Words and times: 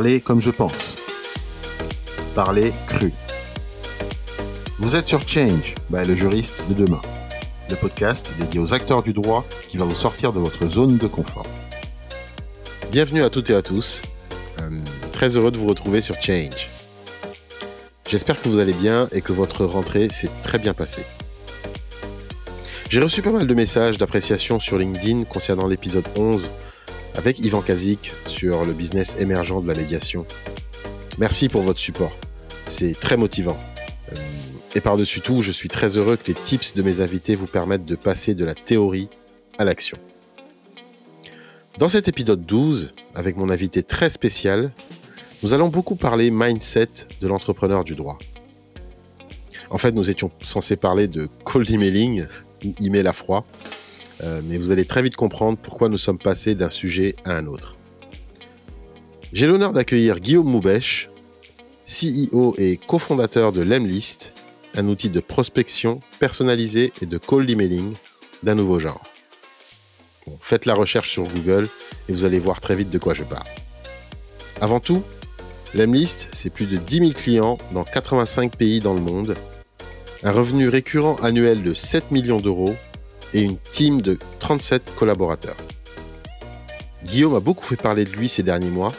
Parler 0.00 0.22
comme 0.22 0.40
je 0.40 0.48
pense. 0.48 0.96
Parler 2.34 2.72
cru. 2.86 3.12
Vous 4.78 4.96
êtes 4.96 5.06
sur 5.06 5.28
Change, 5.28 5.74
le 5.90 6.14
juriste 6.14 6.64
de 6.70 6.86
demain. 6.86 7.02
Le 7.68 7.76
podcast 7.76 8.32
dédié 8.38 8.60
aux 8.60 8.72
acteurs 8.72 9.02
du 9.02 9.12
droit 9.12 9.44
qui 9.68 9.76
va 9.76 9.84
vous 9.84 9.94
sortir 9.94 10.32
de 10.32 10.40
votre 10.40 10.66
zone 10.66 10.96
de 10.96 11.06
confort. 11.06 11.46
Bienvenue 12.90 13.22
à 13.22 13.28
toutes 13.28 13.50
et 13.50 13.54
à 13.54 13.60
tous. 13.60 14.00
Euh, 14.60 14.70
très 15.12 15.36
heureux 15.36 15.50
de 15.50 15.58
vous 15.58 15.66
retrouver 15.66 16.00
sur 16.00 16.14
Change. 16.14 16.70
J'espère 18.08 18.40
que 18.40 18.48
vous 18.48 18.58
allez 18.58 18.72
bien 18.72 19.06
et 19.12 19.20
que 19.20 19.34
votre 19.34 19.66
rentrée 19.66 20.08
s'est 20.08 20.30
très 20.42 20.58
bien 20.58 20.72
passée. 20.72 21.04
J'ai 22.88 23.00
reçu 23.00 23.20
pas 23.20 23.32
mal 23.32 23.46
de 23.46 23.52
messages 23.52 23.98
d'appréciation 23.98 24.60
sur 24.60 24.78
LinkedIn 24.78 25.24
concernant 25.24 25.66
l'épisode 25.66 26.08
11 26.16 26.50
avec 27.20 27.38
Yvan 27.40 27.60
Kazik 27.60 28.12
sur 28.26 28.64
le 28.64 28.72
business 28.72 29.16
émergent 29.18 29.60
de 29.60 29.68
la 29.68 29.74
médiation. 29.74 30.24
Merci 31.18 31.50
pour 31.50 31.60
votre 31.60 31.78
support. 31.78 32.16
C'est 32.64 32.98
très 32.98 33.18
motivant. 33.18 33.58
Euh, 34.10 34.16
et 34.74 34.80
par-dessus 34.80 35.20
tout, 35.20 35.42
je 35.42 35.52
suis 35.52 35.68
très 35.68 35.98
heureux 35.98 36.16
que 36.16 36.28
les 36.28 36.34
tips 36.34 36.72
de 36.72 36.82
mes 36.82 37.02
invités 37.02 37.34
vous 37.34 37.46
permettent 37.46 37.84
de 37.84 37.94
passer 37.94 38.34
de 38.34 38.42
la 38.42 38.54
théorie 38.54 39.10
à 39.58 39.66
l'action. 39.66 39.98
Dans 41.76 41.90
cet 41.90 42.08
épisode 42.08 42.46
12, 42.46 42.94
avec 43.14 43.36
mon 43.36 43.50
invité 43.50 43.82
très 43.82 44.08
spécial, 44.08 44.72
nous 45.42 45.52
allons 45.52 45.68
beaucoup 45.68 45.96
parler 45.96 46.30
mindset 46.30 46.88
de 47.20 47.28
l'entrepreneur 47.28 47.84
du 47.84 47.96
droit. 47.96 48.18
En 49.68 49.76
fait, 49.76 49.92
nous 49.92 50.08
étions 50.08 50.30
censés 50.40 50.76
parler 50.76 51.06
de 51.06 51.28
cold 51.44 51.70
emailing 51.70 52.24
ou 52.64 52.74
email 52.80 53.06
à 53.06 53.12
froid, 53.12 53.44
euh, 54.22 54.40
mais 54.44 54.58
vous 54.58 54.70
allez 54.70 54.84
très 54.84 55.02
vite 55.02 55.16
comprendre 55.16 55.58
pourquoi 55.60 55.88
nous 55.88 55.98
sommes 55.98 56.18
passés 56.18 56.54
d'un 56.54 56.70
sujet 56.70 57.16
à 57.24 57.36
un 57.36 57.46
autre. 57.46 57.76
J'ai 59.32 59.46
l'honneur 59.46 59.72
d'accueillir 59.72 60.20
Guillaume 60.20 60.48
Moubèche, 60.48 61.08
CEO 61.86 62.54
et 62.58 62.76
cofondateur 62.76 63.52
de 63.52 63.62
Lemlist, 63.62 64.32
un 64.76 64.88
outil 64.88 65.08
de 65.08 65.20
prospection 65.20 66.00
personnalisé 66.18 66.92
et 67.02 67.06
de 67.06 67.18
cold 67.18 67.50
emailing 67.50 67.92
d'un 68.42 68.54
nouveau 68.54 68.78
genre. 68.78 69.02
faites 70.40 70.66
la 70.66 70.74
recherche 70.74 71.10
sur 71.10 71.24
Google 71.24 71.68
et 72.08 72.12
vous 72.12 72.24
allez 72.24 72.38
voir 72.38 72.60
très 72.60 72.76
vite 72.76 72.90
de 72.90 72.98
quoi 72.98 73.14
je 73.14 73.24
parle. 73.24 73.46
Avant 74.60 74.80
tout, 74.80 75.02
Lemlist, 75.74 76.28
c'est 76.32 76.50
plus 76.50 76.66
de 76.66 76.76
10 76.76 76.98
000 76.98 77.10
clients 77.12 77.58
dans 77.72 77.84
85 77.84 78.56
pays 78.56 78.80
dans 78.80 78.94
le 78.94 79.00
monde, 79.00 79.36
un 80.22 80.32
revenu 80.32 80.68
récurrent 80.68 81.16
annuel 81.22 81.62
de 81.62 81.74
7 81.74 82.10
millions 82.10 82.40
d'euros 82.40 82.74
et 83.34 83.42
une 83.42 83.58
team 83.58 84.02
de 84.02 84.18
37 84.38 84.94
collaborateurs. 84.96 85.56
Guillaume 87.04 87.34
a 87.34 87.40
beaucoup 87.40 87.64
fait 87.64 87.76
parler 87.76 88.04
de 88.04 88.10
lui 88.10 88.28
ces 88.28 88.42
derniers 88.42 88.70
mois 88.70 88.92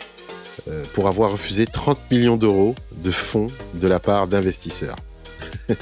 euh, 0.68 0.84
pour 0.94 1.08
avoir 1.08 1.32
refusé 1.32 1.66
30 1.66 2.00
millions 2.12 2.38
d'euros 2.38 2.76
de 2.92 3.12
fonds 3.12 3.48
de 3.76 3.88
la 3.88 4.00
part 4.00 4.28
d'investisseurs. 4.28 4.98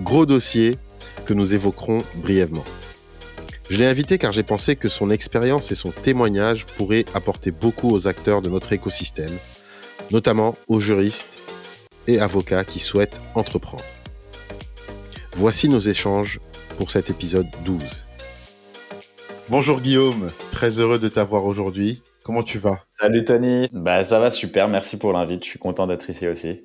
Gros 0.00 0.26
dossier 0.26 0.78
que 1.24 1.34
nous 1.34 1.54
évoquerons 1.54 2.02
brièvement. 2.16 2.64
Je 3.68 3.78
l'ai 3.78 3.86
invité 3.86 4.16
car 4.16 4.32
j'ai 4.32 4.44
pensé 4.44 4.76
que 4.76 4.88
son 4.88 5.10
expérience 5.10 5.72
et 5.72 5.74
son 5.74 5.90
témoignage 5.90 6.66
pourraient 6.66 7.04
apporter 7.14 7.50
beaucoup 7.50 7.90
aux 7.90 8.06
acteurs 8.06 8.42
de 8.42 8.48
notre 8.48 8.72
écosystème, 8.72 9.36
notamment 10.12 10.56
aux 10.68 10.78
juristes 10.78 11.38
et 12.06 12.20
avocats 12.20 12.64
qui 12.64 12.78
souhaitent 12.78 13.20
entreprendre. 13.34 13.84
Voici 15.34 15.68
nos 15.68 15.80
échanges 15.80 16.40
pour 16.76 16.90
cet 16.90 17.10
épisode 17.10 17.46
12. 17.64 18.04
Bonjour 19.48 19.80
Guillaume, 19.80 20.30
très 20.50 20.78
heureux 20.78 20.98
de 20.98 21.08
t'avoir 21.08 21.44
aujourd'hui. 21.44 22.02
Comment 22.24 22.42
tu 22.42 22.58
vas? 22.58 22.80
Salut 22.90 23.24
Tony, 23.24 23.68
bah 23.72 24.02
ça 24.02 24.18
va 24.18 24.30
super, 24.30 24.68
merci 24.68 24.98
pour 24.98 25.12
l'invite, 25.12 25.44
je 25.44 25.50
suis 25.50 25.58
content 25.58 25.86
d'être 25.86 26.10
ici 26.10 26.26
aussi. 26.28 26.60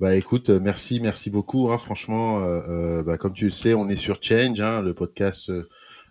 Bah 0.00 0.14
écoute, 0.14 0.50
euh, 0.50 0.60
merci, 0.60 1.00
merci 1.00 1.30
beaucoup. 1.30 1.70
Hein. 1.70 1.78
franchement, 1.78 2.40
euh, 2.40 2.60
euh, 2.68 3.02
bah, 3.02 3.16
comme 3.16 3.34
tu 3.34 3.46
le 3.46 3.50
sais, 3.50 3.74
on 3.74 3.88
est 3.88 3.96
sur 3.96 4.22
Change, 4.22 4.60
hein, 4.60 4.80
le 4.80 4.94
podcast 4.94 5.50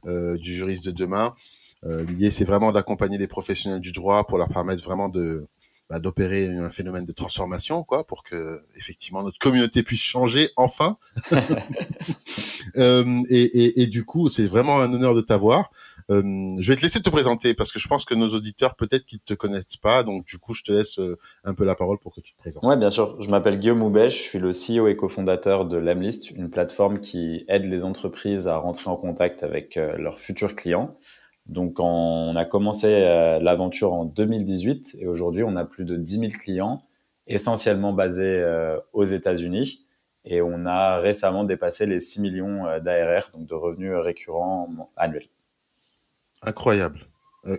du 0.04 0.54
juriste 0.54 0.86
de 0.86 0.92
demain. 0.92 1.36
L'idée, 1.84 2.32
c'est 2.32 2.46
vraiment 2.46 2.72
d'accompagner 2.72 3.18
les 3.18 3.28
professionnels 3.28 3.80
du 3.80 3.92
droit 3.92 4.26
pour 4.26 4.38
leur 4.38 4.50
permettre 4.50 4.84
vraiment 4.84 5.10
de 5.10 5.48
bah, 5.92 6.00
d'opérer 6.00 6.48
un 6.48 6.70
phénomène 6.70 7.04
de 7.04 7.12
transformation, 7.12 7.84
quoi, 7.84 8.06
pour 8.08 8.24
que 8.24 8.62
effectivement 8.78 9.24
notre 9.24 9.38
communauté 9.40 9.84
puisse 9.84 10.02
changer 10.02 10.50
enfin. 10.56 10.96
euh, 12.78 13.04
et, 13.30 13.42
et, 13.42 13.82
et, 13.82 13.88
du 13.88 14.06
coup, 14.06 14.30
c'est 14.30 14.48
vraiment 14.48 14.80
un 14.80 14.94
honneur 14.94 15.14
de 15.14 15.20
t'avoir. 15.20 15.70
Euh, 16.10 16.24
je 16.60 16.68
vais 16.72 16.78
te 16.78 16.82
laisser 16.82 17.02
te 17.02 17.10
présenter 17.10 17.54
parce 17.54 17.74
que 17.74 17.80
je 17.80 17.90
pense 17.90 18.06
que 18.06 18.16
nos 18.16 18.30
auditeurs 18.30 18.76
peut-être 18.76 19.06
qu'ils 19.06 19.20
te 19.20 19.34
connaissent 19.34 19.76
pas, 19.82 20.04
donc 20.04 20.26
du 20.26 20.38
coup, 20.38 20.54
je 20.54 20.64
te 20.64 20.72
laisse 20.72 20.98
euh, 21.00 21.18
un 21.44 21.54
peu 21.54 21.66
la 21.66 21.76
parole 21.76 22.00
pour 22.00 22.16
que 22.16 22.22
tu 22.22 22.32
te 22.32 22.38
présentes. 22.38 22.64
Ouais, 22.64 22.78
bien 22.78 22.90
sûr. 22.90 23.22
Je 23.22 23.30
m'appelle 23.30 23.60
Guillaume 23.60 23.84
Houbèche, 23.84 24.16
je 24.16 24.30
suis 24.30 24.40
le 24.40 24.52
CEO 24.52 24.88
et 24.88 24.96
cofondateur 24.96 25.66
de 25.66 25.76
Lemlist, 25.76 26.32
une 26.32 26.50
plateforme 26.50 27.02
qui 27.02 27.44
aide 27.50 27.66
les 27.66 27.84
entreprises 27.84 28.48
à 28.48 28.56
rentrer 28.56 28.90
en 28.90 28.96
contact 28.96 29.44
avec 29.44 29.76
leurs 29.76 30.20
futurs 30.20 30.56
clients. 30.56 30.96
Donc, 31.48 31.80
on 31.80 32.36
a 32.36 32.46
commencé 32.46 32.88
euh, 32.88 33.40
l'aventure 33.40 33.94
en 33.94 34.06
2018 34.06 34.98
et 35.00 35.08
aujourd'hui, 35.08 35.44
on 35.44 35.56
a 35.56 35.66
plus 35.66 35.86
de 35.86 35.98
10 35.98 36.20
000 36.20 36.32
clients, 36.32 36.84
essentiellement 37.28 37.94
basés 37.94 38.40
euh, 38.40 38.78
aux 38.94 39.04
États-Unis. 39.04 39.88
Et 40.24 40.42
on 40.42 40.66
a 40.68 41.00
récemment 41.00 41.44
dépassé 41.44 41.88
les 41.88 42.00
6 42.00 42.22
millions 42.22 42.68
euh, 42.68 42.80
d'ARR, 42.80 43.32
donc 43.34 43.48
de 43.48 43.56
revenus 43.56 43.94
récurrents 43.96 44.70
annuels. 44.96 45.28
Incroyable. 46.44 47.00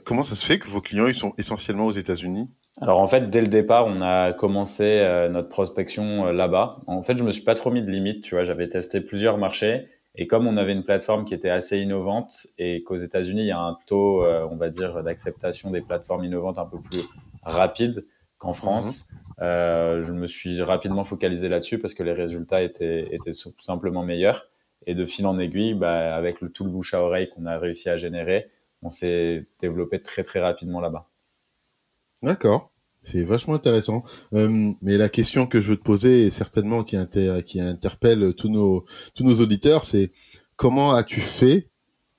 comment 0.04 0.22
ça 0.22 0.34
se 0.34 0.44
fait 0.44 0.58
que 0.58 0.66
vos 0.68 0.80
clients 0.80 1.06
ils 1.06 1.14
sont 1.14 1.32
essentiellement 1.38 1.86
aux 1.86 1.92
États-Unis? 1.92 2.50
Alors 2.80 3.00
en 3.00 3.06
fait, 3.06 3.30
dès 3.30 3.40
le 3.40 3.48
départ, 3.48 3.86
on 3.86 4.00
a 4.00 4.32
commencé 4.32 5.28
notre 5.30 5.48
prospection 5.48 6.32
là-bas. 6.32 6.78
En 6.86 7.02
fait, 7.02 7.18
je 7.18 7.22
me 7.22 7.30
suis 7.30 7.44
pas 7.44 7.54
trop 7.54 7.70
mis 7.70 7.82
de 7.82 7.90
limite, 7.90 8.24
tu 8.24 8.34
vois. 8.34 8.44
J'avais 8.44 8.68
testé 8.68 9.00
plusieurs 9.00 9.38
marchés 9.38 9.84
et 10.14 10.26
comme 10.26 10.46
on 10.46 10.56
avait 10.56 10.72
une 10.72 10.84
plateforme 10.84 11.24
qui 11.24 11.32
était 11.32 11.50
assez 11.50 11.78
innovante 11.78 12.46
et 12.58 12.82
qu'aux 12.82 12.96
États-Unis, 12.96 13.42
il 13.42 13.46
y 13.46 13.52
a 13.52 13.60
un 13.60 13.78
taux, 13.86 14.24
euh, 14.24 14.46
on 14.50 14.56
va 14.56 14.68
dire, 14.68 15.02
d'acceptation 15.02 15.70
des 15.70 15.80
plateformes 15.80 16.24
innovantes 16.24 16.58
un 16.58 16.66
peu 16.66 16.78
plus 16.80 17.02
rapide 17.42 18.06
qu'en 18.36 18.52
France, 18.52 19.10
mhm. 19.10 19.18
euh, 19.42 20.04
je 20.04 20.12
me 20.12 20.26
suis 20.26 20.60
rapidement 20.60 21.04
focalisé 21.04 21.48
là-dessus 21.48 21.78
parce 21.78 21.94
que 21.94 22.02
les 22.02 22.12
résultats 22.12 22.62
étaient, 22.62 23.08
étaient 23.14 23.32
tout 23.32 23.52
simplement 23.58 24.02
meilleurs. 24.02 24.48
Et 24.84 24.94
de 24.96 25.06
fil 25.06 25.26
en 25.26 25.38
aiguille, 25.38 25.74
bah, 25.74 26.16
avec 26.16 26.40
le, 26.40 26.50
tout 26.50 26.64
le 26.64 26.70
bouche 26.70 26.92
à 26.92 27.02
oreille 27.02 27.28
qu'on 27.30 27.46
a 27.46 27.56
réussi 27.56 27.88
à 27.88 27.96
générer, 27.96 28.50
on 28.82 28.88
s'est 28.88 29.46
développé 29.60 30.02
très 30.02 30.24
très 30.24 30.40
rapidement 30.40 30.80
là-bas. 30.80 31.08
D'accord. 32.20 32.71
C'est 33.02 33.24
vachement 33.24 33.54
intéressant. 33.54 34.02
Euh, 34.34 34.70
mais 34.80 34.96
la 34.96 35.08
question 35.08 35.46
que 35.46 35.60
je 35.60 35.70
veux 35.70 35.76
te 35.76 35.82
poser, 35.82 36.26
et 36.26 36.30
certainement 36.30 36.82
qui, 36.84 36.96
qui 37.44 37.60
interpelle 37.60 38.34
tous 38.34 38.48
nos, 38.48 38.84
tous 39.14 39.24
nos 39.24 39.40
auditeurs, 39.40 39.84
c'est 39.84 40.12
comment 40.56 40.94
as-tu 40.94 41.20
fait 41.20 41.68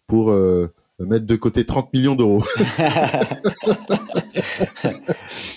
pour 0.07 0.31
euh, 0.31 0.67
mettre 0.99 1.25
de 1.25 1.35
côté 1.35 1.65
30 1.65 1.93
millions 1.93 2.15
d'euros? 2.15 2.43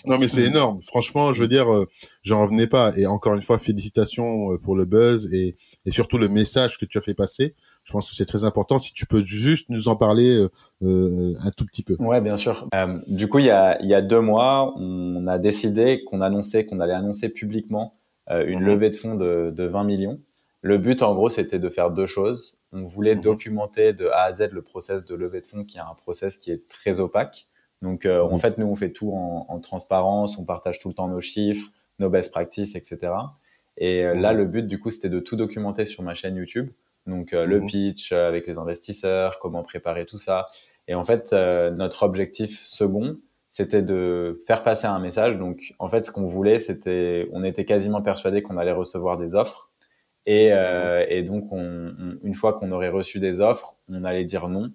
Non, 0.06 0.18
mais 0.18 0.28
c'est 0.28 0.44
énorme. 0.44 0.80
Franchement, 0.82 1.32
je 1.32 1.40
veux 1.40 1.48
dire, 1.48 1.72
euh, 1.72 1.88
j'en 2.22 2.42
revenais 2.42 2.68
pas. 2.68 2.92
Et 2.96 3.06
encore 3.06 3.34
une 3.34 3.42
fois, 3.42 3.58
félicitations 3.58 4.52
euh, 4.52 4.58
pour 4.58 4.76
le 4.76 4.84
buzz 4.84 5.32
et, 5.34 5.56
et 5.86 5.92
surtout 5.92 6.18
le 6.18 6.28
message 6.28 6.76
que 6.78 6.84
tu 6.84 6.98
as 6.98 7.00
fait 7.00 7.14
passer. 7.14 7.54
Je 7.84 7.92
pense 7.92 8.10
que 8.10 8.16
c'est 8.16 8.26
très 8.26 8.44
important. 8.44 8.78
Si 8.78 8.92
tu 8.92 9.06
peux 9.06 9.22
juste 9.22 9.70
nous 9.70 9.88
en 9.88 9.96
parler 9.96 10.36
euh, 10.36 10.48
euh 10.82 11.32
un 11.44 11.50
tout 11.50 11.64
petit 11.64 11.82
peu. 11.82 11.96
Ouais, 11.98 12.20
bien 12.20 12.36
sûr. 12.36 12.68
Euh, 12.74 12.98
du 13.06 13.28
coup, 13.28 13.38
il 13.38 13.46
y 13.46 13.50
a, 13.50 13.80
il 13.80 13.88
y 13.88 13.94
a 13.94 14.02
deux 14.02 14.20
mois, 14.20 14.74
on 14.76 15.26
a 15.26 15.38
décidé 15.38 16.02
qu'on 16.04 16.20
annonçait 16.20 16.66
qu'on 16.66 16.80
allait 16.80 16.92
annoncer 16.92 17.28
publiquement 17.28 17.94
euh, 18.30 18.44
une 18.46 18.60
mhm. 18.60 18.66
levée 18.66 18.90
de 18.90 18.96
fonds 18.96 19.14
de, 19.14 19.52
de 19.54 19.64
20 19.64 19.84
millions. 19.84 20.20
Le 20.62 20.78
but, 20.78 21.02
en 21.02 21.14
gros, 21.14 21.28
c'était 21.28 21.60
de 21.60 21.68
faire 21.68 21.92
deux 21.92 22.06
choses. 22.06 22.64
On 22.72 22.84
voulait 22.84 23.14
mhm. 23.14 23.22
documenter 23.22 23.92
de 23.92 24.08
A 24.08 24.24
à 24.24 24.34
Z 24.34 24.48
le 24.50 24.62
process 24.62 25.06
de 25.06 25.14
levée 25.14 25.40
de 25.40 25.46
fonds, 25.46 25.64
qui 25.64 25.78
est 25.78 25.80
un 25.80 25.94
process 25.94 26.38
qui 26.38 26.50
est 26.50 26.66
très 26.68 26.98
opaque. 26.98 27.46
Donc, 27.82 28.04
euh, 28.04 28.22
en 28.22 28.32
mhm. 28.32 28.40
fait, 28.40 28.58
nous, 28.58 28.66
on 28.66 28.74
fait 28.74 28.90
tout 28.90 29.12
en, 29.12 29.46
en, 29.48 29.60
transparence, 29.60 30.38
on 30.38 30.44
partage 30.44 30.80
tout 30.80 30.88
le 30.88 30.94
temps 30.94 31.06
nos 31.06 31.20
chiffres, 31.20 31.70
nos 32.00 32.10
best 32.10 32.32
practices, 32.32 32.74
etc. 32.74 33.12
Et 33.78 34.04
euh, 34.04 34.14
là, 34.14 34.32
le 34.32 34.46
but, 34.46 34.66
du 34.66 34.78
coup, 34.78 34.90
c'était 34.90 35.08
de 35.08 35.20
tout 35.20 35.36
documenter 35.36 35.84
sur 35.84 36.02
ma 36.02 36.14
chaîne 36.14 36.36
YouTube. 36.36 36.70
Donc, 37.06 37.32
euh, 37.32 37.46
le 37.46 37.60
mhm. 37.60 37.66
pitch 37.66 38.12
euh, 38.12 38.28
avec 38.28 38.46
les 38.46 38.58
investisseurs, 38.58 39.38
comment 39.38 39.62
préparer 39.62 40.06
tout 40.06 40.18
ça. 40.18 40.46
Et 40.88 40.94
en 40.94 41.04
fait, 41.04 41.32
notre 41.32 42.04
objectif 42.04 42.60
second, 42.62 43.18
c'était 43.50 43.82
de 43.82 44.40
faire 44.46 44.62
passer 44.62 44.86
un 44.86 45.00
message. 45.00 45.38
Donc, 45.38 45.74
en 45.78 45.88
fait, 45.88 46.04
ce 46.04 46.12
qu'on 46.12 46.26
voulait, 46.26 46.58
c'était, 46.58 47.28
on 47.32 47.42
était 47.42 47.64
quasiment 47.64 48.02
persuadé 48.02 48.42
qu'on 48.42 48.56
allait 48.56 48.70
recevoir 48.70 49.16
des 49.16 49.34
offres. 49.34 49.70
Et, 50.26 50.52
euh, 50.52 51.06
et 51.08 51.22
donc, 51.22 51.52
on, 51.52 52.18
une 52.22 52.34
fois 52.34 52.52
qu'on 52.52 52.70
aurait 52.72 52.88
reçu 52.88 53.18
des 53.18 53.40
offres, 53.40 53.78
on 53.88 54.04
allait 54.04 54.24
dire 54.24 54.48
non 54.48 54.72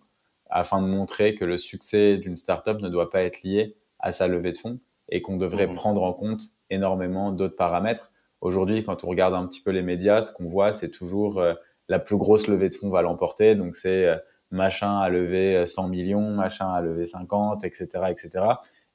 afin 0.49 0.81
de 0.81 0.87
montrer 0.87 1.35
que 1.35 1.45
le 1.45 1.57
succès 1.57 2.17
d'une 2.17 2.35
startup 2.35 2.81
ne 2.81 2.89
doit 2.89 3.09
pas 3.09 3.21
être 3.21 3.43
lié 3.43 3.77
à 3.99 4.11
sa 4.11 4.27
levée 4.27 4.51
de 4.51 4.57
fonds 4.57 4.79
et 5.09 5.21
qu'on 5.21 5.37
devrait 5.37 5.67
mhm. 5.67 5.75
prendre 5.75 6.03
en 6.03 6.13
compte 6.13 6.41
énormément 6.69 7.31
d'autres 7.31 7.55
paramètres. 7.55 8.11
Aujourd'hui, 8.41 8.83
quand 8.83 9.03
on 9.03 9.07
regarde 9.07 9.33
un 9.33 9.45
petit 9.45 9.61
peu 9.61 9.71
les 9.71 9.83
médias, 9.83 10.21
ce 10.21 10.33
qu'on 10.33 10.45
voit, 10.45 10.73
c'est 10.73 10.89
toujours 10.89 11.39
euh, 11.39 11.53
la 11.89 11.99
plus 11.99 12.17
grosse 12.17 12.47
levée 12.47 12.69
de 12.69 12.75
fonds 12.75 12.89
va 12.89 13.01
l'emporter. 13.01 13.55
Donc, 13.55 13.75
c'est 13.75 14.05
euh, 14.05 14.17
machin 14.49 14.99
à 14.99 15.09
lever 15.09 15.65
100 15.65 15.87
millions, 15.89 16.31
machin 16.31 16.71
à 16.73 16.81
lever 16.81 17.05
50, 17.05 17.63
etc., 17.63 17.87
etc. 18.09 18.45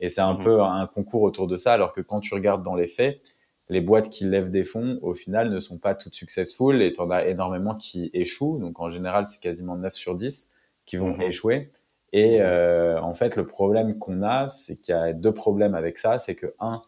Et 0.01 0.09
c'est 0.09 0.21
un 0.21 0.35
mmh 0.35 0.45
peu 0.45 0.61
un 0.63 0.87
concours 0.87 1.23
autour 1.23 1.47
de 1.47 1.57
ça, 1.57 1.73
alors 1.73 1.93
que 1.93 2.01
quand 2.01 2.21
tu 2.21 2.35
regardes 2.35 2.63
dans 2.63 2.75
les 2.75 2.89
faits, 2.89 3.21
les 3.69 3.81
boîtes 3.81 4.11
qui 4.11 4.25
lèvent 4.25 4.51
des 4.51 4.65
fonds, 4.65 4.99
au 5.03 5.15
final, 5.15 5.51
ne 5.51 5.61
sont 5.61 5.79
pas 5.79 5.95
toutes 5.95 6.15
successful 6.15 6.83
et 6.83 6.93
en 6.99 7.11
as 7.11 7.27
énormément 7.27 7.75
qui 7.75 8.11
échouent. 8.13 8.59
Donc, 8.59 8.81
en 8.81 8.91
général, 8.91 9.27
c'est 9.27 9.41
quasiment 9.41 9.77
9 9.77 9.95
sur 9.95 10.15
10 10.15 10.53
qui 10.85 10.97
vont 10.97 11.17
mmh 11.17 11.23
échouer. 11.23 11.71
Et 12.13 12.41
euh, 12.41 13.01
en 13.01 13.15
fait, 13.15 13.37
le 13.37 13.47
problème 13.47 13.99
qu'on 13.99 14.23
a, 14.23 14.49
c'est 14.49 14.77
qu'il 14.77 14.95
y 14.95 14.99
a 14.99 15.13
deux 15.13 15.33
problèmes 15.33 15.75
avec 15.75 15.99
ça. 15.99 16.19
C'est 16.19 16.35
que, 16.35 16.55
un, 16.61 16.81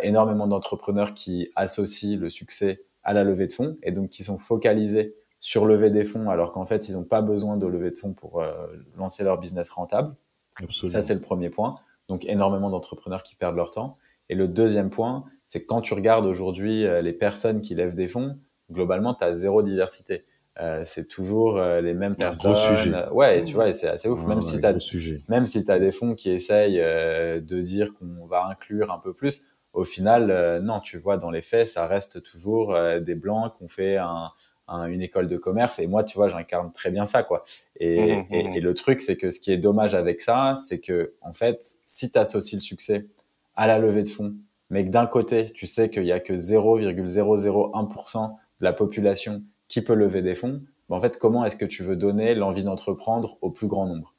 tu 0.00 0.04
as 0.04 0.04
énormément 0.04 0.46
d'entrepreneurs 0.46 1.14
qui 1.14 1.50
associent 1.56 2.18
le 2.18 2.30
succès 2.30 2.84
à 3.04 3.12
la 3.12 3.24
levée 3.24 3.46
de 3.46 3.52
fonds 3.52 3.76
et 3.82 3.92
donc 3.92 4.10
qui 4.10 4.24
sont 4.24 4.38
focalisés 4.38 5.14
sur 5.42 5.66
lever 5.66 5.90
des 5.90 6.04
fonds 6.04 6.30
alors 6.30 6.52
qu'en 6.52 6.64
fait, 6.66 6.88
ils 6.88 6.94
n'ont 6.94 7.02
pas 7.02 7.20
besoin 7.20 7.56
de 7.56 7.66
lever 7.66 7.90
de 7.90 7.98
fonds 7.98 8.14
pour 8.14 8.40
euh, 8.40 8.52
lancer 8.96 9.24
leur 9.24 9.38
business 9.38 9.68
rentable. 9.70 10.14
Absolument. 10.62 10.92
Ça, 10.92 11.04
c'est 11.04 11.14
le 11.14 11.20
premier 11.20 11.50
point. 11.50 11.80
Donc, 12.08 12.24
énormément 12.26 12.70
d'entrepreneurs 12.70 13.24
qui 13.24 13.34
perdent 13.34 13.56
leur 13.56 13.72
temps. 13.72 13.96
Et 14.28 14.36
le 14.36 14.46
deuxième 14.46 14.88
point, 14.88 15.24
c'est 15.46 15.62
que 15.62 15.66
quand 15.66 15.80
tu 15.80 15.94
regardes 15.94 16.26
aujourd'hui 16.26 16.86
euh, 16.86 17.02
les 17.02 17.12
personnes 17.12 17.60
qui 17.60 17.74
lèvent 17.74 17.96
des 17.96 18.06
fonds, 18.06 18.38
globalement, 18.70 19.14
tu 19.14 19.24
as 19.24 19.32
zéro 19.32 19.62
diversité. 19.62 20.24
Euh, 20.60 20.84
c'est 20.84 21.08
toujours 21.08 21.60
les 21.60 21.94
mêmes 21.94 22.14
personnes. 22.14 22.52
Gros 22.52 22.76
sujet. 22.76 23.08
Ouais, 23.10 23.44
tu 23.44 23.54
vois, 23.54 23.72
c'est 23.72 23.88
assez 23.88 24.08
ouf. 24.08 24.24
même, 24.28 24.42
si 24.42 24.64
as, 24.64 25.24
même 25.28 25.46
si 25.46 25.64
tu 25.64 25.70
as 25.72 25.80
des 25.80 25.90
fonds 25.90 26.14
qui 26.14 26.30
essayent 26.30 26.78
de 26.78 27.60
dire 27.62 27.94
qu'on 27.94 28.26
va 28.26 28.46
inclure 28.46 28.92
un 28.92 28.98
peu 28.98 29.12
plus, 29.12 29.48
au 29.72 29.84
final, 29.84 30.60
non, 30.62 30.80
tu 30.80 30.98
vois, 30.98 31.16
dans 31.16 31.30
les 31.30 31.42
faits, 31.42 31.68
ça 31.68 31.86
reste 31.86 32.22
toujours 32.22 32.76
des 33.00 33.14
blancs 33.14 33.52
qui 33.56 33.64
ont 33.64 33.68
fait 33.68 33.96
un, 33.96 34.30
une 34.68 35.02
école 35.02 35.26
de 35.26 35.36
commerce. 35.36 35.78
Et 35.78 35.86
moi, 35.86 36.04
tu 36.04 36.16
vois, 36.16 36.28
j'incarne 36.28 36.72
très 36.72 36.90
bien 36.90 37.04
ça, 37.04 37.22
quoi. 37.22 37.44
Et, 37.78 38.16
mmh, 38.16 38.18
mmh, 38.18 38.26
et, 38.30 38.44
mmh. 38.44 38.54
et 38.56 38.60
le 38.60 38.74
truc, 38.74 39.02
c'est 39.02 39.16
que 39.16 39.30
ce 39.30 39.40
qui 39.40 39.52
est 39.52 39.58
dommage 39.58 39.94
avec 39.94 40.20
ça, 40.20 40.54
c'est 40.66 40.80
que, 40.80 41.14
en 41.20 41.32
fait, 41.32 41.62
si 41.84 42.10
tu 42.10 42.18
associes 42.18 42.56
le 42.56 42.62
succès 42.62 43.06
à 43.56 43.66
la 43.66 43.78
levée 43.78 44.02
de 44.02 44.08
fonds, 44.08 44.34
mais 44.70 44.84
que 44.84 44.90
d'un 44.90 45.06
côté, 45.06 45.50
tu 45.52 45.66
sais 45.66 45.90
qu'il 45.90 46.04
y 46.04 46.12
a 46.12 46.20
que 46.20 46.32
0,001% 46.32 48.30
de 48.30 48.64
la 48.64 48.72
population 48.72 49.42
qui 49.68 49.82
peut 49.82 49.94
lever 49.94 50.22
des 50.22 50.34
fonds, 50.34 50.62
ben 50.88 50.96
en 50.96 51.00
fait, 51.00 51.18
comment 51.18 51.44
est-ce 51.44 51.56
que 51.56 51.64
tu 51.64 51.82
veux 51.82 51.96
donner 51.96 52.34
l'envie 52.34 52.62
d'entreprendre 52.62 53.36
au 53.42 53.50
plus 53.50 53.66
grand 53.66 53.86
nombre? 53.86 54.14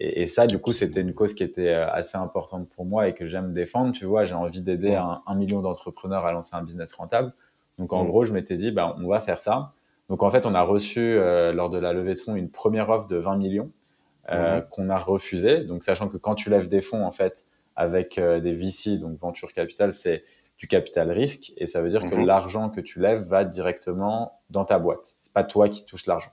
Et, 0.00 0.26
ça, 0.26 0.46
du 0.46 0.58
coup, 0.58 0.72
c'était 0.72 1.00
une 1.00 1.14
cause 1.14 1.34
qui 1.34 1.42
était 1.42 1.68
euh, 1.68 1.90
assez 1.90 2.16
importante 2.16 2.68
pour 2.68 2.84
moi 2.84 3.08
et 3.08 3.14
que 3.14 3.26
j'aime 3.26 3.52
défendre. 3.52 3.92
Tu 3.92 4.04
vois, 4.04 4.24
j'ai 4.24 4.34
envie 4.34 4.60
d'aider 4.60 4.94
un, 4.94 5.34
million 5.34 5.60
d'entrepreneurs 5.60 6.24
à 6.24 6.32
lancer 6.32 6.54
un 6.54 6.62
business 6.62 6.92
rentable. 6.94 7.32
Donc, 7.78 7.92
en 7.92 8.04
gros, 8.04 8.24
je 8.24 8.32
m'étais 8.32 8.56
dit, 8.56 8.70
ben, 8.70 8.94
on 8.98 9.08
va 9.08 9.20
faire 9.20 9.40
ça. 9.40 9.72
Donc, 10.08 10.22
en 10.22 10.30
fait, 10.30 10.46
on 10.46 10.54
a 10.54 10.62
reçu, 10.62 11.00
euh, 11.00 11.52
lors 11.52 11.68
de 11.68 11.78
la 11.78 11.92
levée 11.92 12.14
de 12.14 12.20
fonds, 12.20 12.34
une 12.36 12.50
première 12.50 12.90
offre 12.90 13.08
de 13.08 13.16
20 13.16 13.36
millions 13.36 13.70
euh, 14.30 14.60
qu'on 14.60 14.88
a 14.90 14.98
refusée. 14.98 15.64
Donc, 15.64 15.82
sachant 15.82 16.08
que 16.08 16.16
quand 16.16 16.34
tu 16.34 16.50
lèves 16.50 16.68
des 16.68 16.80
fonds, 16.80 17.04
en 17.04 17.12
fait, 17.12 17.46
avec 17.76 18.18
euh, 18.18 18.40
des 18.40 18.52
VC, 18.52 18.98
donc 18.98 19.18
venture 19.18 19.52
capital, 19.52 19.94
c'est 19.94 20.24
du 20.58 20.66
capital 20.66 21.10
risque 21.12 21.52
et 21.56 21.66
ça 21.66 21.80
veut 21.80 21.90
dire 21.90 22.02
que 22.02 22.16
mhm. 22.16 22.26
l'argent 22.26 22.68
que 22.68 22.80
tu 22.80 23.00
lèves 23.00 23.22
va 23.22 23.44
directement 23.44 24.40
dans 24.50 24.64
ta 24.64 24.78
boîte. 24.78 25.14
C'est 25.18 25.32
pas 25.32 25.44
toi 25.44 25.68
qui 25.68 25.86
touches 25.86 26.06
l'argent. 26.06 26.32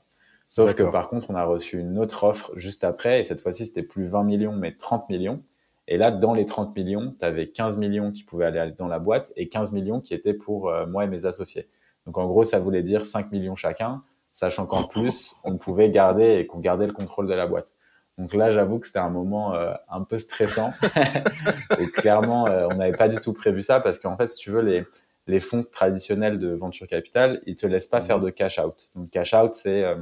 Sauf 0.55 0.73
que 0.73 0.89
par 0.89 1.09
contre, 1.09 1.31
on 1.31 1.35
a 1.35 1.43
reçu 1.43 1.79
une 1.79 1.99
autre 1.99 2.23
offre 2.23 2.53
juste 2.55 2.85
après 2.85 3.19
et 3.19 3.23
cette 3.25 3.41
fois-ci, 3.41 3.65
c'était 3.65 3.83
plus 3.83 4.07
20 4.07 4.23
millions 4.23 4.53
mais 4.53 4.73
30 4.73 5.09
millions. 5.09 5.41
Et 5.89 5.97
là, 5.97 6.11
dans 6.11 6.33
les 6.33 6.45
30 6.45 6.73
millions, 6.77 7.13
tu 7.19 7.25
avais 7.25 7.49
15 7.49 7.77
millions 7.77 8.13
qui 8.13 8.23
pouvaient 8.23 8.45
aller 8.45 8.71
dans 8.77 8.87
la 8.87 8.99
boîte 8.99 9.33
et 9.35 9.49
15 9.49 9.73
millions 9.73 9.99
qui 9.99 10.13
étaient 10.13 10.33
pour 10.33 10.69
euh, 10.69 10.85
moi 10.85 11.03
et 11.03 11.07
mes 11.07 11.25
associés. 11.25 11.67
Donc 12.05 12.17
en 12.17 12.25
gros, 12.25 12.45
ça 12.45 12.59
voulait 12.59 12.83
dire 12.83 13.05
5 13.05 13.33
millions 13.33 13.57
chacun, 13.57 14.01
sachant 14.31 14.65
qu'en 14.65 14.83
plus, 14.87 15.41
on 15.43 15.57
pouvait 15.57 15.91
garder 15.91 16.37
et 16.39 16.47
qu'on 16.47 16.61
gardait 16.61 16.87
le 16.87 16.93
contrôle 16.93 17.27
de 17.27 17.33
la 17.33 17.47
boîte. 17.47 17.73
Donc 18.17 18.33
là, 18.33 18.53
j'avoue 18.53 18.79
que 18.79 18.87
c'était 18.87 18.99
un 18.99 19.09
moment 19.09 19.55
euh, 19.55 19.73
un 19.89 20.03
peu 20.03 20.19
stressant. 20.19 20.69
et 21.81 21.85
clairement, 21.97 22.47
euh, 22.47 22.65
on 22.71 22.77
n'avait 22.77 22.97
pas 22.97 23.09
du 23.09 23.17
tout 23.17 23.33
prévu 23.33 23.61
ça 23.61 23.81
parce 23.81 23.99
qu'en 23.99 24.15
fait, 24.15 24.29
si 24.29 24.39
tu 24.39 24.51
veux, 24.51 24.61
les, 24.61 24.85
les 25.27 25.39
fonds 25.39 25.65
traditionnels 25.69 26.37
de 26.37 26.53
venture 26.53 26.87
capital, 26.87 27.41
ils 27.45 27.55
te 27.55 27.65
laissent 27.65 27.87
pas 27.87 28.01
faire 28.01 28.19
de 28.19 28.29
cash 28.29 28.59
out. 28.59 28.91
Donc 28.95 29.09
cash 29.09 29.33
out, 29.33 29.55
c'est 29.55 29.83
euh, 29.83 29.95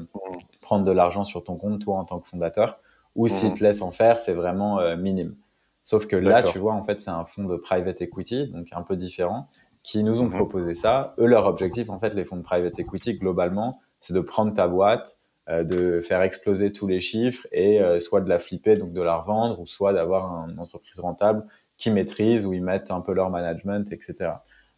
prendre 0.62 0.84
de 0.84 0.92
l'argent 0.92 1.24
sur 1.24 1.44
ton 1.44 1.56
compte, 1.56 1.82
toi, 1.82 1.98
en 1.98 2.06
tant 2.06 2.20
que 2.20 2.28
fondateur. 2.28 2.80
Ou 3.16 3.28
s'ils 3.28 3.54
te 3.54 3.64
laissent 3.64 3.84
en 3.84 3.92
faire, 3.92 4.20
c'est 4.20 4.34
vraiment 4.34 4.98
minime. 4.98 5.36
Sauf 5.84 6.08
que 6.08 6.16
là, 6.16 6.42
tu 6.42 6.58
vois, 6.58 6.74
en 6.74 6.84
fait, 6.84 7.02
c'est 7.02 7.12
un 7.12 7.26
fonds 7.26 7.44
de 7.44 7.58
private 7.58 8.02
equity, 8.02 8.48
donc 8.48 8.68
un 8.72 8.82
peu 8.82 8.96
différent, 8.96 9.48
qui 9.84 10.04
nous 10.04 10.20
ont 10.20 10.26
mhm. 10.26 10.36
proposé 10.36 10.76
ça. 10.76 11.14
Eux, 11.20 11.26
leur 11.26 11.46
objectif, 11.46 11.90
en 11.90 12.00
fait, 12.00 12.14
les 12.14 12.24
fonds 12.24 12.38
de 12.38 12.42
private 12.42 12.80
equity, 12.80 13.16
globalement, 13.18 13.76
c'est 14.00 14.14
de 14.14 14.22
prendre 14.22 14.54
ta 14.54 14.68
boîte, 14.68 15.20
euh, 15.50 15.66
de 15.66 16.00
faire 16.00 16.22
exploser 16.22 16.72
tous 16.72 16.88
les 16.88 17.02
chiffres 17.02 17.46
et 17.52 17.82
euh, 17.82 18.00
soit 18.00 18.22
de 18.22 18.30
la 18.30 18.40
flipper, 18.40 18.78
donc 18.78 18.94
de 18.94 19.02
la 19.02 19.18
revendre, 19.18 19.60
ou 19.60 19.68
soit 19.68 19.92
d'avoir 19.92 20.48
une 20.48 20.58
entreprise 20.58 21.02
rentable 21.02 21.46
qui 21.76 21.92
maîtrise, 21.92 22.46
où 22.46 22.54
ils 22.54 22.64
mettent 22.64 22.92
un 22.92 23.02
peu 23.02 23.14
leur 23.14 23.30
management, 23.30 23.92
etc. 23.92 24.32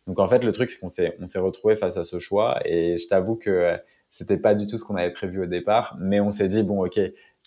Donc 0.07 0.19
en 0.19 0.28
fait, 0.28 0.44
le 0.44 0.52
truc, 0.52 0.69
c'est 0.69 0.80
qu'on 0.80 0.90
s'est, 0.90 1.16
on 1.19 1.28
s'est 1.28 1.40
retrouvé 1.40 1.75
face 1.75 1.98
à 1.98 2.06
ce 2.06 2.19
choix 2.19 2.60
et 2.66 2.98
je 2.98 3.07
t'avoue 3.07 3.36
que 3.36 3.50
euh, 3.50 3.78
c'était 4.12 4.38
pas 4.38 4.56
du 4.56 4.68
tout 4.68 4.78
ce 4.78 4.86
qu'on 4.86 4.96
avait 4.96 5.12
prévu 5.12 5.42
au 5.44 5.46
départ, 5.48 5.98
mais 6.00 6.19
on 6.19 6.31
s'est 6.31 6.48
dit, 6.48 6.63
bon, 6.63 6.86
ok, 6.86 7.00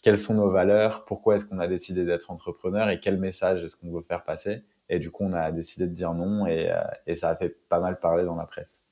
quelles 0.03 0.19
sont 0.19 0.35
nos 0.35 0.51
valeurs, 0.51 1.05
pourquoi 1.05 1.37
est-ce 1.37 1.47
qu'on 1.47 1.59
a 1.59 1.69
décidé 1.69 2.05
d'être 2.05 2.31
entrepreneur 2.31 2.91
et 2.91 3.01
quel 3.01 3.19
message 3.19 3.65
est-ce 3.65 3.77
qu'on 3.77 3.91
veut 3.91 4.03
faire 4.03 4.25
passer? 4.25 4.65
Et 4.89 4.99
du 4.99 5.11
coup, 5.11 5.25
on 5.25 5.33
a 5.33 5.53
décidé 5.53 5.87
de 5.87 5.93
dire 5.93 6.15
non 6.15 6.47
et, 6.47 6.73
et 7.07 7.17
ça 7.17 7.31
a 7.31 7.37
fait 7.37 7.51
pas 7.69 7.81
mal 7.81 7.99
parler 8.01 8.25
dans 8.25 8.37
la 8.37 8.47
presse. 8.47 8.88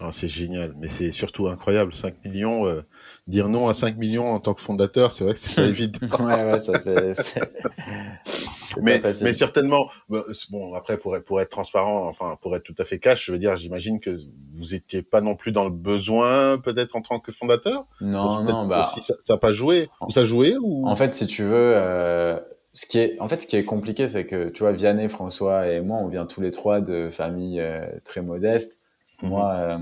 Ah, 0.00 0.10
c'est 0.12 0.28
génial, 0.28 0.72
mais 0.80 0.86
c'est 0.86 1.10
surtout 1.10 1.48
incroyable. 1.48 1.92
5 1.92 2.24
millions, 2.24 2.66
euh, 2.66 2.82
dire 3.26 3.48
non 3.48 3.68
à 3.68 3.74
5 3.74 3.96
millions 3.96 4.28
en 4.28 4.38
tant 4.38 4.54
que 4.54 4.60
fondateur, 4.60 5.10
c'est 5.10 5.24
vrai 5.24 5.34
que 5.34 5.40
c'est 5.40 5.56
pas 5.56 5.62
évident. 5.68 6.06
ouais, 6.20 6.44
ouais, 6.44 6.58
ça 6.58 6.72
fait. 6.78 7.12
mais, 8.80 9.02
mais 9.22 9.32
certainement, 9.32 9.88
bah, 10.08 10.22
bon, 10.50 10.72
après, 10.74 10.98
pour, 10.98 11.16
pour 11.26 11.40
être 11.40 11.48
transparent, 11.48 12.06
enfin, 12.06 12.36
pour 12.40 12.54
être 12.54 12.62
tout 12.62 12.76
à 12.78 12.84
fait 12.84 13.00
cash, 13.00 13.26
je 13.26 13.32
veux 13.32 13.38
dire, 13.38 13.56
j'imagine 13.56 13.98
que 13.98 14.10
vous 14.54 14.74
étiez 14.74 15.02
pas 15.02 15.20
non 15.20 15.34
plus 15.34 15.50
dans 15.50 15.64
le 15.64 15.70
besoin, 15.70 16.58
peut-être 16.58 16.94
en 16.94 17.02
tant 17.02 17.18
que 17.18 17.32
fondateur? 17.32 17.86
Non, 18.00 18.44
non, 18.44 18.66
bah. 18.66 18.84
ça 18.84 19.14
n'a 19.28 19.38
pas 19.38 19.52
joué, 19.52 19.88
ou 20.06 20.12
ça 20.12 20.22
jouait, 20.22 20.54
ou? 20.62 20.86
En 20.86 20.94
fait, 20.94 21.12
si 21.12 21.26
tu 21.26 21.42
veux, 21.42 21.72
euh, 21.74 22.38
ce 22.72 22.86
qui 22.86 23.00
est, 23.00 23.16
en 23.18 23.28
fait, 23.28 23.42
ce 23.42 23.48
qui 23.48 23.56
est 23.56 23.64
compliqué, 23.64 24.06
c'est 24.06 24.26
que, 24.26 24.50
tu 24.50 24.60
vois, 24.60 24.70
Vianney, 24.70 25.08
François 25.08 25.66
et 25.66 25.80
moi, 25.80 25.98
on 25.98 26.06
vient 26.06 26.26
tous 26.26 26.40
les 26.40 26.52
trois 26.52 26.80
de 26.80 27.08
familles 27.10 27.60
euh, 27.60 27.84
très 28.04 28.22
modestes 28.22 28.77
Moi, 29.22 29.52
euh, 29.52 29.78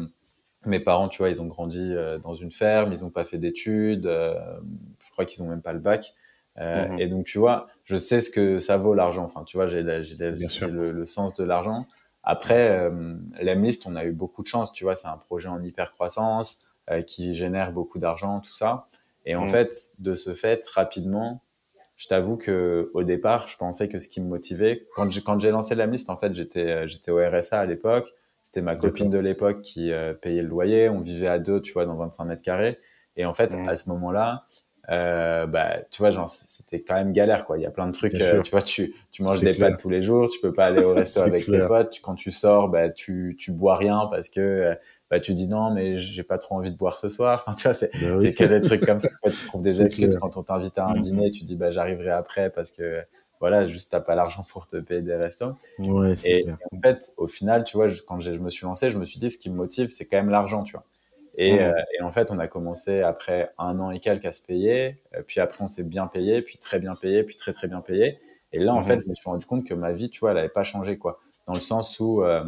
mes 0.66 0.80
parents, 0.80 1.08
tu 1.08 1.18
vois, 1.18 1.30
ils 1.30 1.40
ont 1.40 1.46
grandi 1.46 1.92
euh, 1.92 2.18
dans 2.18 2.34
une 2.34 2.50
ferme, 2.50 2.92
ils 2.92 3.02
n'ont 3.02 3.10
pas 3.10 3.24
fait 3.24 3.38
d'études, 3.38 4.06
euh, 4.06 4.34
je 5.04 5.10
crois 5.12 5.24
qu'ils 5.24 5.42
n'ont 5.42 5.50
même 5.50 5.62
pas 5.62 5.72
le 5.72 5.78
bac. 5.78 6.14
Mhm. 6.58 6.98
Et 6.98 7.06
donc, 7.06 7.26
tu 7.26 7.38
vois, 7.38 7.66
je 7.84 7.96
sais 7.96 8.20
ce 8.20 8.30
que 8.30 8.60
ça 8.60 8.78
vaut 8.78 8.94
l'argent. 8.94 9.24
Enfin, 9.24 9.44
tu 9.44 9.58
vois, 9.58 9.66
j'ai 9.66 9.82
le, 9.82 10.90
le, 10.90 11.06
sens 11.06 11.34
de 11.34 11.44
l'argent. 11.44 11.86
Après, 12.22 12.70
euh, 12.70 13.14
l'Emlist, 13.42 13.86
on 13.86 13.94
a 13.94 14.06
eu 14.06 14.12
beaucoup 14.12 14.42
de 14.42 14.48
chance. 14.48 14.72
Tu 14.72 14.84
vois, 14.84 14.94
c'est 14.94 15.08
un 15.08 15.18
projet 15.18 15.48
en 15.48 15.62
hyper 15.62 15.92
croissance 15.92 16.62
qui 17.06 17.34
génère 17.34 17.72
beaucoup 17.72 17.98
d'argent, 17.98 18.40
tout 18.40 18.56
ça. 18.56 18.86
Et 19.26 19.36
en 19.36 19.44
mhm. 19.44 19.50
fait, 19.50 19.74
de 19.98 20.14
ce 20.14 20.32
fait, 20.32 20.66
rapidement, 20.68 21.42
je 21.96 22.08
t'avoue 22.08 22.36
que 22.36 22.90
au 22.94 23.02
départ, 23.02 23.48
je 23.48 23.58
pensais 23.58 23.88
que 23.88 23.98
ce 23.98 24.08
qui 24.08 24.22
me 24.22 24.28
motivait, 24.28 24.86
quand 24.94 25.10
j'ai 25.10 25.20
quand 25.20 25.38
j'ai 25.38 25.50
lancé 25.50 25.74
l'Emlist, 25.74 26.08
en 26.08 26.16
fait, 26.16 26.34
j'étais 26.34 26.88
j'étais 26.88 27.10
au 27.10 27.18
RSA 27.18 27.60
à 27.60 27.66
l'époque. 27.66 28.14
C'était 28.56 28.64
ma 28.64 28.74
copine 28.74 29.10
de 29.10 29.18
l'époque 29.18 29.60
qui 29.60 29.92
euh, 29.92 30.14
payait 30.14 30.40
le 30.40 30.48
loyer. 30.48 30.88
On 30.88 31.00
vivait 31.00 31.28
à 31.28 31.38
deux, 31.38 31.60
tu 31.60 31.74
vois, 31.74 31.84
dans 31.84 31.94
25 31.96 32.24
mètres 32.24 32.40
carrés. 32.40 32.78
Et 33.14 33.26
en 33.26 33.34
fait, 33.34 33.52
à 33.52 33.76
ce 33.76 33.90
moment-là, 33.90 34.44
euh, 34.88 35.46
bah, 35.46 35.76
tu 35.90 36.00
vois, 36.00 36.10
genre, 36.10 36.26
c'était 36.26 36.80
quand 36.80 36.94
même 36.94 37.12
galère, 37.12 37.44
quoi. 37.44 37.58
Il 37.58 37.62
y 37.64 37.66
a 37.66 37.70
plein 37.70 37.86
de 37.86 37.92
trucs, 37.92 38.14
euh, 38.14 38.40
tu 38.40 38.52
vois, 38.52 38.62
tu, 38.62 38.94
tu 39.10 39.22
manges 39.22 39.42
des 39.42 39.52
pâtes 39.52 39.78
tous 39.78 39.90
les 39.90 40.00
jours, 40.00 40.30
tu 40.30 40.40
peux 40.40 40.54
pas 40.54 40.68
aller 40.68 40.82
au 40.82 40.94
resto 40.94 41.20
avec 41.20 41.44
tes 41.44 41.66
potes. 41.66 42.00
quand 42.02 42.14
tu 42.14 42.32
sors, 42.32 42.70
bah, 42.70 42.88
tu, 42.88 43.36
tu 43.38 43.52
bois 43.52 43.76
rien 43.76 44.08
parce 44.10 44.30
que, 44.30 44.74
bah, 45.10 45.20
tu 45.20 45.34
dis 45.34 45.48
non, 45.48 45.70
mais 45.70 45.98
j'ai 45.98 46.22
pas 46.22 46.38
trop 46.38 46.54
envie 46.54 46.70
de 46.70 46.78
boire 46.78 46.96
ce 46.96 47.10
soir. 47.10 47.44
Enfin, 47.46 47.54
tu 47.54 47.64
vois, 47.64 47.74
c'est, 47.74 47.90
bah 47.92 47.98
que 47.98 48.48
des 48.48 48.62
trucs 48.62 48.86
comme 48.86 49.00
ça. 49.00 49.10
tu 49.22 49.30
trouves 49.48 49.60
des 49.60 49.82
excuses 49.82 50.18
quand 50.18 50.38
on 50.38 50.42
t'invite 50.42 50.78
à 50.78 50.86
un 50.86 50.94
mmh. 50.94 51.00
dîner, 51.02 51.30
tu 51.30 51.44
dis, 51.44 51.56
bah, 51.56 51.72
j'arriverai 51.72 52.10
après 52.10 52.48
parce 52.48 52.70
que, 52.70 53.02
voilà, 53.40 53.66
juste 53.66 53.92
t'as 53.92 54.00
pas 54.00 54.14
l'argent 54.14 54.44
pour 54.48 54.66
te 54.66 54.76
payer 54.76 55.02
des 55.02 55.14
restos. 55.14 55.52
Ouais, 55.78 56.14
et, 56.24 56.44
clair. 56.44 56.58
en 56.72 56.80
fait, 56.80 57.14
au 57.16 57.26
final, 57.26 57.64
tu 57.64 57.76
vois, 57.76 57.88
quand 58.06 58.20
je 58.20 58.32
me 58.32 58.50
suis 58.50 58.64
lancé, 58.64 58.90
je 58.90 58.98
me 58.98 59.04
suis 59.04 59.18
dit, 59.18 59.30
ce 59.30 59.38
qui 59.38 59.50
me 59.50 59.56
motive, 59.56 59.88
c'est 59.88 60.06
quand 60.06 60.16
même 60.16 60.30
l'argent, 60.30 60.62
tu 60.62 60.72
vois. 60.72 60.84
Et, 61.38 61.60
euh, 61.60 61.72
et, 61.98 62.02
en 62.02 62.10
fait, 62.12 62.30
on 62.30 62.38
a 62.38 62.48
commencé 62.48 63.02
après 63.02 63.52
un 63.58 63.78
an 63.78 63.90
et 63.90 64.00
quelques 64.00 64.24
à 64.24 64.32
se 64.32 64.42
payer, 64.42 65.02
euh, 65.14 65.22
puis 65.26 65.40
après 65.40 65.62
on 65.62 65.68
s'est 65.68 65.84
bien 65.84 66.06
payé, 66.06 66.40
puis 66.40 66.56
très 66.56 66.78
bien 66.78 66.94
payé, 66.94 67.24
puis 67.24 67.36
très 67.36 67.52
très 67.52 67.68
bien 67.68 67.82
payé. 67.82 68.18
Et 68.52 68.58
là, 68.58 68.72
en 68.72 68.82
fait, 68.82 69.02
je 69.04 69.08
me 69.08 69.14
suis 69.14 69.28
rendu 69.28 69.44
compte 69.44 69.66
que 69.66 69.74
ma 69.74 69.92
vie, 69.92 70.08
tu 70.08 70.20
vois, 70.20 70.30
elle 70.30 70.38
avait 70.38 70.48
pas 70.48 70.64
changé, 70.64 70.96
quoi. 70.96 71.20
Dans 71.46 71.52
le 71.52 71.60
sens 71.60 72.00
où, 72.00 72.22
euh, 72.22 72.44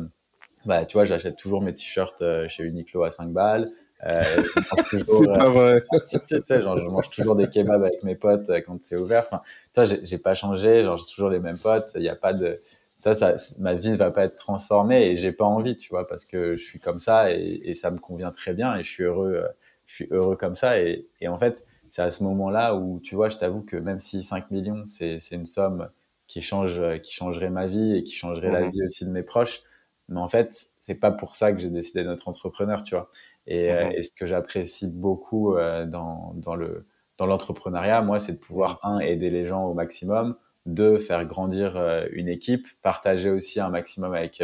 bah, 0.64 0.86
tu 0.86 0.94
vois, 0.94 1.04
j'achète 1.04 1.36
toujours 1.36 1.60
mes 1.60 1.74
t-shirts 1.74 2.24
chez 2.48 2.64
Uniqlo 2.64 3.02
à 3.02 3.10
5 3.10 3.30
balles. 3.30 3.70
Euh, 4.04 4.10
c'est 4.12 5.26
pas 5.34 5.48
vrai. 5.48 5.82
tu 6.26 6.36
sais, 6.46 6.62
genre, 6.62 6.76
je 6.76 6.86
mange 6.86 7.10
toujours 7.10 7.36
des 7.36 7.48
kebabs 7.48 7.82
avec 7.82 8.02
mes 8.02 8.14
potes 8.14 8.50
quand 8.66 8.78
c'est 8.82 8.96
ouvert. 8.96 9.24
Enfin, 9.26 9.40
ça, 9.74 9.84
j'ai 9.84 10.18
pas 10.18 10.34
changé. 10.34 10.82
Genre, 10.82 10.96
j'ai 10.96 11.06
toujours 11.06 11.30
les 11.30 11.40
mêmes 11.40 11.58
potes. 11.58 11.90
Il 11.94 12.02
n'y 12.02 12.08
a 12.08 12.16
pas 12.16 12.32
de, 12.32 12.60
ça, 13.00 13.14
ça, 13.14 13.36
ma 13.58 13.74
vie 13.74 13.90
ne 13.90 13.96
va 13.96 14.10
pas 14.10 14.24
être 14.24 14.36
transformée 14.36 15.06
et 15.08 15.16
j'ai 15.16 15.32
pas 15.32 15.44
envie, 15.44 15.76
tu 15.76 15.90
vois, 15.90 16.06
parce 16.06 16.24
que 16.24 16.54
je 16.54 16.64
suis 16.64 16.80
comme 16.80 17.00
ça 17.00 17.32
et, 17.32 17.60
et, 17.64 17.74
ça 17.74 17.90
me 17.90 17.98
convient 17.98 18.32
très 18.32 18.54
bien 18.54 18.76
et 18.76 18.82
je 18.82 18.90
suis 18.90 19.04
heureux, 19.04 19.44
je 19.86 19.94
suis 19.94 20.08
heureux 20.10 20.36
comme 20.36 20.54
ça. 20.54 20.80
Et, 20.80 21.06
et 21.20 21.28
en 21.28 21.38
fait, 21.38 21.66
c'est 21.90 22.02
à 22.02 22.10
ce 22.10 22.22
moment-là 22.24 22.74
où, 22.74 23.00
tu 23.00 23.14
vois, 23.14 23.28
je 23.28 23.38
t'avoue 23.38 23.62
que 23.62 23.76
même 23.76 23.98
si 23.98 24.22
5 24.22 24.50
millions, 24.50 24.84
c'est 24.84 25.18
une 25.32 25.46
somme 25.46 25.88
qui 26.26 26.42
change, 26.42 26.82
qui 27.02 27.14
changerait 27.14 27.50
ma 27.50 27.66
vie 27.66 27.96
et 27.96 28.04
qui 28.04 28.14
changerait 28.14 28.52
la 28.52 28.60
mhm. 28.62 28.70
vie 28.72 28.84
aussi 28.84 29.04
de 29.06 29.10
mes 29.10 29.22
proches. 29.22 29.62
Mais 30.08 30.20
en 30.20 30.28
fait, 30.28 30.54
c'est 30.80 30.94
pas 30.94 31.10
pour 31.10 31.36
ça 31.36 31.52
que 31.52 31.58
j'ai 31.58 31.70
décidé 31.70 32.04
d'être 32.04 32.28
entrepreneur, 32.28 32.82
tu 32.82 32.94
vois. 32.94 33.10
Et, 33.48 33.72
mhm. 33.72 33.92
et 33.96 34.02
ce 34.02 34.12
que 34.12 34.26
j'apprécie 34.26 34.86
beaucoup 34.86 35.56
dans, 35.56 36.34
dans 36.36 36.54
le 36.54 36.86
dans 37.16 37.26
l'entrepreneuriat, 37.26 38.00
moi, 38.02 38.20
c'est 38.20 38.34
de 38.34 38.38
pouvoir 38.38 38.78
un 38.84 39.00
aider 39.00 39.28
les 39.28 39.44
gens 39.44 39.64
au 39.64 39.74
maximum, 39.74 40.36
deux 40.66 41.00
faire 41.00 41.24
grandir 41.24 41.76
une 42.12 42.28
équipe, 42.28 42.68
partager 42.80 43.28
aussi 43.28 43.58
un 43.58 43.70
maximum 43.70 44.14
avec 44.14 44.40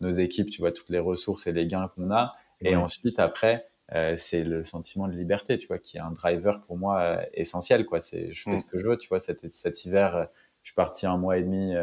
nos 0.00 0.10
équipes, 0.10 0.50
tu 0.50 0.62
vois, 0.62 0.72
toutes 0.72 0.88
les 0.88 0.98
ressources 0.98 1.46
et 1.46 1.52
les 1.52 1.66
gains 1.66 1.88
qu'on 1.94 2.10
a. 2.10 2.32
Et 2.62 2.76
ensuite, 2.76 3.18
après, 3.18 3.66
euh, 3.92 4.14
c'est 4.16 4.44
le 4.44 4.64
sentiment 4.64 5.08
de 5.08 5.12
liberté, 5.12 5.58
tu 5.58 5.66
vois, 5.66 5.78
qui 5.78 5.98
est 5.98 6.00
un 6.00 6.10
driver 6.10 6.62
pour 6.62 6.78
moi 6.78 7.00
euh, 7.00 7.22
essentiel, 7.34 7.84
quoi. 7.84 8.00
C'est, 8.00 8.32
je 8.32 8.42
fais 8.42 8.56
mm. 8.56 8.60
ce 8.60 8.66
que 8.66 8.78
je 8.78 8.86
veux, 8.86 8.96
tu 8.96 9.08
vois. 9.08 9.20
Cet, 9.20 9.52
cet 9.52 9.84
hiver, 9.84 10.16
euh, 10.16 10.24
je 10.62 10.70
suis 10.70 10.74
parti 10.74 11.06
un 11.06 11.18
mois 11.18 11.36
et 11.36 11.42
demi 11.42 11.74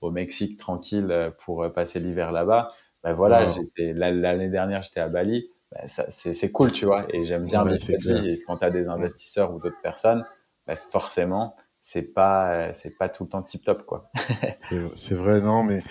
au 0.00 0.10
Mexique 0.10 0.58
tranquille 0.58 1.32
pour 1.44 1.70
passer 1.70 2.00
l'hiver 2.00 2.32
là-bas. 2.32 2.68
Ben 3.04 3.12
voilà, 3.12 3.46
j'étais 3.46 3.92
l'année 3.92 4.48
dernière, 4.48 4.82
j'étais 4.82 5.00
à 5.00 5.08
Bali. 5.08 5.50
Ben 5.74 5.86
c'est, 5.86 6.34
c'est 6.34 6.50
cool, 6.50 6.72
tu 6.72 6.84
vois. 6.84 7.06
Et 7.14 7.24
j'aime 7.24 7.46
bien 7.46 7.64
ouais, 7.64 7.78
cette 7.78 8.02
vie. 8.02 8.28
Et 8.28 8.36
quand 8.46 8.58
tu 8.58 8.64
as 8.64 8.70
des 8.70 8.88
investisseurs 8.88 9.54
ou 9.54 9.58
d'autres 9.58 9.80
personnes, 9.82 10.24
ben 10.66 10.76
forcément, 10.76 11.56
c'est 11.82 12.02
pas 12.02 12.72
c'est 12.74 12.96
pas 12.96 13.08
tout 13.08 13.24
le 13.24 13.30
temps 13.30 13.42
tip 13.42 13.64
top 13.64 13.84
quoi. 13.84 14.10
c'est 14.94 15.14
vrai 15.14 15.40
non 15.40 15.64
mais, 15.64 15.82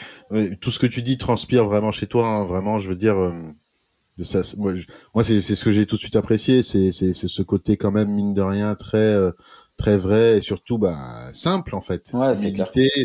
tout 0.61 0.71
ce 0.71 0.79
que 0.79 0.87
tu 0.87 1.01
dis 1.01 1.17
transpire 1.17 1.65
vraiment 1.65 1.91
chez 1.91 2.07
toi 2.07 2.25
hein, 2.25 2.45
vraiment 2.45 2.79
je 2.79 2.87
veux 2.87 2.95
dire 2.95 3.17
ça, 4.17 4.41
moi, 4.57 4.73
moi 5.13 5.23
c'est 5.23 5.41
ce 5.41 5.65
que 5.65 5.71
j'ai 5.71 5.85
tout 5.85 5.95
de 5.95 6.01
suite 6.01 6.15
apprécié, 6.15 6.63
c'est 6.63 6.91
ce 6.91 7.41
côté 7.41 7.77
quand 7.77 7.91
même 7.91 8.09
mine 8.09 8.33
de 8.33 8.41
rien 8.41 8.75
très 8.75 8.97
euh, 8.97 9.31
très 9.81 9.97
vrai 9.97 10.37
et 10.37 10.41
surtout 10.41 10.77
bah 10.77 10.95
simple 11.33 11.73
en 11.73 11.81
fait. 11.81 12.11
Ouais, 12.13 12.35
c'est 12.35 12.53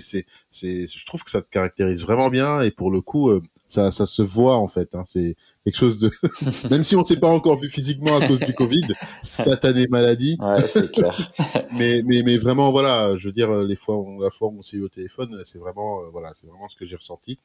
c'est 0.01 0.27
c'est 0.51 0.87
je 0.87 1.07
trouve 1.07 1.25
que 1.25 1.31
ça 1.31 1.41
te 1.41 1.49
caractérise 1.49 2.03
vraiment 2.03 2.29
bien 2.29 2.61
et 2.61 2.71
pour 2.71 2.91
le 2.91 3.01
coup 3.01 3.31
euh, 3.31 3.43
ça 3.67 3.91
ça 3.91 4.05
se 4.05 4.21
voit 4.21 4.59
en 4.59 4.69
fait. 4.69 4.95
Hein, 4.95 5.03
c'est 5.07 5.37
quelque 5.65 5.77
chose 5.77 5.99
de 5.99 6.11
même 6.71 6.85
si 6.85 6.95
on 6.95 7.03
s'est 7.03 7.17
pas 7.17 7.31
encore 7.31 7.59
vu 7.59 7.71
physiquement 7.71 8.17
à 8.17 8.27
cause 8.27 8.41
du 8.41 8.53
Covid, 8.53 8.87
satanée 9.23 9.87
maladie. 9.89 10.37
Ouais, 10.39 10.63
c'est 10.63 10.93
clair. 10.93 11.17
mais 11.73 12.03
mais 12.05 12.23
mais 12.23 12.37
vraiment 12.37 12.71
voilà, 12.71 13.17
je 13.17 13.27
veux 13.27 13.33
dire 13.33 13.51
les 13.65 13.77
fois 13.77 14.05
la 14.21 14.31
fois 14.31 14.49
où 14.49 14.59
on 14.59 14.63
s'est 14.63 14.77
eu 14.77 14.83
au 14.83 14.91
téléphone, 14.91 15.41
c'est 15.45 15.59
vraiment 15.59 16.03
euh, 16.03 16.09
voilà 16.13 16.33
c'est 16.35 16.47
vraiment 16.47 16.69
ce 16.69 16.77
que 16.77 16.85
j'ai 16.85 16.97
ressenti. 16.97 17.39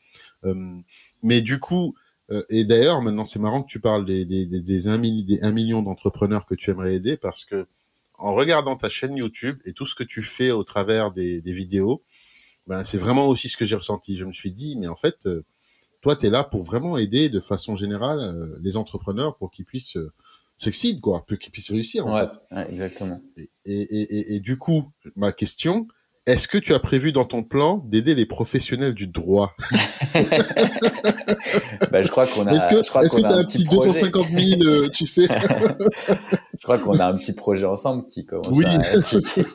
mais 1.24 1.42
du 1.42 1.58
coup 1.60 1.94
euh, 2.32 2.42
et 2.50 2.64
d'ailleurs, 2.64 3.02
maintenant, 3.02 3.26
c'est 3.26 3.40
marrant 3.40 3.62
que 3.62 3.68
tu 3.68 3.82
parles 3.82 4.06
des, 4.06 4.26
des, 4.26 4.46
des, 4.46 4.62
des 4.62 4.88
1, 4.88 4.98
million 5.52 5.82
d'entrepreneurs 5.82 6.46
que 6.46 6.56
tu 6.56 6.72
aimerais 6.72 6.96
aider 6.96 7.18
parce 7.18 7.44
que 7.44 7.68
en 8.18 8.34
regardant 8.34 8.76
ta 8.76 8.90
chaîne 8.90 9.16
YouTube 9.16 9.60
et 9.66 9.74
tout 9.74 9.86
ce 9.86 9.96
que 9.96 10.04
tu 10.04 10.22
fais 10.24 10.52
au 10.52 10.64
travers 10.64 11.12
des, 11.12 11.42
des 11.42 11.54
vidéos, 11.54 12.04
ben, 12.68 12.84
c'est 12.84 12.98
vraiment 12.98 13.28
aussi 13.28 13.50
ce 13.50 13.58
que 13.58 13.66
j'ai 13.66 13.76
ressenti. 13.76 14.18
Je 14.18 14.26
me 14.26 14.32
suis 14.32 14.54
dit, 14.54 14.76
mais 14.78 14.88
en 14.88 14.96
fait, 14.96 15.26
euh, 15.26 15.44
toi, 16.02 16.16
tu 16.16 16.28
es 16.28 16.30
là 16.30 16.44
pour 16.44 16.64
vraiment 16.64 16.98
aider 16.98 17.30
de 17.30 17.40
façon 17.40 17.76
générale 17.76 18.20
euh, 18.20 18.60
les 18.62 18.78
entrepreneurs 18.78 19.38
pour 19.38 19.52
qu'ils 19.52 19.66
puissent 19.66 19.98
euh, 19.98 20.12
quoi, 21.02 21.26
pour 21.26 21.38
qu'ils 21.38 21.52
puissent 21.52 21.72
réussir, 21.72 22.06
en 22.06 22.14
ouais, 22.14 22.22
fait. 22.22 22.56
Ouais, 22.56 22.72
exactement. 22.72 23.22
Et, 23.38 23.50
et, 23.66 23.82
et, 23.82 24.36
et, 24.36 24.40
du 24.40 24.58
coup, 24.58 24.92
ma 25.16 25.32
question, 25.32 25.88
est-ce 26.28 26.48
que 26.48 26.60
tu 26.60 26.74
as 26.74 26.80
prévu 26.80 27.12
dans 27.12 27.26
ton 27.26 27.42
plan 27.42 27.78
d'aider 27.88 28.14
les 28.14 28.28
professionnels 28.28 28.94
du 28.94 29.08
droit 29.08 29.56
bah, 31.92 32.04
Je 32.04 32.10
crois 32.10 32.28
qu'on 32.28 32.46
a. 32.46 32.54
Est-ce 32.54 32.68
que 32.68 32.82
tu 32.84 33.26
as 33.26 33.38
un 33.38 33.44
petit, 33.44 33.64
250 33.64 34.28
000, 34.30 34.62
euh, 34.62 34.90
tu 34.90 35.08
sais 35.08 35.28
Je 36.60 36.64
crois 36.64 36.78
qu'on 36.78 37.00
a 37.00 37.08
un 37.08 37.14
petit 37.14 37.34
projet 37.34 37.66
ensemble 37.66 38.06
qui 38.06 38.24
commence 38.26 38.50
oui. 38.52 38.66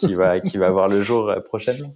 qui, 0.00 0.14
va 0.14 0.40
qui 0.40 0.58
va 0.58 0.72
voir 0.72 0.88
le 0.88 1.00
jour 1.00 1.28
euh, 1.30 1.38
prochainement. 1.38 1.94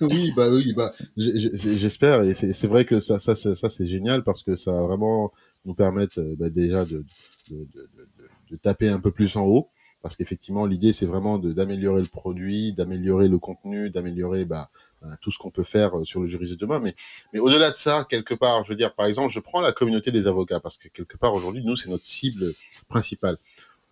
oui, 0.00 0.32
bah 0.34 0.48
oui, 0.50 0.72
bah 0.74 0.90
j'espère 1.18 2.22
et 2.22 2.32
c'est 2.32 2.66
vrai 2.66 2.86
que 2.86 3.00
ça 3.00 3.18
ça 3.18 3.34
ça, 3.34 3.68
c'est 3.68 3.86
génial 3.86 4.24
parce 4.24 4.42
que 4.42 4.56
ça 4.56 4.72
va 4.72 4.80
vraiment 4.80 5.30
nous 5.66 5.74
permettre 5.74 6.20
euh, 6.20 6.36
bah, 6.38 6.48
déjà 6.48 6.86
de 6.86 7.04
de, 7.50 7.56
de, 7.56 7.66
de, 7.74 8.08
de 8.50 8.56
taper 8.56 8.88
un 8.88 8.98
peu 8.98 9.10
plus 9.10 9.36
en 9.36 9.44
haut 9.44 9.68
parce 10.06 10.14
qu'effectivement 10.14 10.66
l'idée 10.66 10.92
c'est 10.92 11.04
vraiment 11.04 11.36
d'améliorer 11.36 12.00
le 12.00 12.06
produit, 12.06 12.72
d'améliorer 12.72 13.26
le 13.26 13.40
contenu, 13.40 13.90
d'améliorer 13.90 14.44
bah, 14.44 14.70
bah, 15.02 15.08
tout 15.20 15.32
ce 15.32 15.38
qu'on 15.38 15.50
peut 15.50 15.64
faire 15.64 15.98
euh, 15.98 16.04
sur 16.04 16.20
le 16.20 16.28
juriste 16.28 16.52
de 16.52 16.56
demain. 16.56 16.78
Mais, 16.78 16.94
mais 17.32 17.40
au-delà 17.40 17.70
de 17.70 17.74
ça, 17.74 18.06
quelque 18.08 18.32
part, 18.32 18.62
je 18.62 18.68
veux 18.68 18.76
dire, 18.76 18.94
par 18.94 19.06
exemple, 19.06 19.32
je 19.32 19.40
prends 19.40 19.60
la 19.60 19.72
communauté 19.72 20.12
des 20.12 20.28
avocats 20.28 20.60
parce 20.60 20.76
que 20.76 20.86
quelque 20.86 21.16
part 21.16 21.34
aujourd'hui, 21.34 21.64
nous 21.64 21.74
c'est 21.74 21.90
notre 21.90 22.04
cible 22.04 22.54
principale. 22.88 23.36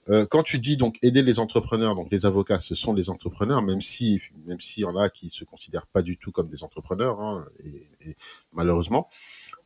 Euh, 0.08 0.24
quand 0.24 0.44
tu 0.44 0.60
dis 0.60 0.76
donc 0.76 0.98
aider 1.02 1.22
les 1.22 1.40
entrepreneurs, 1.40 1.96
donc 1.96 2.08
les 2.12 2.26
avocats, 2.26 2.60
ce 2.60 2.76
sont 2.76 2.94
des 2.94 3.10
entrepreneurs, 3.10 3.60
même 3.60 3.82
si 3.82 4.20
même 4.46 4.60
s'il 4.60 4.82
y 4.82 4.86
en 4.86 4.96
a 4.96 5.08
qui 5.08 5.30
se 5.30 5.44
considèrent 5.44 5.88
pas 5.88 6.02
du 6.02 6.16
tout 6.16 6.30
comme 6.30 6.48
des 6.48 6.62
entrepreneurs, 6.62 7.20
hein, 7.20 7.44
et, 7.64 8.14
malheureusement. 8.52 9.08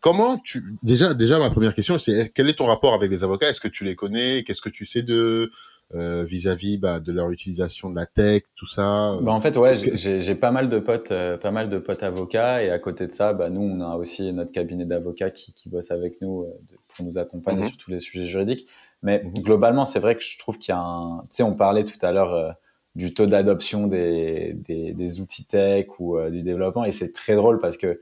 Comment 0.00 0.38
tu 0.38 0.62
déjà 0.85 1.12
déjà 1.12 1.40
ma 1.40 1.50
première 1.50 1.75
question 1.75 1.99
c'est 1.99 2.33
quel 2.33 2.49
est 2.49 2.55
ton 2.55 2.67
rapport 2.67 2.95
avec 2.95 3.11
les 3.11 3.25
avocats? 3.25 3.50
Est-ce 3.50 3.61
que 3.61 3.69
tu 3.69 3.85
les 3.85 3.97
connais? 3.97 4.45
Qu'est-ce 4.45 4.62
que 4.62 4.69
tu 4.69 4.87
sais 4.87 5.02
de 5.02 5.50
euh, 5.95 6.26
vis-à-vis 6.26 6.76
bah, 6.76 7.00
de 7.00 7.12
leur 7.12 7.30
utilisation 7.30 7.88
de 7.88 7.97
la 7.97 8.04
tech, 8.04 8.42
tout 8.54 8.66
ça 8.66 9.14
euh, 9.14 9.23
bah 9.23 9.33
En 9.33 9.40
fait, 9.40 9.57
ouais, 9.57 9.75
j'ai 9.75 10.35
pas 10.35 10.50
mal 10.50 10.68
de 10.68 10.78
potes, 10.78 11.12
euh, 11.12 11.38
pas 11.38 11.50
mal 11.50 11.71
de 11.71 11.78
potes 11.78 12.02
avocats, 12.02 12.62
et 12.62 12.68
à 12.71 12.78
côté 12.78 13.07
de 13.07 13.12
ça, 13.12 13.33
bah, 13.33 13.49
nous, 13.49 13.62
on 13.62 13.80
a 13.80 13.97
aussi 13.97 14.30
notre 14.35 14.52
cabinet 14.52 14.85
d'avocats 14.85 15.30
qui, 15.30 15.54
qui 15.54 15.71
bosse 15.71 15.90
avec 15.90 16.21
nous 16.21 16.47
pour 16.88 17.07
nous 17.07 17.16
accompagner 17.16 17.62
mhm. 17.62 17.68
sur 17.68 17.78
tous 17.78 17.90
les 17.90 18.00
sujets 18.00 18.26
juridiques. 18.26 18.68
Mais 19.02 19.23
mhm. 19.25 19.42
globalement, 19.42 19.87
c'est 19.87 19.99
vrai 19.99 20.14
que 20.14 20.23
je 20.23 20.38
trouve 20.38 20.59
qu'il 20.59 20.75
y 20.75 20.76
a 20.76 20.80
un, 20.80 21.21
tu 21.21 21.37
sais, 21.37 21.42
on 21.42 21.54
parlait 21.54 21.85
tout 21.85 21.99
à 22.02 22.12
l'heure 22.12 22.54
du 22.95 23.14
taux 23.14 23.26
d'adoption 23.26 23.87
des, 23.87 24.52
des, 24.52 24.92
des, 24.92 25.21
outils 25.23 25.47
tech 25.47 25.87
ou 26.00 26.21
du 26.28 26.42
développement, 26.42 26.85
et 26.85 26.92
c'est 26.92 27.14
très 27.14 27.35
drôle 27.35 27.61
parce 27.61 27.78
que 27.78 27.99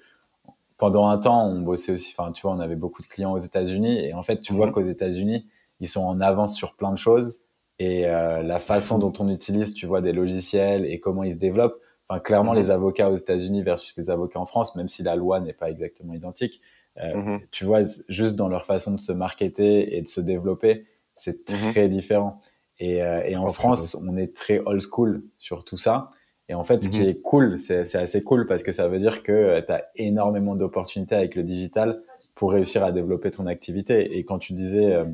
pendant 0.76 1.06
un 1.06 1.18
temps, 1.18 1.48
on 1.48 1.60
bossait 1.60 1.92
aussi, 1.92 2.16
enfin, 2.18 2.32
tu 2.32 2.42
vois, 2.42 2.50
on 2.50 2.58
avait 2.58 2.74
beaucoup 2.74 3.02
de 3.02 3.06
clients 3.06 3.32
aux 3.32 3.38
États-Unis, 3.38 4.06
et 4.06 4.12
en 4.12 4.24
fait, 4.24 4.40
tu 4.40 4.54
vois 4.54 4.66
mhm. 4.66 4.72
qu'aux 4.72 4.82
États-Unis, 4.82 5.46
ils 5.78 5.88
sont 5.88 6.02
en 6.02 6.20
avance 6.20 6.56
sur 6.56 6.74
plein 6.74 6.90
de 6.90 6.98
choses 6.98 7.46
et 7.78 8.06
euh, 8.06 8.42
la 8.42 8.56
façon 8.56 8.98
dont 8.98 9.12
on 9.18 9.28
utilise, 9.28 9.74
tu 9.74 9.86
vois, 9.86 10.00
des 10.00 10.12
logiciels 10.12 10.84
et 10.86 11.00
comment 11.00 11.22
ils 11.22 11.34
se 11.34 11.38
développent. 11.38 11.80
Enfin, 12.08 12.20
clairement, 12.20 12.52
mhm. 12.52 12.58
les 12.58 12.70
avocats 12.70 13.10
aux 13.10 13.16
États-Unis 13.16 13.62
versus 13.62 13.96
les 13.96 14.10
avocats 14.10 14.38
en 14.38 14.46
France, 14.46 14.76
même 14.76 14.88
si 14.88 15.02
la 15.02 15.16
loi 15.16 15.40
n'est 15.40 15.52
pas 15.52 15.70
exactement 15.70 16.14
identique, 16.14 16.60
euh, 16.98 17.14
mhm. 17.14 17.40
tu 17.50 17.64
vois, 17.64 17.80
juste 18.08 18.36
dans 18.36 18.48
leur 18.48 18.64
façon 18.64 18.92
de 18.92 19.00
se 19.00 19.12
marketer 19.12 19.96
et 19.96 20.02
de 20.02 20.06
se 20.06 20.20
développer, 20.20 20.86
c'est 21.14 21.50
mhm. 21.50 21.72
très 21.72 21.88
différent. 21.88 22.40
Et, 22.78 23.02
euh, 23.02 23.22
et 23.24 23.36
en 23.36 23.52
France, 23.52 23.96
on 24.06 24.16
est 24.16 24.34
très 24.34 24.60
old 24.60 24.80
school 24.80 25.22
sur 25.38 25.64
tout 25.64 25.78
ça. 25.78 26.10
Et 26.48 26.54
en 26.54 26.62
fait, 26.62 26.84
ce 26.84 26.88
qui 26.90 27.02
est 27.02 27.20
cool, 27.20 27.58
c'est 27.58 27.96
assez 27.96 28.22
cool 28.22 28.46
parce 28.46 28.62
que 28.62 28.70
ça 28.70 28.88
veut 28.88 29.00
dire 29.00 29.22
que 29.22 29.32
euh, 29.32 29.62
tu 29.62 29.72
as 29.72 29.84
énormément 29.96 30.54
d'opportunités 30.54 31.16
avec 31.16 31.34
le 31.34 31.42
digital 31.42 32.02
pour 32.34 32.52
réussir 32.52 32.84
à 32.84 32.92
développer 32.92 33.32
ton 33.32 33.46
activité. 33.46 34.16
Et 34.16 34.24
quand 34.24 34.38
tu 34.38 34.52
disais, 34.52 34.94
euh, 34.94 35.06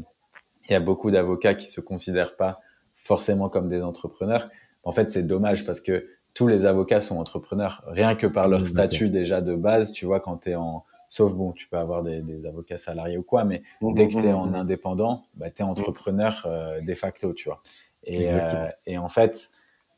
il 0.69 0.73
y 0.73 0.77
a 0.77 0.81
beaucoup 0.81 1.11
d'avocats 1.11 1.55
qui 1.55 1.67
se 1.67 1.81
considèrent 1.81 2.37
pas 2.37 2.61
forcément 2.97 3.49
comme 3.49 3.69
des 3.69 3.83
entrepreneurs. 3.83 4.49
En 4.85 4.93
fait, 4.93 5.11
c'est 5.11 5.27
dommage 5.27 5.65
parce 5.65 5.81
que 5.81 6.07
tous 6.35 6.49
les 6.49 6.65
avocats 6.65 7.01
sont 7.01 7.19
entrepreneurs, 7.19 7.83
rien 7.87 8.15
que 8.15 8.27
par 8.27 8.49
leur 8.49 8.67
statut 8.67 9.11
déjà 9.11 9.41
de 9.41 9.55
base. 9.55 9.93
Tu 9.93 10.07
vois, 10.07 10.21
quand 10.21 10.39
tu 10.39 10.51
es 10.51 10.55
en, 10.55 10.85
sauf 11.09 11.33
bon, 11.33 11.53
tu 11.53 11.69
peux 11.69 11.77
avoir 11.77 12.03
des, 12.03 12.23
des 12.23 12.47
avocats 12.47 12.79
salariés 12.79 13.19
ou 13.19 13.23
quoi, 13.23 13.45
mais 13.45 13.63
mmh, 13.83 13.95
dès 13.95 14.09
que 14.09 14.17
mmh, 14.17 14.21
tu 14.21 14.27
es 14.29 14.33
en 14.33 14.47
mmh, 14.47 14.55
indépendant, 14.55 15.25
bah, 15.35 15.51
tu 15.51 15.63
es 15.63 15.65
entrepreneur 15.65 16.43
euh, 16.47 16.81
de 16.81 16.95
facto, 16.95 17.35
tu 17.35 17.49
vois. 17.49 17.63
Et, 18.05 18.33
euh, 18.33 18.69
et 18.87 18.99
en 18.99 19.09
fait, 19.09 19.51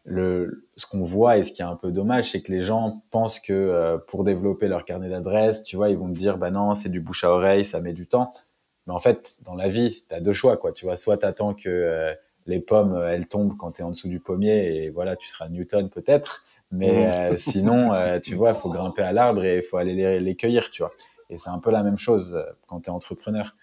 le, 0.04 0.66
ce 0.76 0.86
qu'on 0.86 1.02
voit 1.02 1.38
et 1.38 1.44
ce 1.44 1.52
qui 1.52 1.62
est 1.62 1.64
un 1.64 1.76
peu 1.76 1.92
dommage, 1.92 2.32
c'est 2.32 2.42
que 2.42 2.52
les 2.52 2.60
gens 2.60 3.02
pensent 3.10 3.40
que 3.40 3.52
euh, 3.52 3.96
pour 3.96 4.24
développer 4.24 4.68
leur 4.68 4.84
carnet 4.84 5.08
d'adresses, 5.08 5.62
tu 5.62 5.76
vois, 5.76 5.88
ils 5.88 5.96
vont 5.96 6.08
te 6.08 6.16
dire, 6.16 6.36
bah 6.36 6.50
non, 6.50 6.74
c'est 6.74 6.90
du 6.90 7.00
bouche 7.00 7.24
à 7.24 7.30
oreille, 7.30 7.64
ça 7.64 7.80
met 7.80 7.92
du 7.92 8.06
temps. 8.06 8.32
Mais 8.86 8.92
en 8.92 8.98
fait, 8.98 9.38
dans 9.44 9.54
la 9.54 9.68
vie, 9.68 10.04
tu 10.08 10.14
as 10.14 10.20
deux 10.20 10.32
choix, 10.32 10.56
quoi. 10.56 10.72
Tu 10.72 10.84
vois, 10.84 10.96
soit 10.96 11.18
tu 11.18 11.26
attends 11.26 11.54
que 11.54 11.68
euh, 11.68 12.14
les 12.46 12.60
pommes, 12.60 12.94
euh, 12.94 13.12
elles 13.12 13.26
tombent 13.26 13.56
quand 13.56 13.72
tu 13.72 13.80
es 13.80 13.84
en 13.84 13.90
dessous 13.90 14.08
du 14.08 14.20
pommier 14.20 14.76
et 14.76 14.90
voilà, 14.90 15.16
tu 15.16 15.28
seras 15.28 15.48
Newton 15.48 15.88
peut-être. 15.88 16.44
Mais 16.70 17.14
euh, 17.14 17.34
sinon, 17.38 17.92
tu 18.22 18.34
vois, 18.34 18.50
il 18.50 18.56
faut 18.56 18.70
grimper 18.70 19.02
à 19.02 19.12
l'arbre 19.12 19.44
et 19.44 19.58
il 19.58 19.62
faut 19.62 19.76
aller 19.76 19.94
les, 19.94 20.20
les, 20.20 20.34
cueillir, 20.34 20.70
tu 20.70 20.82
vois. 20.82 20.92
Et 21.30 21.38
c'est 21.38 21.50
un 21.50 21.58
peu 21.58 21.70
la 21.70 21.82
même 21.82 21.98
chose 21.98 22.44
quand 22.66 22.80
tu 22.80 22.90
es 22.90 22.92
entrepreneur. 22.92 23.56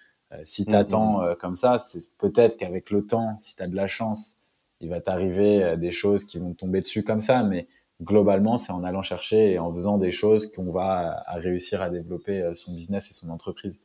si 0.44 0.66
tu 0.66 0.74
attends 0.74 1.22
mm-hmm. 1.22 1.36
comme 1.36 1.56
ça, 1.56 1.78
c'est 1.78 2.18
peut-être 2.18 2.58
qu'avec 2.58 2.90
le 2.90 3.06
temps, 3.06 3.38
si 3.38 3.56
tu 3.56 3.62
as 3.62 3.68
de 3.68 3.75
la 3.75 3.88
chance, 3.88 4.38
il 4.80 4.90
va 4.90 5.00
t'arriver 5.00 5.78
des 5.78 5.92
choses 5.92 6.24
qui 6.25 6.40
vont 6.40 6.54
tomber 6.54 6.80
dessus 6.80 7.04
comme 7.04 7.22
ça. 7.22 7.44
Mais 7.44 7.68
globalement, 8.01 8.58
c'est 8.58 8.72
en 8.72 8.84
allant 8.84 9.04
chercher 9.04 9.51
et 9.51 9.60
en 9.60 9.72
faisant 9.72 10.00
des 10.00 10.12
choses 10.12 10.51
qu'on 10.51 10.72
va 10.72 11.24
à 11.28 11.36
réussir 11.36 11.84
à 11.84 11.90
développer 11.92 12.51
son 12.56 12.74
business 12.74 13.12
et 13.12 13.13
son 13.13 13.30
entreprise. 13.30 13.80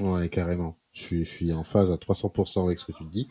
Ouais, 0.00 0.28
carrément. 0.28 0.76
Je 0.92 1.22
suis, 1.22 1.52
en 1.52 1.62
phase 1.62 1.90
à 1.92 1.96
300% 1.96 2.64
avec 2.64 2.78
ce 2.78 2.84
que 2.86 2.92
tu 2.92 3.04
dis. 3.04 3.28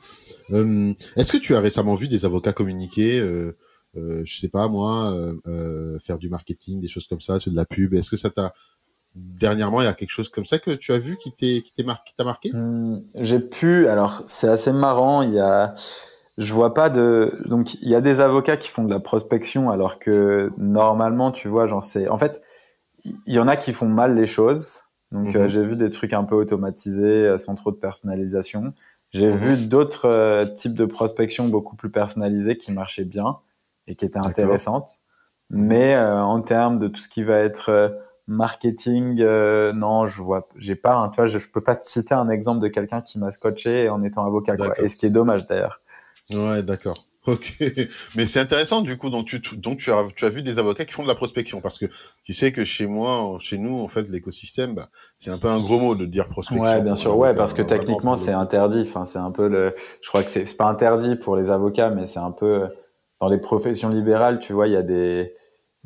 Euh, 0.51 0.93
Est-ce 1.17 1.31
que 1.31 1.37
tu 1.37 1.55
as 1.55 1.59
récemment 1.59 1.95
vu 1.95 2.07
des 2.07 2.25
avocats 2.25 2.53
communiquer, 2.53 3.19
euh, 3.19 3.57
euh, 3.97 4.21
je 4.25 4.39
sais 4.39 4.47
pas 4.47 4.67
moi, 4.67 5.11
euh, 5.13 5.35
euh 5.47 5.99
faire 5.99 6.17
du 6.17 6.29
marketing, 6.29 6.79
des 6.79 6.87
choses 6.87 7.07
comme 7.07 7.21
ça, 7.21 7.37
de 7.37 7.55
la 7.55 7.65
pub? 7.65 7.93
Est-ce 7.93 8.09
que 8.09 8.17
ça 8.17 8.29
t'a 8.29 8.53
dernièrement 9.15 9.81
il 9.81 9.85
y 9.85 9.87
a 9.87 9.93
quelque 9.93 10.11
chose 10.11 10.29
comme 10.29 10.45
ça 10.45 10.59
que 10.59 10.71
tu 10.71 10.93
as 10.93 10.99
vu 10.99 11.17
qui 11.17 11.31
t'a 12.15 12.23
marqué? 12.23 12.51
Mmh, 12.53 13.01
J'ai 13.15 13.39
pu. 13.39 13.87
Alors 13.87 14.23
c'est 14.25 14.47
assez 14.47 14.71
marrant. 14.71 15.21
Il 15.21 15.33
y 15.33 15.39
a 15.39 15.73
je 16.39 16.53
vois 16.53 16.73
pas 16.73 16.89
de. 16.89 17.37
Donc, 17.45 17.75
il 17.75 17.89
y 17.89 17.95
a 17.95 18.01
des 18.01 18.21
avocats 18.21 18.55
qui 18.55 18.69
font 18.69 18.85
de 18.85 18.89
la 18.89 19.01
prospection, 19.01 19.69
alors 19.69 19.99
que 19.99 20.51
normalement, 20.57 21.31
tu 21.31 21.49
vois, 21.49 21.67
j'en 21.67 21.81
sais. 21.81 22.07
En 22.07 22.15
fait, 22.15 22.41
il 23.03 23.33
y 23.33 23.39
en 23.39 23.47
a 23.49 23.57
qui 23.57 23.73
font 23.73 23.89
mal 23.89 24.15
les 24.15 24.25
choses. 24.25 24.85
Donc, 25.11 25.35
euh, 25.35 25.43
mhm. 25.43 25.49
j'ai 25.49 25.63
vu 25.63 25.75
des 25.75 25.89
trucs 25.89 26.13
un 26.13 26.23
peu 26.23 26.35
automatisés, 26.35 27.25
euh, 27.25 27.37
sans 27.37 27.55
trop 27.55 27.71
de 27.71 27.77
personnalisation. 27.77 28.73
J'ai 29.11 29.27
mhm. 29.27 29.37
vu 29.37 29.57
d'autres 29.57 30.07
euh, 30.07 30.45
types 30.45 30.75
de 30.75 30.85
prospection 30.85 31.47
beaucoup 31.47 31.75
plus 31.75 31.89
personnalisées 31.89 32.57
qui 32.57 32.71
marchaient 32.71 33.05
bien 33.05 33.37
et 33.87 33.95
qui 33.95 34.05
étaient 34.05 34.19
intéressantes. 34.19 35.01
Mhm. 35.49 35.65
Mais 35.65 35.97
en 35.97 36.41
termes 36.41 36.77
de 36.77 36.87
tout 36.87 37.01
ce 37.01 37.09
qui 37.09 37.23
va 37.23 37.39
être 37.39 37.99
marketing, 38.27 39.23
non, 39.73 40.05
je 40.05 40.21
vois, 40.21 40.47
j'ai 40.57 40.75
pas, 40.75 41.09
tu 41.11 41.15
vois, 41.15 41.25
je, 41.25 41.39
je, 41.39 41.49
peux 41.49 41.63
pas 41.63 41.75
te 41.75 41.83
citer 41.85 42.13
un 42.13 42.29
exemple 42.29 42.59
de 42.59 42.67
quelqu'un 42.67 43.01
qui 43.01 43.17
m'a 43.17 43.31
scotché 43.31 43.89
en 43.89 44.03
étant 44.03 44.23
avocat, 44.25 44.57
quoi. 44.57 44.79
Et 44.79 44.87
ce 44.87 44.95
qui 44.95 45.07
est 45.07 45.09
dommage 45.09 45.47
d'ailleurs. 45.47 45.81
Ouais, 46.29 46.61
d'accord. 46.61 47.08
Ok, 47.27 47.61
mais 48.15 48.25
c'est 48.25 48.39
intéressant 48.39 48.81
du 48.81 48.97
coup. 48.97 49.09
Donc 49.09 49.25
tu, 49.25 49.39
donc 49.57 49.77
tu 49.77 49.91
as, 49.91 50.05
tu 50.15 50.23
as 50.23 50.29
vu 50.29 50.41
des 50.41 50.57
avocats 50.57 50.85
qui 50.85 50.93
font 50.93 51.03
de 51.03 51.07
la 51.07 51.15
prospection 51.15 51.59
parce 51.59 51.77
que 51.77 51.85
tu 52.23 52.33
sais 52.33 52.53
que 52.53 52.63
chez 52.63 52.87
moi, 52.87 53.37
chez 53.41 53.57
nous, 53.57 53.81
en 53.81 53.89
fait, 53.89 54.07
l'écosystème, 54.09 54.73
bah, 54.73 54.87
c'est 55.17 55.29
un 55.29 55.37
peu 55.37 55.49
un 55.49 55.59
gros 55.59 55.79
mot 55.79 55.95
de 55.95 56.05
dire 56.05 56.29
prospection. 56.29 56.63
Ouais, 56.63 56.81
bien 56.81 56.95
sûr, 56.95 57.17
ouais, 57.17 57.35
parce 57.35 57.53
que 57.53 57.61
techniquement 57.61 58.15
c'est 58.15 58.31
interdit. 58.31 58.81
Enfin, 58.81 59.03
c'est 59.03 59.19
un 59.19 59.31
peu 59.31 59.49
le. 59.49 59.75
Je 60.01 60.07
crois 60.07 60.23
que 60.23 60.31
c'est 60.31 60.55
pas 60.55 60.65
interdit 60.65 61.17
pour 61.17 61.35
les 61.35 61.49
avocats, 61.49 61.89
mais 61.89 62.05
c'est 62.05 62.19
un 62.19 62.31
peu 62.31 62.67
dans 63.19 63.27
les 63.27 63.37
professions 63.37 63.89
libérales, 63.89 64.39
tu 64.39 64.53
vois, 64.53 64.67
il 64.67 64.73
y 64.73 64.77
a 64.77 64.81
des. 64.83 65.33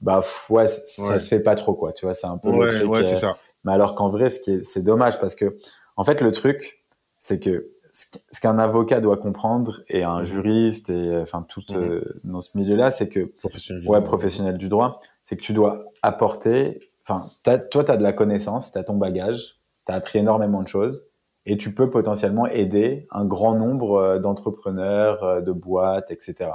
Bah 0.01 0.23
ouais, 0.49 0.67
ça 0.67 1.17
se 1.17 1.27
fait 1.27 1.39
pas 1.39 1.55
trop 1.55 1.73
quoi. 1.73 1.93
Tu 1.93 2.05
vois, 2.05 2.13
c'est 2.13 2.27
un 2.27 2.37
peu. 2.37 2.49
Ouais, 2.49 2.83
ouais, 2.83 3.03
c'est 3.03 3.15
euh, 3.15 3.19
ça. 3.19 3.37
Mais 3.63 3.71
alors 3.71 3.95
qu'en 3.95 4.09
vrai, 4.09 4.29
ce 4.29 4.39
qui 4.39 4.51
est, 4.51 4.63
c'est 4.63 4.83
dommage 4.83 5.19
parce 5.19 5.33
que 5.33 5.55
en 5.95 6.03
fait 6.03 6.21
le 6.21 6.31
truc, 6.31 6.83
c'est 7.19 7.39
que 7.39 7.72
ce 7.93 8.39
qu'un 8.41 8.57
avocat 8.57 8.99
doit 8.99 9.17
comprendre 9.17 9.81
et 9.87 10.03
un 10.03 10.19
mhm. 10.19 10.25
juriste 10.25 10.89
et 10.89 11.17
enfin 11.17 11.45
tout 11.47 11.63
mhm. 11.69 11.77
euh, 11.77 12.19
dans 12.23 12.41
ce 12.41 12.57
milieu-là, 12.57 12.89
c'est 12.89 13.07
que 13.07 13.21
professionnel 13.21 13.87
ouais, 13.87 14.01
professionnel 14.01 14.57
du 14.57 14.67
droit, 14.67 14.99
c'est 15.23 15.37
que 15.37 15.41
tu 15.41 15.53
dois 15.53 15.85
apporter. 16.01 16.89
Enfin, 17.07 17.27
toi, 17.43 17.83
tu 17.83 17.91
as 17.91 17.97
de 17.97 18.03
la 18.03 18.13
connaissance, 18.13 18.71
tu 18.71 18.77
as 18.79 18.83
ton 18.83 18.97
bagage, 18.97 19.59
tu 19.85 19.91
as 19.91 19.95
appris 19.95 20.19
énormément 20.19 20.63
de 20.63 20.67
choses 20.67 21.07
et 21.45 21.55
tu 21.57 21.75
peux 21.75 21.89
potentiellement 21.89 22.47
aider 22.47 23.07
un 23.11 23.25
grand 23.25 23.55
nombre 23.55 23.95
euh, 23.97 24.19
d'entrepreneurs, 24.19 25.23
euh, 25.23 25.41
de 25.41 25.51
boîtes, 25.51 26.09
etc. 26.09 26.49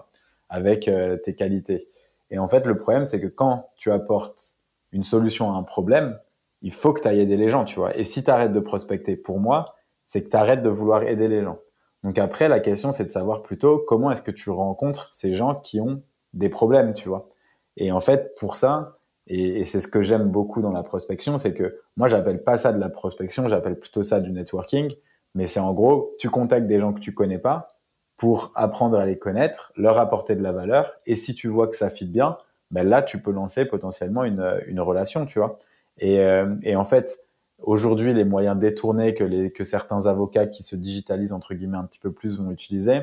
avec 0.49 0.90
tes 1.23 1.35
qualités. 1.35 1.87
Et 2.30 2.38
en 2.38 2.49
fait, 2.49 2.64
le 2.64 2.75
problème, 2.76 3.04
c'est 3.04 3.21
que 3.21 3.26
quand 3.26 3.68
tu 3.76 3.92
apportes 3.92 4.57
une 4.92 5.02
solution 5.02 5.52
à 5.52 5.59
un 5.59 5.62
problème, 5.62 6.18
il 6.62 6.73
faut 6.73 6.95
que 6.95 7.02
tu 7.02 7.09
ailles 7.09 7.21
aider 7.21 7.37
les 7.37 7.50
gens, 7.50 7.64
tu 7.64 7.78
vois. 7.78 7.95
Et 7.97 8.02
si 8.02 8.25
tu 8.25 8.30
arrêtes 8.30 8.52
de 8.52 8.61
prospecter, 8.61 9.16
pour 9.16 9.38
moi, 9.38 9.76
c'est 10.09 10.25
que 10.25 10.31
tu 10.31 10.37
arrêtes 10.37 10.62
de 10.62 10.69
vouloir 10.69 11.05
aider 11.05 11.29
les 11.29 11.43
gens. 11.43 11.59
Donc 12.03 12.19
après, 12.19 12.49
la 12.49 12.59
question, 12.59 12.91
c'est 12.91 13.05
de 13.05 13.11
savoir 13.11 13.43
plutôt 13.43 13.79
comment 13.79 14.11
est-ce 14.11 14.23
que 14.23 14.31
tu 14.33 14.50
rencontres 14.50 15.12
ces 15.12 15.35
gens 15.35 15.55
qui 15.55 15.81
ont 15.81 16.03
des 16.33 16.49
problèmes, 16.49 16.93
tu 16.93 17.09
vois. 17.09 17.29
Et 17.77 17.93
en 17.93 18.00
fait, 18.00 18.35
pour 18.37 18.57
ça, 18.57 18.95
et, 19.29 19.65
c'est 19.65 19.81
ce 19.81 19.88
que 19.88 20.03
j'aime 20.03 20.29
beaucoup 20.29 20.62
dans 20.62 20.73
la 20.73 20.83
prospection, 20.83 21.38
c'est 21.38 21.55
que 21.55 21.79
moi, 21.97 22.09
j'appelle 22.09 22.43
pas 22.43 22.57
ça 22.57 22.73
de 22.73 22.81
la 22.81 22.88
prospection, 22.88 23.47
j'appelle 23.47 23.79
plutôt 23.79 24.03
ça 24.03 24.21
du 24.21 24.33
networking. 24.33 24.95
Mais 25.35 25.47
c'est 25.47 25.61
en 25.61 25.75
gros, 25.75 26.11
tu 26.19 26.31
contactes 26.31 26.67
des 26.67 26.81
gens 26.81 26.93
que 26.93 27.00
tu 27.00 27.12
connais 27.12 27.38
pas 27.38 27.69
pour 28.17 28.53
apprendre 28.57 28.99
à 28.99 29.07
les 29.07 29.19
connaître, 29.19 29.73
leur 29.77 29.99
apporter 29.99 30.35
de 30.35 30.43
la 30.43 30.53
valeur. 30.53 30.93
Et 31.07 31.15
si 31.15 31.35
tu 31.35 31.49
vois 31.49 31.68
que 31.68 31.77
ça 31.77 31.90
fit 31.90 32.07
bien, 32.07 32.38
ben 32.71 32.88
là, 32.88 33.03
tu 33.03 33.21
peux 33.21 33.31
lancer 33.31 33.66
potentiellement 33.66 34.25
une, 34.25 34.61
une 34.66 34.81
relation, 34.81 35.27
tu 35.27 35.38
vois. 35.38 35.59
Et, 35.99 36.21
euh, 36.21 36.55
et 36.62 36.77
en 36.77 36.85
fait, 36.85 37.28
Aujourd'hui, 37.62 38.14
les 38.14 38.25
moyens 38.25 38.57
détournés 38.57 39.14
que, 39.14 39.25
les, 39.25 39.51
que 39.51 39.64
certains 39.64 40.07
avocats 40.07 40.47
qui 40.47 40.62
se 40.62 40.77
digitalisent 40.77 41.33
entre 41.33 41.55
guillemets 41.55 41.77
un 41.77 41.85
petit 41.85 41.99
peu 41.99 42.12
plus 42.12 42.38
vont 42.38 42.51
utiliser, 42.51 43.01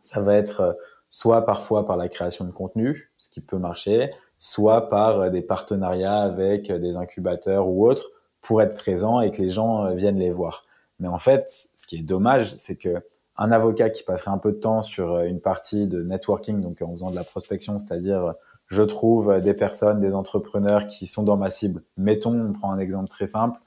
ça 0.00 0.22
va 0.22 0.34
être 0.36 0.60
euh, 0.60 0.72
soit 1.10 1.44
parfois 1.44 1.84
par 1.84 1.96
la 1.96 2.08
création 2.08 2.46
de 2.46 2.50
contenu, 2.50 3.12
ce 3.18 3.28
qui 3.28 3.40
peut 3.42 3.58
marcher, 3.58 4.10
soit 4.38 4.88
par 4.88 5.20
euh, 5.20 5.30
des 5.30 5.42
partenariats 5.42 6.22
avec 6.22 6.70
euh, 6.70 6.78
des 6.78 6.96
incubateurs 6.96 7.68
ou 7.68 7.86
autres 7.86 8.10
pour 8.40 8.62
être 8.62 8.74
présent 8.74 9.20
et 9.20 9.30
que 9.30 9.42
les 9.42 9.50
gens 9.50 9.94
viennent 9.94 10.18
les 10.18 10.32
voir. 10.32 10.64
Mais 10.98 11.08
en 11.08 11.18
fait, 11.18 11.44
ce 11.48 11.86
qui 11.86 11.96
est 11.96 12.02
dommage, 12.02 12.54
c'est 12.56 12.76
que 12.76 13.02
un 13.36 13.52
avocat 13.52 13.90
qui 13.90 14.02
passerait 14.02 14.30
un 14.30 14.38
peu 14.38 14.52
de 14.52 14.58
temps 14.58 14.82
sur 14.82 15.18
une 15.20 15.40
partie 15.40 15.88
de 15.88 16.02
networking, 16.02 16.60
donc 16.60 16.82
en 16.82 16.90
faisant 16.92 17.10
de 17.10 17.16
la 17.16 17.24
prospection, 17.24 17.78
c'est-à-dire 17.78 18.34
je 18.68 18.82
trouve 18.82 19.40
des 19.40 19.54
personnes, 19.54 19.98
des 19.98 20.14
entrepreneurs 20.14 20.86
qui 20.86 21.06
sont 21.06 21.22
dans 21.22 21.36
ma 21.36 21.50
cible. 21.50 21.82
Mettons, 21.96 22.48
on 22.48 22.52
prend 22.52 22.70
un 22.70 22.78
exemple 22.78 23.08
très 23.08 23.26
simple, 23.26 23.58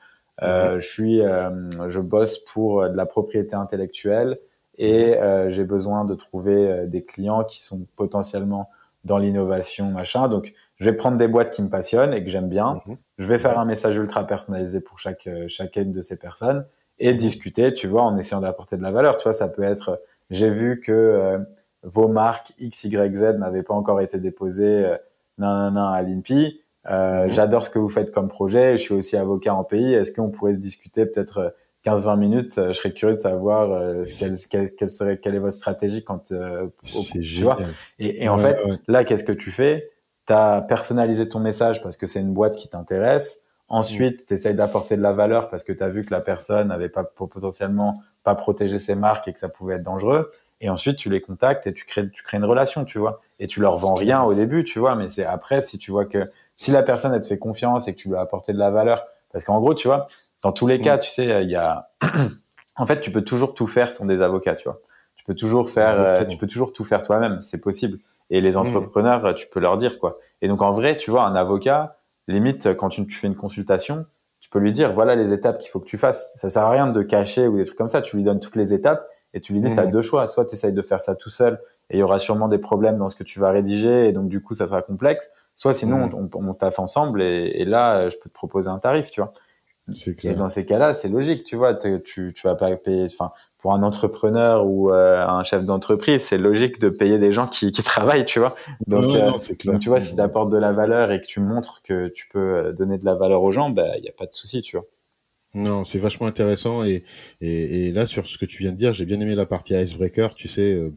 euh, 0.44 0.80
je 0.80 0.88
suis, 0.88 1.22
euh, 1.22 1.90
je 1.90 2.00
bosse 2.00 2.38
pour 2.38 2.82
euh, 2.82 2.90
de 2.90 2.98
la 2.98 3.06
propriété 3.06 3.56
intellectuelle 3.56 4.40
et 4.80 5.16
j'ai 5.48 5.64
besoin 5.64 6.06
de 6.06 6.14
trouver 6.14 6.86
des 6.86 7.04
clients 7.04 7.44
qui 7.44 7.64
sont 7.64 7.88
potentiellement 7.96 8.70
dans 9.06 9.18
l'innovation, 9.18 9.90
machin. 9.90 10.28
Donc, 10.28 10.54
je 10.76 10.86
vais 10.86 10.96
prendre 10.96 11.18
des 11.18 11.28
boîtes 11.28 11.50
qui 11.50 11.64
me 11.64 11.70
passionnent 11.70 12.14
et 12.14 12.24
que 12.24 12.30
j'aime 12.30 12.48
bien. 12.48 12.76
Mhm. 12.86 12.98
Je 13.18 13.26
vais 13.26 13.40
faire 13.40 13.58
un 13.58 13.66
message 13.66 13.98
ultra 13.98 14.28
personnalisé 14.28 14.80
pour 14.80 15.00
chaque 15.00 15.28
chacune 15.48 15.94
de 15.94 16.04
ces 16.04 16.16
personnes 16.16 16.64
et 17.00 17.12
mhm. 17.12 17.18
discuter, 17.18 17.74
tu 17.74 17.88
vois, 17.88 18.04
en 18.04 18.16
essayant 18.18 18.40
d'apporter 18.40 18.78
de 18.78 18.84
la 18.84 18.92
valeur. 18.92 19.18
Tu 19.18 19.24
vois, 19.24 19.34
ça 19.34 19.48
peut 19.48 19.64
être, 19.64 20.00
j'ai 20.30 20.52
vu 20.52 20.80
que 20.80 21.44
vos 21.84 22.08
marques 22.08 22.54
X, 22.60 22.84
Y, 22.84 23.16
Z 23.16 23.38
n'avaient 23.38 23.64
pas 23.64 23.74
encore 23.74 24.02
été 24.02 24.20
déposées, 24.20 24.86
euh, 24.86 24.98
non, 25.38 25.56
non, 25.56 25.72
non, 25.72 25.88
à 25.88 26.02
l'INPI. 26.02 26.62
Euh, 26.90 27.26
mhm. 27.26 27.32
J'adore 27.32 27.66
ce 27.66 27.70
que 27.70 27.80
vous 27.80 27.90
faites 27.90 28.12
comme 28.12 28.28
projet. 28.28 28.74
Je 28.78 28.84
suis 28.84 28.94
aussi 28.94 29.18
avocat 29.18 29.54
en 29.54 29.64
pays. 29.64 29.94
Est-ce 29.94 30.12
qu'on 30.12 30.30
pourrait 30.30 30.56
discuter 30.56 31.06
peut-être 31.06 31.56
15-20 31.86 32.08
euh, 32.08 32.16
minutes? 32.16 32.58
Euh, 32.58 32.68
Je 32.70 32.74
serais 32.74 32.92
curieux 32.92 33.16
de 33.16 33.20
savoir 33.20 33.72
euh, 33.72 34.02
quelle, 34.50 34.72
quelle, 34.72 34.90
serait, 34.90 35.18
quelle 35.18 35.36
est 35.36 35.40
votre 35.40 35.58
stratégie 35.58 36.04
quand 36.04 36.32
euh, 36.32 36.68
tu 36.84 37.44
vois? 37.44 37.58
Et, 38.00 38.24
et 38.24 38.30
en 38.30 38.38
fait, 38.38 38.62
là, 38.88 39.04
qu'est-ce 39.04 39.24
que 39.24 39.32
tu 39.32 39.52
fais? 39.52 39.92
Tu 40.26 40.34
as 40.34 40.62
personnalisé 40.62 41.30
ton 41.30 41.40
message 41.40 41.82
parce 41.82 41.98
que 41.98 42.08
c'est 42.08 42.20
une 42.20 42.34
boîte 42.34 42.56
qui 42.56 42.70
t'intéresse. 42.70 43.44
Ensuite, 43.70 44.26
tu 44.26 44.34
essayes 44.34 44.56
d'apporter 44.56 44.96
de 44.96 45.02
la 45.02 45.12
valeur 45.12 45.50
parce 45.50 45.64
que 45.64 45.74
tu 45.74 45.84
as 45.84 45.90
vu 45.90 46.06
que 46.06 46.14
la 46.14 46.22
personne 46.22 46.70
n'avait 46.70 46.90
pas 46.90 47.04
potentiellement 47.04 48.02
pas 48.24 48.36
protégé 48.36 48.78
ses 48.78 48.96
marques 48.96 49.28
et 49.28 49.34
que 49.34 49.40
ça 49.40 49.50
pouvait 49.50 49.76
être 49.76 49.84
dangereux. 49.84 50.32
Et 50.60 50.70
ensuite, 50.70 50.98
tu 50.98 51.10
les 51.10 51.22
contactes 51.22 51.68
et 51.68 51.74
tu 51.74 51.86
crées, 51.86 52.10
tu 52.10 52.24
crées 52.24 52.38
une 52.38 52.46
relation, 52.46 52.84
tu 52.84 52.98
vois? 52.98 53.22
Et 53.40 53.48
tu 53.48 53.60
leur 53.60 53.78
vends 53.78 53.94
rien 53.94 54.24
au 54.24 54.34
début, 54.34 54.64
tu 54.64 54.80
vois? 54.80 54.96
Mais 54.96 55.08
c'est 55.10 55.26
après, 55.26 55.62
si 55.62 55.78
tu 55.78 55.92
vois 55.92 56.06
que 56.06 56.30
si 56.58 56.72
la 56.72 56.84
personne 56.84 57.14
elle 57.14 57.22
te 57.22 57.28
fait 57.28 57.38
confiance 57.38 57.88
et 57.88 57.96
que 57.96 58.00
tu 58.00 58.10
lui 58.10 58.18
as 58.18 58.22
apporté 58.22 58.52
de 58.52 58.58
la 58.58 58.72
valeur, 58.72 59.06
parce 59.32 59.46
qu'en 59.46 59.60
gros, 59.60 59.74
tu 59.74 59.88
vois, 59.88 60.08
dans 60.42 60.52
tous 60.52 60.68
les 60.68 60.80
cas, 60.80 60.98
mm. 60.98 61.00
tu 61.00 61.10
sais, 61.10 61.44
il 61.44 61.50
y 61.50 61.56
a, 61.56 61.90
en 62.76 62.86
fait, 62.86 63.00
tu 63.00 63.12
peux 63.12 63.24
toujours 63.24 63.54
tout 63.54 63.68
faire 63.68 63.92
sans 63.92 64.06
des 64.06 64.22
avocats, 64.22 64.56
tu 64.56 64.68
vois. 64.68 64.80
Tu 65.16 65.24
peux 65.24 65.36
toujours 65.36 65.70
faire, 65.70 66.00
euh, 66.00 66.26
tu 66.26 66.38
peux 66.38 66.48
toujours 66.48 66.74
tout 66.74 66.84
faire 66.84 67.04
toi-même, 67.04 67.40
c'est 67.42 67.62
possible. 67.62 68.00
Et 68.30 68.42
les 68.42 68.54
mm. 68.54 68.58
entrepreneurs, 68.58 69.36
tu 69.36 69.48
peux 69.48 69.60
leur 69.60 69.78
dire 69.78 70.00
quoi. 70.00 70.18
Et 70.42 70.48
donc 70.48 70.62
en 70.62 70.72
vrai, 70.72 70.98
tu 70.98 71.12
vois, 71.12 71.26
un 71.26 71.36
avocat, 71.36 71.96
limite, 72.28 72.76
quand 72.76 72.90
tu, 72.90 73.06
fais 73.10 73.28
une 73.28 73.36
consultation, 73.36 74.06
tu 74.40 74.50
peux 74.50 74.60
lui 74.60 74.72
dire 74.72 74.92
voilà 74.92 75.16
les 75.16 75.34
étapes 75.34 75.60
qu'il 75.60 75.70
faut 75.70 75.80
que 75.80 75.86
tu 75.86 75.98
fasses. 75.98 76.34
Ça 76.36 76.50
sert 76.50 76.64
à 76.64 76.72
rien 76.72 76.88
de 76.88 77.02
cacher 77.02 77.48
ou 77.48 77.58
des 77.58 77.66
trucs 77.66 77.78
comme 77.78 77.88
ça. 77.88 78.02
Tu 78.02 78.16
lui 78.16 78.24
donnes 78.24 78.40
toutes 78.40 78.56
les 78.56 78.74
étapes 78.74 79.08
et 79.34 79.42
tu 79.42 79.54
lui 79.54 79.62
dis 79.62 79.74
tu 79.74 79.80
as 79.80 79.88
mm. 79.88 79.92
deux 79.92 80.02
choix. 80.02 80.28
Soit 80.28 80.46
tu 80.46 80.54
essayes 80.54 80.74
de 80.74 80.82
faire 80.82 81.02
ça 81.02 81.16
tout 81.16 81.30
seul 81.30 81.60
et 81.90 81.98
il 81.98 82.00
y 82.00 82.04
aura 82.04 82.20
sûrement 82.20 82.48
des 82.48 82.58
problèmes 82.58 82.96
dans 82.96 83.10
ce 83.10 83.16
que 83.16 83.24
tu 83.24 83.40
vas 83.40 83.50
rédiger 83.50 84.08
et 84.08 84.14
donc 84.14 84.30
du 84.30 84.42
coup 84.42 84.54
ça 84.54 84.68
sera 84.68 84.82
complexe. 84.82 85.32
Soit 85.58 85.74
sinon, 85.74 86.10
on, 86.14 86.30
on, 86.34 86.54
taffe 86.54 86.78
ensemble 86.78 87.22
et, 87.22 87.52
et, 87.56 87.66
là, 87.66 88.10
je 88.10 88.16
peux 88.18 88.30
te 88.30 88.34
proposer 88.34 88.70
un 88.70 88.78
tarif, 88.78 89.10
tu 89.10 89.22
vois. 89.22 89.32
Clair. 90.18 90.34
Et 90.34 90.36
dans 90.36 90.50
ces 90.50 90.66
cas-là, 90.66 90.94
c'est 90.94 91.08
logique, 91.08 91.46
tu 91.46 91.56
vois. 91.56 91.74
Tu, 91.74 92.34
tu 92.34 92.42
vas 92.44 92.56
pas 92.56 92.76
payer. 92.76 93.06
Enfin, 93.06 93.32
pour 93.58 93.74
un 93.74 93.84
entrepreneur 93.84 94.68
ou 94.68 94.92
euh, 94.92 95.26
un 95.26 95.44
chef 95.44 95.64
d'entreprise, 95.64 96.22
c'est 96.22 96.38
logique 96.38 96.80
de 96.80 96.90
payer 96.90 97.20
des 97.20 97.32
gens 97.32 97.48
qui, 97.48 97.72
qui 97.72 97.84
travaillent, 97.84 98.26
tu 98.26 98.40
vois. 98.40 98.56
Donc, 98.88 99.16
euh, 99.16 99.32
donc 99.66 99.80
tu 99.80 99.90
vois, 99.90 100.02
si 100.02 100.14
tu 100.14 100.22
apportes 100.22 100.52
de 100.52 100.58
la 100.58 100.74
valeur 100.74 101.12
et 101.12 101.22
que 101.22 101.26
tu 101.26 101.40
montres 101.40 101.82
que 101.84 102.10
tu 102.10 102.28
peux 102.28 102.40
euh, 102.40 102.74
donner 102.74 102.98
de 102.98 103.06
la 103.06 103.16
valeur 103.16 103.42
aux 103.42 103.52
gens, 103.52 103.70
bah, 103.70 103.98
il 103.98 104.02
n'y 104.02 104.10
a 104.10 104.14
pas 104.14 104.26
de 104.26 104.34
souci, 104.34 104.62
tu 104.62 104.76
vois. 104.76 104.86
Non, 105.54 105.86
c'est 105.86 106.00
vachement 106.00 106.28
intéressant 106.28 106.84
et, 106.84 107.06
et, 107.40 107.88
et, 107.88 107.92
là 107.94 108.06
sur 108.06 108.28
ce 108.28 108.38
que 108.38 108.46
tu 108.46 108.64
viens 108.64 108.74
de 108.74 108.78
dire, 108.78 108.92
j'ai 108.92 109.06
bien 109.06 109.20
aimé 109.22 109.34
la 109.34 109.46
partie 109.46 109.74
icebreaker. 109.74 110.36
Tu 110.36 110.50
sais, 110.50 110.92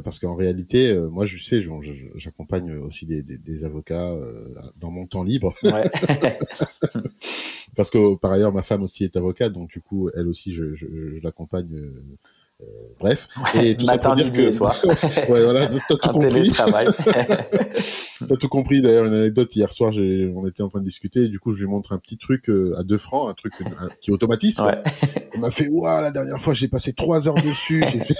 parce 0.00 0.18
qu'en 0.18 0.34
réalité, 0.34 0.92
euh, 0.92 1.10
moi, 1.10 1.26
je 1.26 1.36
sais, 1.36 1.60
j'accompagne 2.14 2.72
aussi 2.78 3.04
des, 3.04 3.22
des, 3.22 3.36
des 3.36 3.64
avocats 3.64 4.12
euh, 4.12 4.54
dans 4.78 4.90
mon 4.90 5.06
temps 5.06 5.22
libre. 5.22 5.52
Ouais. 5.64 5.82
parce 7.76 7.90
que 7.90 8.16
par 8.16 8.32
ailleurs, 8.32 8.52
ma 8.52 8.62
femme 8.62 8.82
aussi 8.82 9.04
est 9.04 9.16
avocate, 9.16 9.52
donc 9.52 9.70
du 9.70 9.80
coup, 9.80 10.08
elle 10.14 10.28
aussi, 10.28 10.52
je, 10.52 10.72
je, 10.74 10.86
je 10.86 11.22
l'accompagne 11.22 11.78
bref. 13.02 13.28
et 13.60 13.76
tout 13.76 13.86
ça 13.86 13.98
pour 13.98 14.14
dire 14.14 14.30
que. 14.30 14.50
ouais, 15.30 15.44
voilà, 15.44 15.66
t'as 15.66 15.96
tout 15.96 16.08
compris. 16.08 16.50
t'as 18.28 18.36
tout 18.36 18.48
compris. 18.48 18.82
D'ailleurs, 18.82 19.06
une 19.06 19.14
anecdote 19.14 19.54
hier 19.54 19.70
soir, 19.72 19.92
on 19.92 20.46
était 20.46 20.62
en 20.62 20.68
train 20.68 20.80
de 20.80 20.84
discuter. 20.84 21.24
Et 21.24 21.28
du 21.28 21.38
coup, 21.38 21.52
je 21.52 21.60
lui 21.60 21.70
montre 21.70 21.92
un 21.92 21.98
petit 21.98 22.16
truc 22.16 22.48
euh, 22.48 22.78
à 22.78 22.84
deux 22.84 22.98
francs, 22.98 23.28
un 23.28 23.34
truc 23.34 23.52
qui 24.00 24.10
automatise. 24.10 24.60
Ouais. 24.60 24.82
Il 25.34 25.40
m'a 25.40 25.50
fait, 25.50 25.68
waouh, 25.68 26.02
la 26.02 26.10
dernière 26.10 26.38
fois, 26.38 26.54
j'ai 26.54 26.68
passé 26.68 26.92
trois 26.92 27.28
heures 27.28 27.42
dessus. 27.42 27.84
fait... 27.84 28.14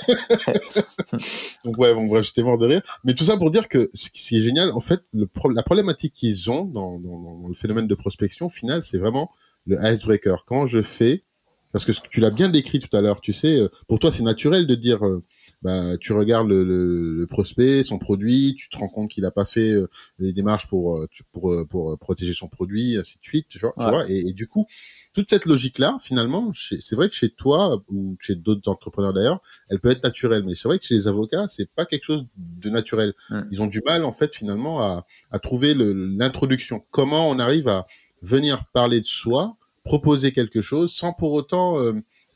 Donc 1.64 1.78
ouais, 1.78 1.94
bon 1.94 2.06
bref, 2.06 2.26
j'étais 2.26 2.42
mort 2.42 2.58
de 2.58 2.66
rire. 2.66 2.82
Mais 3.04 3.14
tout 3.14 3.24
ça 3.24 3.36
pour 3.36 3.50
dire 3.50 3.68
que 3.68 3.88
ce 3.94 4.10
qui 4.10 4.36
est 4.38 4.40
génial, 4.40 4.72
en 4.72 4.80
fait, 4.80 5.00
le 5.12 5.28
la 5.54 5.62
problématique 5.62 6.14
qu'ils 6.14 6.50
ont 6.50 6.64
dans, 6.64 6.98
dans, 6.98 7.18
dans, 7.18 7.48
le 7.48 7.54
phénomène 7.54 7.86
de 7.86 7.94
prospection, 7.94 8.48
final, 8.48 8.82
c'est 8.82 8.98
vraiment 8.98 9.30
le 9.66 9.76
icebreaker. 9.82 10.44
Quand 10.44 10.66
je 10.66 10.82
fais 10.82 11.24
parce 11.72 11.84
que 11.84 11.92
tu 12.10 12.20
l'as 12.20 12.30
bien 12.30 12.48
décrit 12.48 12.78
tout 12.78 12.94
à 12.94 13.00
l'heure, 13.00 13.20
tu 13.20 13.32
sais, 13.32 13.58
euh, 13.58 13.68
pour 13.88 13.98
toi 13.98 14.12
c'est 14.12 14.22
naturel 14.22 14.66
de 14.66 14.74
dire 14.74 15.04
euh, 15.04 15.24
bah, 15.62 15.96
tu 15.98 16.12
regardes 16.12 16.48
le, 16.48 16.64
le, 16.64 17.26
prospect, 17.26 17.82
son 17.82 17.98
produit, 17.98 18.54
tu 18.56 18.68
te 18.68 18.76
rends 18.76 18.88
compte 18.88 19.10
qu'il 19.10 19.22
n'a 19.22 19.30
pas 19.30 19.44
fait 19.44 19.70
euh, 19.70 19.88
les 20.18 20.32
démarches 20.32 20.66
pour, 20.66 21.06
pour, 21.32 21.54
pour, 21.68 21.98
protéger 21.98 22.34
son 22.34 22.48
produit, 22.48 22.96
ainsi 22.96 23.18
de 23.18 23.24
suite, 23.24 23.46
tu 23.48 23.58
vois. 23.60 23.72
Tu 23.78 23.88
vois 23.88 24.08
et, 24.10 24.32
du 24.32 24.46
coup, 24.46 24.66
toute 25.14 25.30
cette 25.30 25.46
logique-là, 25.46 25.98
finalement, 26.02 26.50
c'est 26.54 26.96
vrai 26.96 27.08
que 27.08 27.14
chez 27.14 27.30
toi 27.30 27.82
ou 27.88 28.16
chez 28.20 28.34
d'autres 28.34 28.68
entrepreneurs 28.68 29.12
d'ailleurs, 29.12 29.40
elle 29.68 29.78
peut 29.78 29.90
être 29.90 30.02
naturelle. 30.02 30.42
Mais 30.44 30.54
c'est 30.54 30.66
vrai 30.66 30.78
que 30.78 30.84
chez 30.84 30.94
les 30.94 31.06
avocats, 31.06 31.46
c'est 31.48 31.70
pas 31.70 31.86
quelque 31.86 32.04
chose 32.04 32.24
de 32.36 32.70
naturel. 32.70 33.14
Ils 33.52 33.62
ont 33.62 33.66
du 33.66 33.82
mal, 33.86 34.04
en 34.04 34.12
fait, 34.12 34.34
finalement, 34.34 34.80
à, 34.80 35.06
à 35.30 35.38
trouver 35.38 35.74
l'introduction. 35.76 36.82
Comment 36.90 37.30
on 37.30 37.38
arrive 37.38 37.68
à 37.68 37.86
venir 38.22 38.64
parler 38.72 39.00
de 39.00 39.06
soi, 39.06 39.56
proposer 39.84 40.32
quelque 40.32 40.60
chose, 40.60 40.92
sans 40.92 41.12
pour 41.12 41.32
autant 41.32 41.76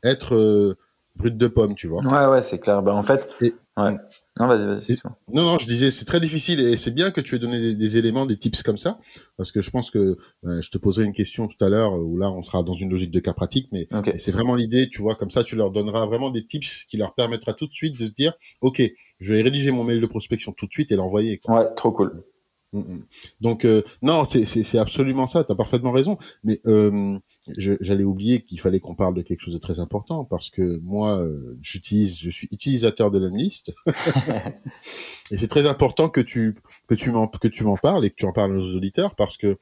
être 0.03 0.75
brut 1.15 1.35
de 1.35 1.47
pomme, 1.47 1.75
tu 1.75 1.87
vois. 1.87 2.01
Ouais, 2.03 2.31
ouais, 2.31 2.41
c'est 2.41 2.59
clair. 2.59 2.81
Ben, 2.81 2.93
en 2.93 3.03
fait, 3.03 3.29
ouais. 3.41 3.97
Non, 4.39 4.47
vas-y, 4.47 4.65
vas-y. 4.65 4.97
Non, 5.33 5.43
non, 5.43 5.57
je 5.57 5.65
disais, 5.65 5.89
c'est 5.89 6.05
très 6.05 6.19
difficile 6.19 6.59
et 6.59 6.77
c'est 6.77 6.91
bien 6.91 7.09
que 7.09 7.21
tu 7.21 7.35
aies 7.35 7.39
donné 7.39 7.73
des, 7.73 7.97
éléments, 7.97 8.25
des 8.25 8.37
tips 8.37 8.61
comme 8.61 8.77
ça, 8.77 8.99
parce 9.35 9.51
que 9.51 9.61
je 9.61 9.71
pense 9.71 9.89
que 9.89 10.15
ben, 10.43 10.61
je 10.61 10.69
te 10.69 10.77
poserai 10.77 11.05
une 11.05 11.13
question 11.13 11.47
tout 11.47 11.63
à 11.63 11.69
l'heure 11.69 11.93
où 11.93 12.17
là, 12.17 12.31
on 12.31 12.43
sera 12.43 12.61
dans 12.61 12.73
une 12.73 12.91
logique 12.91 13.11
de 13.11 13.19
cas 13.19 13.33
pratique, 13.33 13.69
mais 13.71 13.87
c'est 14.15 14.31
vraiment 14.31 14.55
l'idée, 14.55 14.89
tu 14.89 15.01
vois, 15.01 15.15
comme 15.15 15.31
ça, 15.31 15.43
tu 15.43 15.55
leur 15.55 15.71
donneras 15.71 16.05
vraiment 16.05 16.29
des 16.29 16.45
tips 16.45 16.85
qui 16.85 16.97
leur 16.97 17.15
permettra 17.15 17.53
tout 17.53 17.67
de 17.67 17.73
suite 17.73 17.97
de 17.97 18.05
se 18.05 18.11
dire, 18.11 18.33
ok, 18.61 18.81
je 19.19 19.33
vais 19.33 19.41
rédiger 19.41 19.71
mon 19.71 19.83
mail 19.83 19.99
de 19.99 20.05
prospection 20.05 20.51
tout 20.51 20.67
de 20.67 20.73
suite 20.73 20.91
et 20.91 20.95
l'envoyer. 20.95 21.37
Ouais, 21.47 21.65
trop 21.75 21.91
cool. 21.91 22.23
Mm, 22.73 22.79
mm. 22.79 23.05
Donc 23.41 23.65
euh, 23.65 23.81
non, 24.01 24.23
c'est 24.25 24.77
absolument 24.77 25.25
ça. 25.25 25.43
tu 25.43 25.51
as 25.51 25.55
parfaitement 25.55 25.91
raison. 25.91 26.17
Mais 26.43 26.59
euh, 26.67 27.17
j'allais 27.55 28.03
oublier 28.03 28.41
qu'il 28.41 28.59
fallait 28.59 28.79
qu'on 28.79 28.95
parle 28.95 29.13
de 29.13 29.21
quelque 29.21 29.41
chose 29.41 29.53
de 29.53 29.59
très 29.59 29.79
important 29.79 30.25
parce 30.25 30.49
que 30.49 30.79
moi, 30.81 31.17
euh, 31.17 31.57
j'utilise, 31.61 32.19
je 32.19 32.29
suis 32.29 32.47
utilisateur 32.51 33.11
de 33.11 33.19
l'Unlist 33.19 33.73
et 35.31 35.37
c'est 35.37 35.47
très 35.47 35.67
important 35.67 36.09
que 36.09 36.21
tu 36.21 36.55
que 36.87 36.95
tu 36.95 37.11
m'en 37.11 37.27
que 37.27 37.47
tu 37.47 37.63
m'en 37.63 37.77
parles 37.77 38.05
et 38.05 38.09
que 38.09 38.15
tu 38.15 38.25
en 38.25 38.33
parles 38.33 38.57
aux 38.57 38.75
auditeurs 38.75 39.15
parce 39.15 39.37
que 39.37 39.57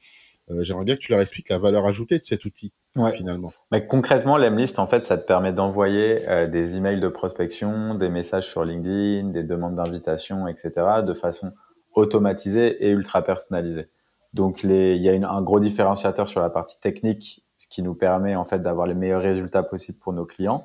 euh, 0.50 0.62
j'aimerais 0.62 0.84
bien 0.84 0.94
que 0.94 1.00
tu 1.00 1.10
leur 1.10 1.20
expliques 1.20 1.48
la 1.48 1.58
valeur 1.58 1.86
ajoutée 1.86 2.18
de 2.18 2.22
cet 2.22 2.44
outil 2.44 2.72
finalement. 3.12 3.52
Mais 3.72 3.86
concrètement, 3.86 4.38
l'Emlist, 4.38 4.78
en 4.78 4.86
fait, 4.86 5.04
ça 5.04 5.18
te 5.18 5.26
permet 5.26 5.52
d'envoyer 5.52 6.26
euh, 6.28 6.46
des 6.46 6.76
emails 6.76 7.00
de 7.00 7.08
prospection, 7.08 7.94
des 7.94 8.08
messages 8.08 8.48
sur 8.48 8.64
LinkedIn, 8.64 9.30
des 9.30 9.42
demandes 9.42 9.76
d'invitation, 9.76 10.48
etc., 10.48 10.72
de 11.04 11.14
façon 11.14 11.52
automatisée 11.94 12.86
et 12.86 12.90
ultra 12.90 13.22
personnalisée. 13.22 13.90
Donc, 14.32 14.62
les, 14.62 14.94
il 14.94 15.02
y 15.02 15.08
a 15.08 15.12
une, 15.12 15.24
un 15.24 15.42
gros 15.42 15.60
différenciateur 15.60 16.28
sur 16.28 16.40
la 16.40 16.50
partie 16.50 16.80
technique 16.80 17.45
ce 17.66 17.74
qui 17.74 17.82
nous 17.82 17.94
permet 17.94 18.36
en 18.36 18.44
fait 18.44 18.60
d'avoir 18.60 18.86
les 18.86 18.94
meilleurs 18.94 19.22
résultats 19.22 19.64
possibles 19.64 19.98
pour 19.98 20.12
nos 20.12 20.24
clients. 20.24 20.64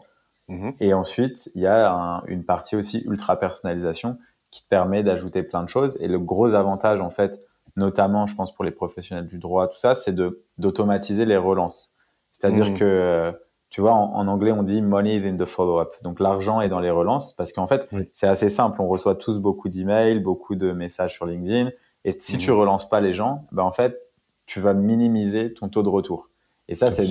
Mhm. 0.49 0.73
Et 0.79 0.93
ensuite, 0.93 1.49
il 1.55 1.61
y 1.61 1.67
a 1.67 2.21
une 2.27 2.45
partie 2.45 2.75
aussi 2.75 3.03
ultra 3.07 3.39
personnalisation 3.39 4.19
qui 4.51 4.63
permet 4.69 5.01
d'ajouter 5.01 5.43
plein 5.43 5.63
de 5.63 5.69
choses. 5.69 5.97
Et 5.99 6.07
le 6.07 6.19
gros 6.19 6.53
avantage 6.53 7.01
en 7.01 7.09
fait, 7.09 7.39
notamment, 7.75 8.27
je 8.27 8.35
pense 8.35 8.53
pour 8.53 8.63
les 8.63 8.71
professionnels 8.71 9.25
du 9.25 9.39
droit, 9.39 9.67
tout 9.67 9.79
ça, 9.79 9.95
c'est 9.95 10.13
de 10.13 10.43
d'automatiser 10.57 11.25
les 11.25 11.37
relances. 11.37 11.95
C'est-à-dire 12.33 12.69
mhm. 12.69 12.77
que 12.77 13.33
tu 13.69 13.79
vois, 13.79 13.93
en, 13.93 14.27
anglais, 14.27 14.51
on 14.51 14.63
dit 14.63 14.81
money 14.81 15.15
is 15.15 15.27
in 15.27 15.37
the 15.37 15.45
follow-up. 15.45 15.95
Donc, 16.03 16.19
l'argent 16.19 16.59
est 16.59 16.67
dans 16.67 16.81
les 16.81 16.91
relances 16.91 17.33
parce 17.33 17.53
qu'en 17.53 17.67
fait, 17.67 17.89
c'est 18.13 18.27
assez 18.27 18.49
simple. 18.49 18.81
On 18.81 18.87
reçoit 18.87 19.15
tous 19.15 19.39
beaucoup 19.39 19.69
d'emails, 19.69 20.19
beaucoup 20.19 20.55
de 20.55 20.73
messages 20.73 21.13
sur 21.13 21.25
LinkedIn. 21.25 21.71
Et 22.03 22.15
si 22.19 22.37
tu 22.37 22.51
mhm. 22.51 22.57
relances 22.57 22.89
pas 22.89 22.99
les 22.99 23.13
gens, 23.13 23.45
ben, 23.53 23.63
en 23.63 23.71
fait, 23.71 23.97
tu 24.45 24.59
vas 24.59 24.73
minimiser 24.73 25.53
ton 25.53 25.69
taux 25.69 25.83
de 25.83 25.89
retour. 25.89 26.30
Et 26.71 26.75
ça, 26.75 26.89
c'est 26.89 27.03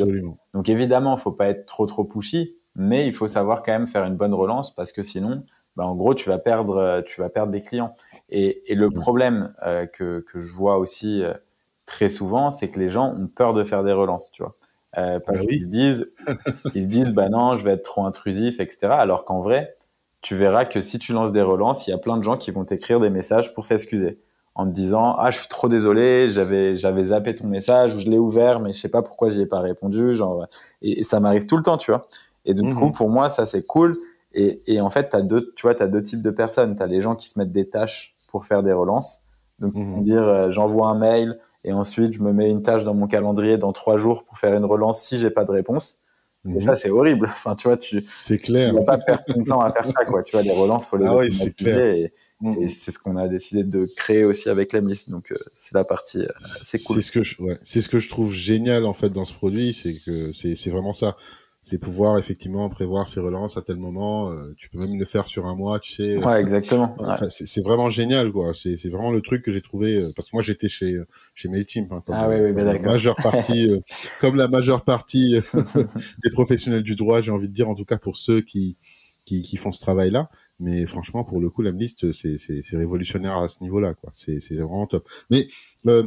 donc 0.54 0.70
évidemment, 0.70 1.18
faut 1.18 1.32
pas 1.32 1.48
être 1.48 1.66
trop 1.66 1.84
trop 1.84 2.04
pushy, 2.04 2.56
mais 2.74 3.06
il 3.06 3.12
faut 3.12 3.28
savoir 3.28 3.62
quand 3.62 3.72
même 3.72 3.86
faire 3.86 4.04
une 4.04 4.16
bonne 4.16 4.32
relance 4.32 4.74
parce 4.74 4.90
que 4.90 5.02
sinon, 5.02 5.44
bah, 5.76 5.84
en 5.84 5.94
gros, 5.94 6.14
tu 6.14 6.30
vas 6.30 6.38
perdre, 6.38 6.78
euh, 6.78 7.02
tu 7.02 7.20
vas 7.20 7.28
perdre 7.28 7.52
des 7.52 7.62
clients. 7.62 7.94
Et, 8.30 8.72
et 8.72 8.74
le 8.74 8.88
problème 8.88 9.52
euh, 9.66 9.84
que, 9.84 10.20
que 10.20 10.40
je 10.40 10.50
vois 10.54 10.78
aussi 10.78 11.22
euh, 11.22 11.34
très 11.84 12.08
souvent, 12.08 12.50
c'est 12.50 12.70
que 12.70 12.80
les 12.80 12.88
gens 12.88 13.14
ont 13.14 13.26
peur 13.26 13.52
de 13.52 13.62
faire 13.62 13.84
des 13.84 13.92
relances, 13.92 14.30
tu 14.30 14.42
vois, 14.42 14.56
euh, 14.96 15.20
parce 15.20 15.40
bah 15.40 15.44
qu'ils 15.44 15.64
se 15.64 15.68
disent, 15.68 16.10
ils 16.74 16.84
se 16.84 16.88
disent, 16.88 17.12
bah 17.12 17.28
non, 17.28 17.58
je 17.58 17.62
vais 17.62 17.72
être 17.72 17.84
trop 17.84 18.06
intrusif, 18.06 18.60
etc. 18.60 18.86
Alors 18.92 19.26
qu'en 19.26 19.40
vrai, 19.40 19.76
tu 20.22 20.36
verras 20.36 20.64
que 20.64 20.80
si 20.80 20.98
tu 20.98 21.12
lances 21.12 21.32
des 21.32 21.42
relances, 21.42 21.86
il 21.86 21.90
y 21.90 21.92
a 21.92 21.98
plein 21.98 22.16
de 22.16 22.22
gens 22.22 22.38
qui 22.38 22.50
vont 22.50 22.64
t'écrire 22.64 22.98
des 22.98 23.10
messages 23.10 23.52
pour 23.52 23.66
s'excuser 23.66 24.20
en 24.60 24.66
te 24.66 24.72
disant 24.72 25.16
ah 25.18 25.30
je 25.30 25.38
suis 25.38 25.48
trop 25.48 25.70
désolé 25.70 26.30
j'avais 26.30 26.76
j'avais 26.76 27.04
zappé 27.06 27.34
ton 27.34 27.48
message 27.48 27.94
ou 27.94 27.98
je 27.98 28.10
l'ai 28.10 28.18
ouvert 28.18 28.60
mais 28.60 28.74
je 28.74 28.78
sais 28.78 28.90
pas 28.90 29.00
pourquoi 29.00 29.30
j'y 29.30 29.40
ai 29.40 29.46
pas 29.46 29.60
répondu 29.60 30.14
genre 30.14 30.46
et, 30.82 31.02
ça 31.02 31.18
m'arrive 31.18 31.46
tout 31.46 31.56
le 31.56 31.62
temps 31.62 31.78
tu 31.78 31.90
vois. 31.90 32.06
Et 32.44 32.52
du 32.52 32.62
coup 32.74 32.86
mhm. 32.86 32.92
pour 32.92 33.08
moi 33.08 33.30
ça 33.30 33.46
c'est 33.46 33.66
cool. 33.66 33.96
Et, 34.34 34.60
et 34.66 34.82
en 34.82 34.90
fait 34.90 35.08
t'as 35.08 35.22
deux 35.22 35.52
tu 35.56 35.62
vois 35.62 35.74
t'as 35.74 35.86
deux 35.86 36.02
types 36.02 36.20
de 36.20 36.30
personnes. 36.30 36.74
T'as 36.74 36.86
les 36.86 37.00
gens 37.00 37.16
qui 37.16 37.26
se 37.26 37.38
mettent 37.38 37.52
des 37.52 37.70
tâches 37.70 38.14
pour 38.30 38.44
faire 38.44 38.62
des 38.62 38.74
relances. 38.74 39.22
Donc 39.60 39.74
mmh. 39.74 40.02
dire 40.02 40.22
euh, 40.22 40.50
j'envoie 40.50 40.88
un 40.88 40.98
mail 40.98 41.38
et 41.64 41.72
ensuite 41.72 42.12
je 42.12 42.22
me 42.22 42.32
mets 42.32 42.50
une 42.50 42.62
tâche 42.62 42.84
dans 42.84 42.94
mon 42.94 43.06
calendrier 43.06 43.56
dans 43.56 43.72
trois 43.72 43.96
jours 43.96 44.24
pour 44.24 44.38
faire 44.38 44.54
une 44.54 44.64
relance 44.64 45.02
si 45.02 45.16
j'ai 45.16 45.30
pas 45.30 45.44
de 45.44 45.52
réponse. 45.52 46.00
Et 46.46 46.54
mhm. 46.54 46.60
ça 46.60 46.74
c'est 46.74 46.90
horrible. 46.90 47.28
Enfin 47.30 47.54
tu 47.54 47.68
vois 47.68 47.78
tu 47.78 48.04
c'est 48.20 48.38
clair. 48.38 48.70
tu 48.70 48.76
vas 48.76 48.84
pas 48.84 48.98
perdre 48.98 49.24
ton 49.24 49.42
temps 49.42 49.60
à 49.62 49.70
faire 49.70 49.86
ça 49.86 50.04
quoi. 50.04 50.22
Tu 50.22 50.32
vois 50.32 50.42
les 50.42 50.52
relances 50.52 50.84
faut 50.84 50.98
les 50.98 51.06
ah 51.06 51.14
automatiser 51.14 52.00
et, 52.02 52.12
et 52.42 52.68
c'est 52.68 52.90
ce 52.90 52.98
qu'on 52.98 53.16
a 53.16 53.28
décidé 53.28 53.64
de 53.64 53.86
créer 53.96 54.24
aussi 54.24 54.48
avec 54.48 54.72
l'Emlist. 54.72 55.10
Donc, 55.10 55.30
euh, 55.32 55.36
c'est 55.56 55.74
la 55.74 55.84
partie, 55.84 56.20
euh, 56.20 56.28
c'est 56.38 56.82
cool. 56.84 56.96
C'est 56.96 57.02
ce 57.02 57.12
que 57.12 57.22
je, 57.22 57.42
ouais, 57.42 57.58
c'est 57.62 57.80
ce 57.80 57.88
que 57.88 57.98
je 57.98 58.08
trouve 58.08 58.32
génial, 58.32 58.86
en 58.86 58.94
fait, 58.94 59.10
dans 59.10 59.24
ce 59.24 59.34
produit. 59.34 59.72
C'est 59.72 59.94
que 59.94 60.32
c'est, 60.32 60.56
c'est 60.56 60.70
vraiment 60.70 60.92
ça. 60.92 61.16
C'est 61.62 61.76
pouvoir, 61.76 62.16
effectivement, 62.16 62.66
prévoir 62.70 63.06
ses 63.06 63.20
relances 63.20 63.58
à 63.58 63.62
tel 63.62 63.76
moment. 63.76 64.30
Euh, 64.30 64.54
tu 64.56 64.70
peux 64.70 64.78
même 64.78 64.98
le 64.98 65.04
faire 65.04 65.26
sur 65.26 65.44
un 65.44 65.54
mois, 65.54 65.78
tu 65.78 65.92
sais. 65.92 66.16
Ouais, 66.16 66.40
exactement. 66.40 66.96
C'est 67.28 67.60
vraiment 67.60 67.90
génial, 67.90 68.32
quoi. 68.32 68.52
C'est 68.54 68.88
vraiment 68.88 69.12
le 69.12 69.20
truc 69.20 69.42
que 69.42 69.52
j'ai 69.52 69.60
trouvé, 69.60 70.08
parce 70.16 70.30
que 70.30 70.36
moi, 70.36 70.42
j'étais 70.42 70.68
chez, 70.68 70.98
chez 71.34 71.50
MailChimp, 71.50 71.92
hein, 71.92 72.02
comme, 72.06 72.14
ah, 72.16 72.30
oui, 72.30 72.36
oui, 72.40 72.54
la 72.54 72.78
majeure 72.78 73.16
partie, 73.16 73.70
comme 74.22 74.36
la 74.36 74.48
majeure 74.48 74.84
partie 74.84 75.38
des 76.24 76.30
professionnels 76.30 76.82
du 76.82 76.96
droit, 76.96 77.20
j'ai 77.20 77.30
envie 77.30 77.48
de 77.48 77.52
dire, 77.52 77.68
en 77.68 77.74
tout 77.74 77.84
cas 77.84 77.98
pour 77.98 78.16
ceux 78.16 78.40
qui, 78.40 78.78
qui, 79.26 79.42
qui 79.42 79.58
font 79.58 79.70
ce 79.70 79.80
travail-là. 79.80 80.30
Mais 80.60 80.86
franchement, 80.86 81.24
pour 81.24 81.40
le 81.40 81.48
coup, 81.48 81.62
la 81.62 81.70
liste, 81.70 82.12
c'est, 82.12 82.38
c'est, 82.38 82.62
c'est 82.62 82.76
révolutionnaire 82.76 83.36
à 83.36 83.48
ce 83.48 83.62
niveau-là, 83.62 83.94
quoi. 83.94 84.10
C'est, 84.12 84.40
c'est 84.40 84.54
vraiment 84.54 84.86
top. 84.86 85.08
Mais 85.30 85.48
euh, 85.86 86.06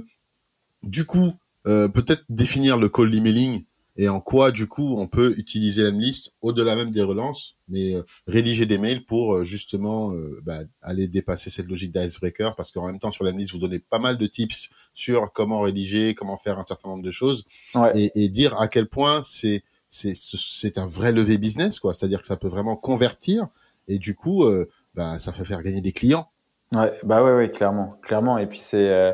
du 0.84 1.06
coup, 1.06 1.34
euh, 1.68 1.88
peut-être 1.88 2.24
définir 2.30 2.78
le 2.78 2.88
cold 2.88 3.14
emailing 3.14 3.64
et 3.96 4.10
en 4.10 4.20
quoi, 4.22 4.52
du 4.52 4.68
coup, 4.68 4.98
on 4.98 5.08
peut 5.08 5.36
utiliser 5.38 5.84
liste 5.92 6.34
au-delà 6.42 6.76
même 6.76 6.90
des 6.90 7.04
relances, 7.04 7.58
mais 7.68 7.96
euh, 7.96 8.02
rédiger 8.28 8.66
des 8.66 8.78
mails 8.78 9.06
pour 9.06 9.44
justement 9.44 10.14
bah, 10.44 10.60
aller 10.82 11.08
dépasser 11.08 11.52
cette 11.52 11.68
logique 11.68 11.92
d'icebreaker, 11.92 12.56
parce 12.56 12.72
qu'en 12.72 12.88
même 12.88 13.00
temps, 13.00 13.12
sur 13.12 13.24
liste, 13.38 13.52
vous 13.52 13.60
donnez 13.60 13.80
pas 13.80 14.00
mal 14.00 14.18
de 14.18 14.26
tips 14.26 14.70
sur 14.94 15.32
comment 15.32 15.62
rédiger, 15.62 16.16
comment 16.16 16.38
faire 16.38 16.58
un 16.58 16.64
certain 16.64 16.90
nombre 16.90 17.04
de 17.04 17.12
choses, 17.12 17.44
et, 17.94 18.12
et, 18.16 18.30
dire 18.30 18.60
à 18.60 18.68
quel 18.68 18.88
point 18.88 19.22
c'est 19.24 19.64
c'est 19.90 20.16
c'est 20.16 20.80
un 20.80 20.88
vrai 20.88 21.12
levé 21.12 21.38
business, 21.38 21.80
quoi. 21.80 21.94
C'est-à-dire 21.94 22.20
que 22.20 22.26
ça 22.26 22.36
peut 22.36 22.48
vraiment 22.48 22.76
convertir 22.76 23.48
et 23.88 23.98
du 23.98 24.16
coup, 24.16 24.44
euh, 24.44 24.70
bah, 24.96 25.16
ça 25.16 25.32
fait 25.32 25.46
faire 25.46 25.62
gagner 25.62 25.82
des 25.82 25.92
clients. 25.92 26.28
Ouais, 26.74 26.94
bah 27.04 27.24
ouais, 27.24 27.34
ouais, 27.36 27.52
clairement, 27.52 27.98
clairement. 28.02 28.38
Et 28.38 28.48
puis 28.48 28.60
c'est, 28.60 28.90
euh, 28.90 29.14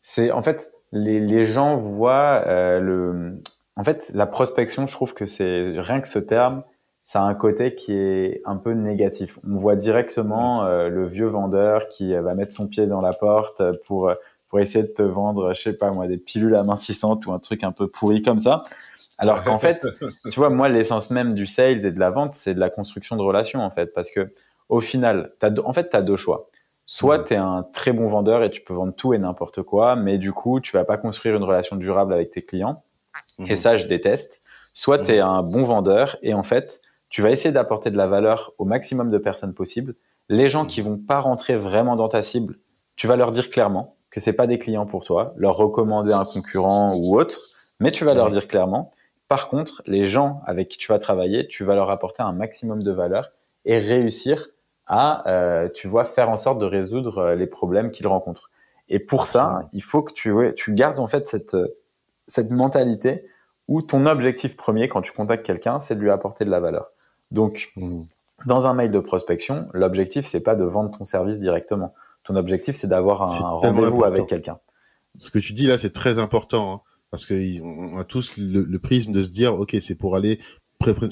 c'est 0.00 0.30
en 0.30 0.42
fait 0.42 0.72
les, 0.92 1.20
les 1.20 1.44
gens 1.44 1.76
voient 1.76 2.42
euh, 2.46 2.80
le, 2.80 3.40
en 3.76 3.84
fait 3.84 4.10
la 4.14 4.26
prospection. 4.26 4.86
Je 4.86 4.92
trouve 4.92 5.14
que 5.14 5.26
c'est 5.26 5.74
rien 5.78 6.00
que 6.00 6.08
ce 6.08 6.18
terme, 6.18 6.64
ça 7.04 7.22
a 7.22 7.24
un 7.24 7.34
côté 7.34 7.74
qui 7.74 7.94
est 7.94 8.42
un 8.44 8.56
peu 8.56 8.72
négatif. 8.72 9.38
On 9.48 9.56
voit 9.56 9.76
directement 9.76 10.64
le 10.64 11.06
vieux 11.06 11.26
vendeur 11.26 11.88
qui 11.88 12.14
va 12.14 12.34
mettre 12.34 12.52
son 12.52 12.68
pied 12.68 12.86
dans 12.86 13.00
la 13.00 13.12
porte 13.12 13.62
pour 13.86 14.12
pour 14.52 14.60
essayer 14.60 14.84
de 14.84 14.92
te 14.92 15.00
vendre, 15.00 15.54
je 15.54 15.62
sais 15.62 15.72
pas 15.72 15.90
moi, 15.92 16.06
des 16.06 16.18
pilules 16.18 16.54
amincissantes 16.54 17.24
ou 17.24 17.32
un 17.32 17.38
truc 17.38 17.64
un 17.64 17.72
peu 17.72 17.88
pourri 17.88 18.20
comme 18.20 18.38
ça. 18.38 18.62
Alors 19.22 19.44
qu'en 19.44 19.58
fait, 19.58 19.86
tu 20.30 20.40
vois, 20.40 20.50
moi, 20.50 20.68
l'essence 20.68 21.10
même 21.10 21.34
du 21.34 21.46
sales 21.46 21.86
et 21.86 21.92
de 21.92 21.98
la 21.98 22.10
vente, 22.10 22.34
c'est 22.34 22.54
de 22.54 22.60
la 22.60 22.70
construction 22.70 23.16
de 23.16 23.22
relations, 23.22 23.60
en 23.60 23.70
fait. 23.70 23.86
Parce 23.94 24.10
que, 24.10 24.32
au 24.68 24.80
final, 24.80 25.32
as, 25.40 25.50
en 25.64 25.72
fait, 25.72 25.90
tu 25.90 25.96
as 25.96 26.02
deux 26.02 26.16
choix. 26.16 26.48
Soit 26.86 27.20
tu 27.20 27.34
es 27.34 27.36
un 27.36 27.64
très 27.72 27.92
bon 27.92 28.08
vendeur 28.08 28.42
et 28.42 28.50
tu 28.50 28.60
peux 28.60 28.74
vendre 28.74 28.94
tout 28.94 29.14
et 29.14 29.18
n'importe 29.18 29.62
quoi, 29.62 29.96
mais 29.96 30.18
du 30.18 30.32
coup, 30.32 30.60
tu 30.60 30.72
vas 30.72 30.84
pas 30.84 30.96
construire 30.96 31.36
une 31.36 31.44
relation 31.44 31.76
durable 31.76 32.12
avec 32.12 32.30
tes 32.30 32.42
clients. 32.42 32.82
Et 33.38 33.52
mhm. 33.52 33.56
ça, 33.56 33.76
je 33.78 33.86
déteste. 33.86 34.42
Soit 34.74 34.98
tu 34.98 35.12
es 35.12 35.20
un 35.20 35.42
bon 35.42 35.64
vendeur 35.64 36.16
et 36.22 36.34
en 36.34 36.42
fait, 36.42 36.80
tu 37.08 37.22
vas 37.22 37.30
essayer 37.30 37.52
d'apporter 37.52 37.90
de 37.90 37.96
la 37.96 38.06
valeur 38.06 38.52
au 38.58 38.64
maximum 38.64 39.10
de 39.10 39.18
personnes 39.18 39.54
possible. 39.54 39.94
Les 40.28 40.48
gens 40.48 40.64
qui 40.64 40.80
vont 40.80 40.96
pas 40.96 41.20
rentrer 41.20 41.56
vraiment 41.56 41.94
dans 41.94 42.08
ta 42.08 42.22
cible, 42.22 42.58
tu 42.96 43.06
vas 43.06 43.16
leur 43.16 43.32
dire 43.32 43.50
clairement 43.50 43.96
que 44.10 44.20
c'est 44.20 44.32
pas 44.32 44.46
des 44.46 44.58
clients 44.58 44.86
pour 44.86 45.04
toi, 45.04 45.34
leur 45.36 45.56
recommander 45.56 46.12
un 46.12 46.24
concurrent 46.24 46.94
ou 46.96 47.18
autre, 47.18 47.38
mais 47.80 47.90
tu 47.90 48.04
vas 48.04 48.14
leur 48.14 48.30
dire 48.30 48.48
clairement 48.48 48.92
par 49.32 49.48
contre, 49.48 49.80
les 49.86 50.04
gens 50.04 50.42
avec 50.44 50.68
qui 50.68 50.76
tu 50.76 50.88
vas 50.92 50.98
travailler, 50.98 51.48
tu 51.48 51.64
vas 51.64 51.74
leur 51.74 51.88
apporter 51.88 52.22
un 52.22 52.32
maximum 52.34 52.82
de 52.82 52.92
valeur 52.92 53.32
et 53.64 53.78
réussir 53.78 54.48
à, 54.86 55.26
euh, 55.26 55.70
tu 55.72 55.88
vois, 55.88 56.04
faire 56.04 56.28
en 56.28 56.36
sorte 56.36 56.58
de 56.58 56.66
résoudre 56.66 57.16
euh, 57.16 57.34
les 57.34 57.46
problèmes 57.46 57.92
qu'ils 57.92 58.06
rencontrent. 58.06 58.50
Et 58.90 58.98
pour 58.98 59.24
ça, 59.26 59.70
il 59.72 59.82
faut 59.82 60.02
que 60.02 60.12
tu, 60.12 60.34
tu 60.54 60.74
gardes 60.74 60.98
en 60.98 61.06
fait 61.06 61.26
cette, 61.26 61.56
cette 62.26 62.50
mentalité 62.50 63.24
où 63.68 63.80
ton 63.80 64.04
objectif 64.04 64.54
premier 64.54 64.86
quand 64.86 65.00
tu 65.00 65.12
contactes 65.12 65.46
quelqu'un, 65.46 65.80
c'est 65.80 65.94
de 65.94 66.00
lui 66.00 66.10
apporter 66.10 66.44
de 66.44 66.50
la 66.50 66.60
valeur. 66.60 66.90
Donc, 67.30 67.72
mmh. 67.76 68.02
Dans 68.44 68.66
un 68.66 68.74
mail 68.74 68.90
de 68.90 68.98
prospection, 68.98 69.68
l'objectif 69.72 70.26
c'est 70.26 70.40
pas 70.40 70.56
de 70.56 70.64
vendre 70.64 70.90
ton 70.90 71.04
service 71.04 71.38
directement. 71.38 71.94
Ton 72.24 72.36
objectif 72.36 72.74
c'est 72.74 72.88
d'avoir 72.88 73.22
un 73.22 73.48
rendez-vous 73.48 74.04
avec 74.04 74.26
quelqu'un. 74.26 74.58
Ce 75.16 75.30
que 75.30 75.38
tu 75.38 75.52
dis 75.52 75.68
là, 75.68 75.78
c'est 75.78 75.92
très 75.92 76.18
important 76.18 76.74
hein, 76.74 76.80
parce 77.12 77.26
que 77.26 77.34
on 77.62 77.98
a 77.98 78.04
tous 78.04 78.38
le, 78.38 78.78
prisme 78.78 79.12
de 79.12 79.22
se 79.22 79.28
dire, 79.28 79.54
ok, 79.54 79.76
c'est 79.80 79.94
pour 79.94 80.16
aller 80.16 80.40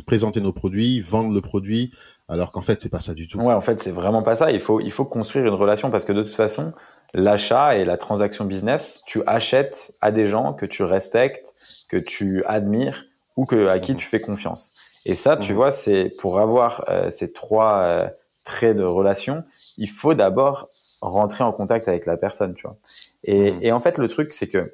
présenter 0.06 0.40
nos 0.40 0.52
produits, 0.52 0.98
vendre 1.00 1.32
le 1.32 1.40
produit, 1.42 1.92
alors 2.26 2.50
qu'en 2.50 2.62
fait 2.62 2.80
c'est 2.80 2.88
pas 2.88 2.98
ça 2.98 3.14
du 3.14 3.28
tout. 3.28 3.38
Ouais, 3.38 3.54
en 3.54 3.60
fait 3.60 3.78
c'est 3.78 3.92
vraiment 3.92 4.22
pas 4.22 4.34
ça. 4.34 4.50
Il 4.50 4.60
faut 4.60 4.80
il 4.80 4.90
faut 4.90 5.04
construire 5.04 5.46
une 5.46 5.54
relation 5.54 5.90
parce 5.90 6.06
que 6.06 6.12
de 6.12 6.22
toute 6.22 6.32
façon 6.32 6.72
l'achat 7.12 7.76
et 7.76 7.84
la 7.84 7.98
transaction 7.98 8.46
business, 8.46 9.02
tu 9.06 9.22
achètes 9.26 9.94
à 10.00 10.10
des 10.10 10.26
gens 10.26 10.54
que 10.54 10.64
tu 10.64 10.82
respectes, 10.82 11.54
que 11.88 11.98
tu 11.98 12.42
admires 12.46 13.04
ou 13.36 13.44
que 13.44 13.68
à 13.68 13.78
qui 13.78 13.94
tu 13.94 14.06
fais 14.06 14.20
confiance. 14.20 14.72
Et 15.04 15.14
ça, 15.14 15.36
tu 15.36 15.52
mhm. 15.52 15.56
vois, 15.56 15.70
c'est 15.70 16.12
pour 16.18 16.40
avoir 16.40 16.84
euh, 16.88 17.10
ces 17.10 17.32
trois 17.32 17.82
euh, 17.82 18.08
traits 18.44 18.76
de 18.76 18.84
relation, 18.84 19.44
il 19.76 19.88
faut 19.88 20.14
d'abord 20.14 20.68
rentrer 21.02 21.44
en 21.44 21.52
contact 21.52 21.88
avec 21.88 22.06
la 22.06 22.16
personne, 22.16 22.54
tu 22.54 22.66
vois. 22.66 22.76
Et, 23.24 23.52
mhm. 23.52 23.58
et 23.62 23.72
en 23.72 23.80
fait, 23.80 23.98
le 23.98 24.08
truc, 24.08 24.32
c'est 24.32 24.48
que 24.48 24.72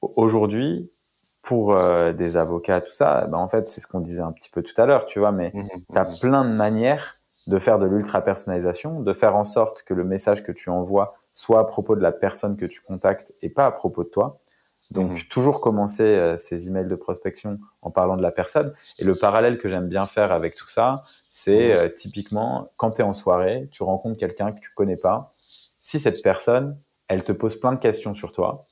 aujourd'hui, 0.00 0.90
pour 1.42 1.74
euh, 1.74 2.12
des 2.12 2.36
avocats, 2.36 2.80
tout 2.80 2.92
ça, 2.92 3.26
ben 3.26 3.38
en 3.38 3.48
fait, 3.48 3.68
c'est 3.68 3.80
ce 3.80 3.86
qu'on 3.86 4.00
disait 4.00 4.22
un 4.22 4.32
petit 4.32 4.50
peu 4.50 4.62
tout 4.62 4.74
à 4.80 4.86
l'heure, 4.86 5.06
tu 5.06 5.20
vois, 5.20 5.30
mais 5.30 5.52
tu 5.52 5.98
as 5.98 6.04
plein 6.04 6.44
de 6.44 6.50
manières 6.50 7.20
de 7.46 7.58
faire 7.58 7.78
de 7.78 7.86
l'ultra 7.86 8.20
personnalisation, 8.20 9.00
de 9.00 9.12
faire 9.12 9.36
en 9.36 9.44
sorte 9.44 9.82
que 9.82 9.94
le 9.94 10.04
message 10.04 10.42
que 10.42 10.52
tu 10.52 10.70
envoies 10.70 11.14
soit 11.32 11.60
à 11.60 11.64
propos 11.64 11.94
de 11.94 12.00
la 12.00 12.12
personne 12.12 12.56
que 12.56 12.66
tu 12.66 12.80
contactes 12.80 13.32
et 13.42 13.50
pas 13.50 13.66
à 13.66 13.70
propos 13.70 14.02
de 14.02 14.08
toi. 14.08 14.40
Donc 14.90 15.12
mhm. 15.12 15.18
toujours 15.30 15.60
commencer 15.60 16.04
euh, 16.04 16.36
ces 16.36 16.68
emails 16.68 16.88
de 16.88 16.94
prospection 16.94 17.58
en 17.82 17.90
parlant 17.90 18.16
de 18.16 18.22
la 18.22 18.32
personne. 18.32 18.72
Et 18.98 19.04
le 19.04 19.14
parallèle 19.14 19.58
que 19.58 19.68
j'aime 19.68 19.88
bien 19.88 20.06
faire 20.06 20.32
avec 20.32 20.54
tout 20.54 20.70
ça, 20.70 21.02
c'est 21.30 21.68
mhm. 21.68 21.76
euh, 21.76 21.88
typiquement 21.88 22.72
quand 22.76 22.92
tu 22.92 23.00
es 23.00 23.04
en 23.04 23.14
soirée, 23.14 23.68
tu 23.72 23.82
rencontres 23.82 24.18
quelqu'un 24.18 24.50
que 24.50 24.60
tu 24.60 24.70
connais 24.74 24.96
pas. 25.00 25.28
Si 25.80 25.98
cette 25.98 26.22
personne, 26.22 26.78
elle 27.08 27.22
te 27.22 27.32
pose 27.32 27.56
plein 27.56 27.72
de 27.72 27.80
questions 27.80 28.14
sur 28.14 28.32
toi, 28.32 28.62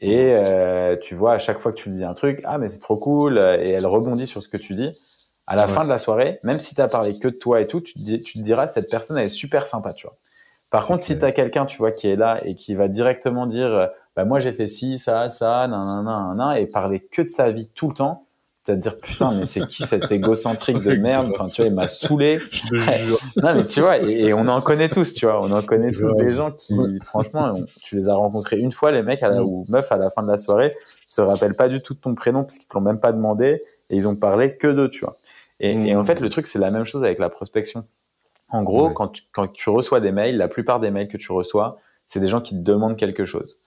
et 0.00 0.28
euh, 0.30 0.96
tu 1.00 1.14
vois 1.14 1.32
à 1.32 1.38
chaque 1.38 1.58
fois 1.58 1.72
que 1.72 1.78
tu 1.78 1.90
lui 1.90 1.96
dis 1.96 2.04
un 2.04 2.14
truc, 2.14 2.40
ah 2.44 2.58
mais 2.58 2.68
c'est 2.68 2.80
trop 2.80 2.96
cool, 2.96 3.38
et 3.38 3.70
elle 3.70 3.86
rebondit 3.86 4.26
sur 4.26 4.42
ce 4.42 4.48
que 4.48 4.56
tu 4.56 4.74
dis. 4.74 4.92
À 5.48 5.54
la 5.54 5.68
fin 5.68 5.84
de 5.84 5.88
la 5.88 5.98
soirée, 5.98 6.40
même 6.42 6.58
si 6.58 6.74
tu 6.74 6.80
as 6.80 6.88
parlé 6.88 7.16
que 7.18 7.28
de 7.28 7.36
toi 7.36 7.60
et 7.60 7.66
tout, 7.68 7.80
tu 7.80 7.94
te, 7.94 8.16
tu 8.16 8.38
te 8.38 8.42
diras 8.42 8.66
cette 8.66 8.90
personne 8.90 9.16
elle 9.16 9.26
est 9.26 9.28
super 9.28 9.66
sympa, 9.66 9.94
tu 9.94 10.06
vois. 10.08 10.16
Par 10.70 10.84
contre, 10.84 11.04
si 11.04 11.16
tu 11.16 11.24
as 11.24 11.30
quelqu'un, 11.30 11.66
tu 11.66 11.78
vois, 11.78 11.92
qui 11.92 12.08
est 12.08 12.16
là 12.16 12.40
et 12.44 12.56
qui 12.56 12.74
va 12.74 12.88
directement 12.88 13.46
dire, 13.46 13.72
euh, 13.72 13.86
bah, 14.16 14.24
moi 14.24 14.40
j'ai 14.40 14.52
fait 14.52 14.66
ci, 14.66 14.98
ça, 14.98 15.28
ça, 15.28 15.68
nan, 15.68 16.04
nan, 16.04 16.36
nan, 16.36 16.56
et 16.56 16.66
parler 16.66 17.00
que 17.00 17.22
de 17.22 17.28
sa 17.28 17.52
vie 17.52 17.68
tout 17.74 17.88
le 17.88 17.94
temps, 17.94 18.25
tu 18.66 18.72
vas 18.72 18.76
te 18.76 18.82
dire, 18.82 19.00
putain, 19.00 19.30
mais 19.38 19.46
c'est 19.46 19.60
qui 19.60 19.84
cet 19.84 20.10
égocentrique 20.10 20.82
de 20.82 20.96
merde? 20.96 21.28
Enfin, 21.30 21.46
tu 21.46 21.62
vois, 21.62 21.70
il 21.70 21.74
m'a 21.74 21.86
saulé. 21.86 22.36
non, 23.42 23.54
mais 23.54 23.64
tu 23.64 23.80
vois, 23.80 23.98
et, 23.98 24.34
on 24.34 24.48
en 24.48 24.60
connaît 24.60 24.88
tous, 24.88 25.14
tu 25.14 25.26
vois, 25.26 25.38
on 25.40 25.52
en 25.52 25.62
connaît 25.62 25.92
tous 25.92 26.12
des 26.16 26.34
gens 26.34 26.50
qui, 26.50 26.74
franchement, 27.04 27.60
tu 27.84 27.94
les 27.94 28.08
as 28.08 28.14
rencontrés 28.14 28.58
une 28.58 28.72
fois, 28.72 28.90
les 28.90 29.02
mecs, 29.02 29.22
à 29.22 29.28
la, 29.28 29.44
ou 29.44 29.64
meufs, 29.68 29.92
à 29.92 29.96
la 29.96 30.10
fin 30.10 30.22
de 30.22 30.28
la 30.28 30.36
soirée, 30.36 30.76
se 31.06 31.20
rappellent 31.20 31.54
pas 31.54 31.68
du 31.68 31.80
tout 31.80 31.94
de 31.94 32.00
ton 32.00 32.14
prénom 32.16 32.42
parce 32.42 32.58
qu'ils 32.58 32.68
te 32.68 32.74
l'ont 32.74 32.80
même 32.80 32.98
pas 32.98 33.12
demandé 33.12 33.62
et 33.90 33.96
ils 33.96 34.08
ont 34.08 34.16
parlé 34.16 34.56
que 34.56 34.66
d'eux, 34.66 34.88
tu 34.88 35.04
vois. 35.04 35.14
Et, 35.60 35.70
et 35.88 35.96
en 35.96 36.04
fait, 36.04 36.20
le 36.20 36.28
truc, 36.28 36.48
c'est 36.48 36.58
la 36.58 36.72
même 36.72 36.84
chose 36.84 37.04
avec 37.04 37.20
la 37.20 37.28
prospection. 37.28 37.84
En 38.50 38.62
gros, 38.62 38.90
quand, 38.90 39.08
tu, 39.08 39.22
quand 39.32 39.52
tu 39.52 39.70
reçois 39.70 40.00
des 40.00 40.12
mails, 40.12 40.36
la 40.36 40.48
plupart 40.48 40.80
des 40.80 40.90
mails 40.90 41.08
que 41.08 41.16
tu 41.16 41.32
reçois, 41.32 41.78
c'est 42.06 42.20
des 42.20 42.28
gens 42.28 42.40
qui 42.40 42.54
te 42.54 42.62
demandent 42.62 42.96
quelque 42.96 43.24
chose. 43.24 43.60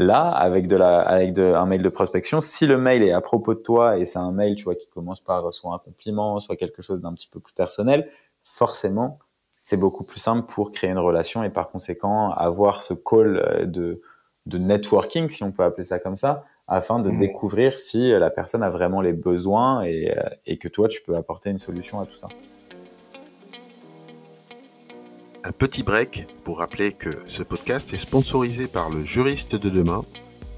Là, 0.00 0.28
avec 0.28 0.66
de 0.66 0.76
la, 0.76 1.00
avec 1.00 1.34
de, 1.34 1.42
un 1.42 1.66
mail 1.66 1.82
de 1.82 1.88
prospection, 1.90 2.40
si 2.40 2.66
le 2.66 2.78
mail 2.78 3.02
est 3.02 3.12
à 3.12 3.20
propos 3.20 3.52
de 3.52 3.58
toi 3.58 3.98
et 3.98 4.06
c'est 4.06 4.18
un 4.18 4.32
mail, 4.32 4.54
tu 4.54 4.64
vois, 4.64 4.74
qui 4.74 4.88
commence 4.88 5.20
par 5.20 5.52
soit 5.52 5.74
un 5.74 5.78
compliment, 5.78 6.40
soit 6.40 6.56
quelque 6.56 6.80
chose 6.80 7.02
d'un 7.02 7.12
petit 7.12 7.28
peu 7.28 7.38
plus 7.38 7.52
personnel, 7.52 8.08
forcément, 8.42 9.18
c'est 9.58 9.76
beaucoup 9.76 10.02
plus 10.02 10.18
simple 10.18 10.50
pour 10.50 10.72
créer 10.72 10.88
une 10.88 10.98
relation 10.98 11.44
et 11.44 11.50
par 11.50 11.68
conséquent 11.68 12.30
avoir 12.30 12.80
ce 12.80 12.94
call 12.94 13.36
euh, 13.44 13.66
de, 13.66 14.00
de 14.46 14.56
networking, 14.56 15.28
si 15.28 15.44
on 15.44 15.52
peut 15.52 15.64
appeler 15.64 15.84
ça 15.84 15.98
comme 15.98 16.16
ça, 16.16 16.44
afin 16.66 16.98
de 17.00 17.10
mmh. 17.10 17.18
découvrir 17.18 17.76
si 17.76 18.10
la 18.12 18.30
personne 18.30 18.62
a 18.62 18.70
vraiment 18.70 19.02
les 19.02 19.12
besoins 19.12 19.82
et, 19.82 20.16
euh, 20.16 20.22
et 20.46 20.56
que 20.56 20.68
toi, 20.68 20.88
tu 20.88 21.02
peux 21.02 21.14
apporter 21.14 21.50
une 21.50 21.58
solution 21.58 22.00
à 22.00 22.06
tout 22.06 22.16
ça. 22.16 22.28
Un 25.42 25.52
petit 25.52 25.82
break 25.82 26.26
pour 26.44 26.58
rappeler 26.58 26.92
que 26.92 27.08
ce 27.26 27.42
podcast 27.42 27.94
est 27.94 27.98
sponsorisé 27.98 28.68
par 28.68 28.90
le 28.90 29.02
Juriste 29.02 29.56
de 29.56 29.70
demain, 29.70 30.04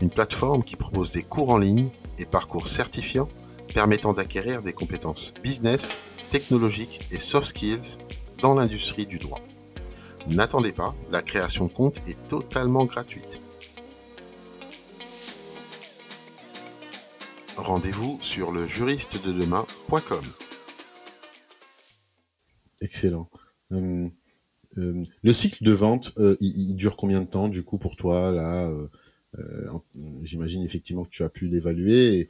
une 0.00 0.10
plateforme 0.10 0.64
qui 0.64 0.74
propose 0.74 1.12
des 1.12 1.22
cours 1.22 1.50
en 1.50 1.58
ligne 1.58 1.88
et 2.18 2.26
parcours 2.26 2.66
certifiants 2.66 3.28
permettant 3.74 4.12
d'acquérir 4.12 4.60
des 4.60 4.72
compétences 4.72 5.34
business, 5.40 6.00
technologiques 6.32 7.00
et 7.12 7.18
soft 7.18 7.48
skills 7.48 7.98
dans 8.38 8.54
l'industrie 8.54 9.06
du 9.06 9.18
droit. 9.18 9.38
N'attendez 10.28 10.72
pas, 10.72 10.96
la 11.12 11.22
création 11.22 11.66
de 11.66 11.72
compte 11.72 11.98
est 12.08 12.20
totalement 12.28 12.84
gratuite. 12.84 13.40
Rendez-vous 17.56 18.18
sur 18.20 18.50
le 18.50 18.66
juriste 18.66 19.24
de 19.24 19.32
demain.com. 19.32 20.22
Excellent. 22.80 23.30
Hum, 23.70 24.10
euh, 24.78 25.02
le 25.22 25.32
cycle 25.32 25.64
de 25.64 25.72
vente, 25.72 26.12
euh, 26.18 26.36
il, 26.40 26.74
dure 26.74 26.96
combien 26.96 27.20
de 27.20 27.28
temps 27.28 27.48
du 27.48 27.62
coup 27.62 27.78
pour 27.78 27.96
toi 27.96 28.32
là 28.32 28.68
euh, 29.38 29.66
J'imagine 30.22 30.62
effectivement 30.62 31.04
que 31.04 31.10
tu 31.10 31.22
as 31.22 31.28
pu 31.28 31.46
l'évaluer. 31.46 32.28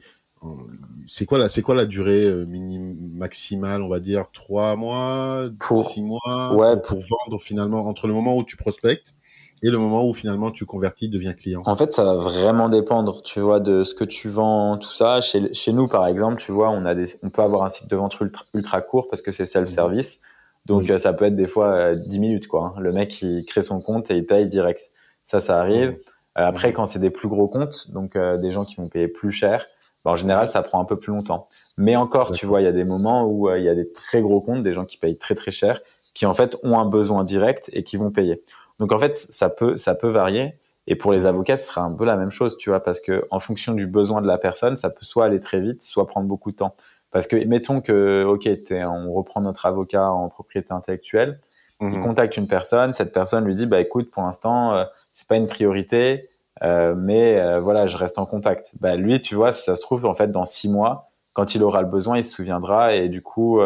C'est 1.05 1.25
quoi 1.25 1.37
la 1.37 1.47
c'est 1.47 1.61
quoi 1.61 1.73
la 1.73 1.85
durée 1.85 2.45
minimum 2.45 3.13
maximale 3.13 3.81
on 3.81 3.87
va 3.87 4.01
dire 4.01 4.25
trois 4.33 4.75
mois, 4.75 5.49
pour, 5.57 5.85
six 5.85 6.01
mois 6.01 6.53
ouais, 6.55 6.81
pour, 6.81 6.99
vendre 6.99 7.41
finalement 7.41 7.85
entre 7.87 8.07
le 8.07 8.13
moment 8.13 8.35
où 8.35 8.43
tu 8.43 8.57
prospectes 8.57 9.15
et 9.61 9.69
le 9.69 9.77
moment 9.77 10.05
où 10.05 10.13
finalement 10.13 10.51
tu 10.51 10.65
convertis, 10.65 11.07
deviens 11.07 11.31
client? 11.31 11.63
En 11.65 11.77
fait, 11.77 11.93
ça 11.93 12.03
va 12.03 12.15
vraiment 12.15 12.67
dépendre, 12.67 13.21
tu 13.21 13.39
vois, 13.39 13.61
de 13.61 13.85
ce 13.85 13.95
que 13.95 14.03
tu 14.03 14.27
vends, 14.27 14.77
tout 14.77 14.91
ça. 14.93 15.21
Chez, 15.21 15.53
chez 15.53 15.71
nous, 15.71 15.87
par 15.87 16.05
exemple, 16.07 16.41
tu 16.41 16.51
vois, 16.51 16.69
on 16.69 16.85
a 16.85 16.93
des, 16.93 17.15
on 17.23 17.29
peut 17.29 17.41
avoir 17.41 17.63
un 17.63 17.69
cycle 17.69 17.89
de 17.89 17.95
vente 17.95 18.19
ultra, 18.19 18.43
ultra 18.53 18.81
court 18.81 19.07
parce 19.07 19.21
que 19.21 19.31
c'est 19.31 19.45
self-service. 19.45 20.19
Donc 20.67 20.89
euh, 20.89 20.97
ça 20.97 21.13
peut 21.13 21.25
être 21.25 21.35
des 21.35 21.47
fois 21.47 21.93
10 21.93 22.17
euh, 22.17 22.19
minutes 22.19 22.47
quoi. 22.47 22.73
Hein. 22.75 22.79
Le 22.79 22.91
mec 22.91 23.21
il 23.21 23.45
crée 23.45 23.61
son 23.61 23.81
compte 23.81 24.09
et 24.11 24.17
il 24.17 24.25
paye 24.25 24.45
direct. 24.45 24.91
Ça 25.23 25.39
ça 25.39 25.59
arrive. 25.59 25.89
Euh, 26.37 26.45
après 26.45 26.73
quand 26.73 26.85
c'est 26.85 26.99
des 26.99 27.09
plus 27.09 27.27
gros 27.27 27.47
comptes, 27.47 27.91
donc 27.91 28.17
des 28.17 28.51
gens 28.51 28.65
qui 28.65 28.75
vont 28.75 28.87
payer 28.87 29.07
plus 29.07 29.31
cher, 29.31 29.65
bah, 30.05 30.11
en 30.11 30.17
général 30.17 30.49
ça 30.49 30.63
prend 30.63 30.81
un 30.81 30.85
peu 30.85 30.97
plus 30.97 31.11
longtemps. 31.11 31.47
Mais 31.77 31.95
encore 31.95 32.31
tu 32.31 32.45
vois 32.45 32.61
il 32.61 32.65
y 32.65 32.67
a 32.67 32.71
des 32.71 32.85
moments 32.85 33.25
où 33.27 33.49
il 33.53 33.63
y 33.63 33.69
a 33.69 33.75
des 33.75 33.91
très 33.91 34.21
gros 34.21 34.41
comptes, 34.41 34.63
des 34.63 34.73
gens 34.73 34.85
qui 34.85 34.97
payent 34.97 35.17
très 35.17 35.35
très 35.35 35.51
cher, 35.51 35.81
qui 36.13 36.25
en 36.25 36.33
fait 36.33 36.57
ont 36.63 36.79
un 36.79 36.85
besoin 36.85 37.23
direct 37.23 37.69
et 37.73 37.83
qui 37.83 37.97
vont 37.97 38.11
payer. 38.11 38.41
Donc 38.79 38.91
en 38.91 38.99
fait 38.99 39.17
ça 39.17 39.49
peut 39.49 39.77
ça 39.77 39.95
peut 39.95 40.09
varier. 40.09 40.55
Et 40.85 40.95
pour 40.95 41.13
les 41.13 41.25
avocats, 41.25 41.55
ce 41.55 41.67
sera 41.67 41.81
un 41.81 41.93
peu 41.95 42.03
la 42.03 42.17
même 42.17 42.31
chose, 42.31 42.57
tu 42.57 42.69
vois, 42.69 42.81
parce 42.81 42.99
que 42.99 43.25
en 43.31 43.39
fonction 43.39 43.73
du 43.73 43.87
besoin 43.87 44.21
de 44.21 44.27
la 44.27 44.37
personne, 44.37 44.75
ça 44.75 44.89
peut 44.89 45.05
soit 45.05 45.23
aller 45.23 45.39
très 45.39 45.61
vite, 45.61 45.81
soit 45.81 46.07
prendre 46.07 46.27
beaucoup 46.27 46.51
de 46.51 46.57
temps. 46.57 46.75
Parce 47.13 47.27
que 47.27 47.35
mettons 47.45 47.79
que, 47.79 48.25
ok, 48.25 48.49
on 48.71 49.13
reprend 49.13 49.39
notre 49.39 49.67
avocat 49.67 50.11
en 50.11 50.29
propriété 50.29 50.73
intellectuelle, 50.73 51.39
il 51.79 51.87
mhm. 51.87 52.03
contacte 52.03 52.37
une 52.37 52.47
personne, 52.47 52.93
cette 52.93 53.13
personne 53.13 53.45
lui 53.45 53.55
dit, 53.55 53.67
bah 53.67 53.79
écoute, 53.79 54.09
pour 54.09 54.23
l'instant, 54.23 54.73
euh, 54.73 54.85
c'est 55.13 55.27
pas 55.27 55.37
une 55.37 55.47
priorité, 55.47 56.27
euh, 56.63 56.95
mais 56.97 57.39
euh, 57.39 57.59
voilà, 57.59 57.87
je 57.87 57.97
reste 57.97 58.17
en 58.17 58.25
contact. 58.25 58.71
Bah 58.79 58.95
lui, 58.95 59.21
tu 59.21 59.35
vois, 59.35 59.51
si 59.51 59.63
ça 59.63 59.75
se 59.75 59.81
trouve, 59.81 60.05
en 60.05 60.15
fait, 60.15 60.31
dans 60.31 60.45
six 60.45 60.69
mois, 60.69 61.11
quand 61.33 61.53
il 61.53 61.63
aura 61.63 61.81
le 61.81 61.87
besoin, 61.87 62.17
il 62.17 62.25
se 62.25 62.33
souviendra 62.33 62.95
et 62.95 63.09
du 63.09 63.21
coup, 63.21 63.59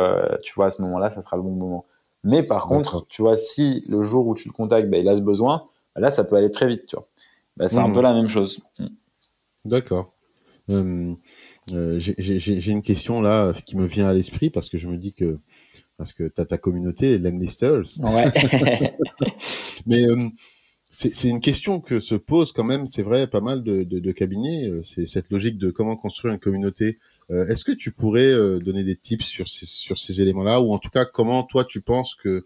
tu 0.43 0.53
vois, 0.55 0.67
à 0.67 0.69
ce 0.69 0.81
moment-là, 0.81 1.09
ça 1.09 1.21
sera 1.21 1.37
le 1.37 1.43
bon 1.43 1.51
moment. 1.51 1.85
Mais 2.23 2.43
par 2.43 2.65
contre, 2.65 3.05
tu 3.07 3.21
vois, 3.21 3.35
si 3.35 3.85
le 3.89 4.01
jour 4.01 4.27
où 4.27 4.35
tu 4.35 4.49
le 4.49 4.53
contactes, 4.53 4.89
bah, 4.89 4.97
il 4.97 5.07
a 5.07 5.15
ce 5.15 5.21
besoin, 5.21 5.67
bah, 5.95 6.01
là, 6.01 6.09
ça 6.09 6.23
peut 6.23 6.35
aller 6.35 6.51
très 6.51 6.67
vite, 6.67 6.85
tu 6.85 6.95
vois. 6.95 7.07
Bah, 7.55 7.67
c'est 7.67 7.79
un 7.79 7.87
mhm. 7.87 7.93
peu 7.93 8.01
la 8.01 8.13
même 8.13 8.27
chose. 8.27 8.61
D'accord. 9.65 10.11
Euh, 11.73 11.99
j'ai 11.99 12.71
une 12.71 12.81
question 12.81 13.21
là 13.21 13.53
qui 13.65 13.75
me 13.75 13.85
vient 13.85 14.07
à 14.07 14.13
l'esprit 14.13 14.49
parce 14.49 14.69
que 14.69 14.77
je 14.77 14.87
me 14.87 14.97
dis 14.97 15.13
que 15.13 15.37
parce 15.97 16.13
que 16.13 16.27
t'as 16.27 16.45
ta 16.45 16.57
communauté, 16.57 17.17
l'Emlisters. 17.17 17.83
Ouais. 17.99 18.25
Mais 19.87 20.07
euh, 20.07 20.29
c'est 20.91 21.27
une 21.27 21.41
question 21.41 21.79
que 21.79 21.99
se 21.99 22.15
pose 22.15 22.51
quand 22.51 22.63
même, 22.63 22.87
c'est 22.87 23.01
vrai, 23.01 23.27
pas 23.27 23.41
mal 23.41 23.63
de, 23.63 23.83
de, 23.83 23.99
de 23.99 24.11
cabinets. 24.11 24.69
Euh, 24.69 24.83
c'est 24.83 25.07
cette 25.07 25.29
logique 25.31 25.57
de 25.57 25.71
comment 25.71 25.95
construire 25.95 26.33
une 26.33 26.39
communauté. 26.39 26.99
Est-ce 27.29 27.65
que 27.65 27.73
tu 27.73 27.91
pourrais 27.91 28.31
donner 28.61 28.85
des 28.85 28.95
tips 28.95 29.25
sur 29.25 29.49
ces, 29.49 29.65
sur 29.65 29.99
ces 29.99 30.21
éléments-là, 30.21 30.61
ou 30.61 30.71
en 30.71 30.77
tout 30.77 30.89
cas 30.89 31.03
comment 31.03 31.43
toi 31.43 31.65
tu 31.65 31.81
penses 31.81 32.15
que 32.15 32.45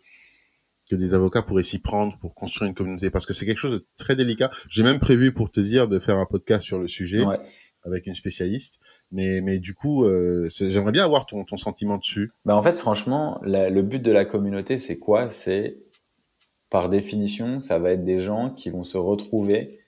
que 0.90 0.96
des 0.96 1.14
avocats 1.14 1.44
pourraient 1.44 1.64
s'y 1.64 1.78
prendre 1.80 2.18
pour 2.18 2.34
construire 2.34 2.68
une 2.68 2.74
communauté? 2.74 3.12
Parce 3.12 3.28
que 3.28 3.34
c'est 3.34 3.46
quelque 3.46 3.60
chose 3.60 3.74
de 3.74 3.86
très 3.96 4.16
délicat. 4.16 4.50
J'ai 4.70 4.82
même 4.82 5.00
prévu 5.00 5.34
pour 5.34 5.52
te 5.52 5.60
dire 5.60 5.88
de 5.88 6.00
faire 6.00 6.18
un 6.18 6.26
podcast 6.26 6.66
sur 6.66 6.80
le 6.80 6.88
sujet. 6.88 7.24
Ouais 7.24 7.38
avec 7.84 8.08
une 8.08 8.16
spécialiste. 8.16 8.80
Mais, 9.12 9.42
mais 9.42 9.60
du 9.60 9.74
coup, 9.74 10.06
euh, 10.06 10.48
j'aimerais 10.50 10.92
bien 10.92 11.06
avoir 11.06 11.26
ton, 11.26 11.44
ton 11.44 11.58
sentiment 11.58 11.98
dessus. 11.98 12.32
Bah 12.46 12.56
en 12.56 12.62
fait, 12.62 12.78
franchement, 12.78 13.40
le 13.44 13.82
but 13.82 14.02
de 14.02 14.12
la 14.12 14.26
communauté, 14.26 14.78
c'est 14.78 15.00
quoi? 15.00 15.30
C'est, 15.30 15.78
par 16.70 16.90
définition, 16.90 17.60
ça 17.60 17.80
va 17.80 17.92
être 17.92 18.04
des 18.04 18.20
gens 18.20 18.50
qui 18.50 18.70
vont 18.70 18.84
se 18.84 18.98
retrouver 18.98 19.80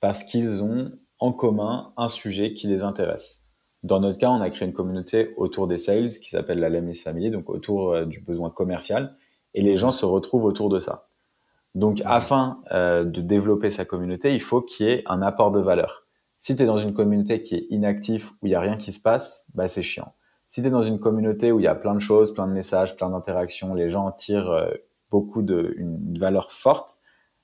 parce 0.00 0.24
qu'ils 0.24 0.62
ont 0.62 0.92
en 1.18 1.32
commun 1.32 1.92
un 1.96 2.08
sujet 2.08 2.54
qui 2.54 2.66
les 2.66 2.82
intéresse. 2.82 3.44
Dans 3.82 4.00
notre 4.00 4.18
cas, 4.18 4.30
on 4.30 4.40
a 4.40 4.50
créé 4.50 4.66
une 4.68 4.74
communauté 4.74 5.32
autour 5.36 5.66
des 5.66 5.78
sales 5.78 6.08
qui 6.08 6.30
s'appelle 6.30 6.58
la 6.58 6.68
Lemis 6.68 6.96
Family, 6.96 7.30
donc 7.30 7.48
autour 7.48 7.92
euh, 7.92 8.04
du 8.04 8.20
besoin 8.20 8.50
commercial, 8.50 9.16
et 9.54 9.62
les 9.62 9.76
gens 9.76 9.90
se 9.90 10.04
retrouvent 10.04 10.44
autour 10.44 10.68
de 10.68 10.80
ça. 10.80 11.08
Donc, 11.74 12.02
afin 12.04 12.62
euh, 12.72 13.04
de 13.04 13.20
développer 13.20 13.70
sa 13.70 13.84
communauté, 13.84 14.34
il 14.34 14.40
faut 14.40 14.60
qu'il 14.60 14.86
y 14.86 14.90
ait 14.90 15.02
un 15.06 15.22
apport 15.22 15.50
de 15.50 15.60
valeur. 15.60 16.06
Si 16.40 16.56
tu 16.56 16.64
es 16.64 16.66
dans 16.66 16.78
une 16.78 16.94
communauté 16.94 17.42
qui 17.42 17.54
est 17.54 17.66
inactive, 17.70 18.30
où 18.42 18.46
il 18.46 18.50
y 18.50 18.54
a 18.56 18.60
rien 18.60 18.76
qui 18.76 18.90
se 18.92 19.00
passe, 19.00 19.46
bah 19.54 19.68
c'est 19.68 19.82
chiant. 19.82 20.14
Si 20.48 20.62
tu 20.62 20.66
es 20.66 20.70
dans 20.70 20.82
une 20.82 20.98
communauté 20.98 21.52
où 21.52 21.60
il 21.60 21.62
y 21.62 21.68
a 21.68 21.76
plein 21.76 21.94
de 21.94 22.00
choses, 22.00 22.34
plein 22.34 22.48
de 22.48 22.52
messages, 22.52 22.96
plein 22.96 23.10
d'interactions, 23.10 23.74
les 23.74 23.88
gens 23.88 24.10
tirent 24.10 24.50
euh, 24.50 24.70
beaucoup 25.10 25.42
de 25.42 25.74
une 25.76 26.18
valeur 26.18 26.50
forte, 26.50 26.98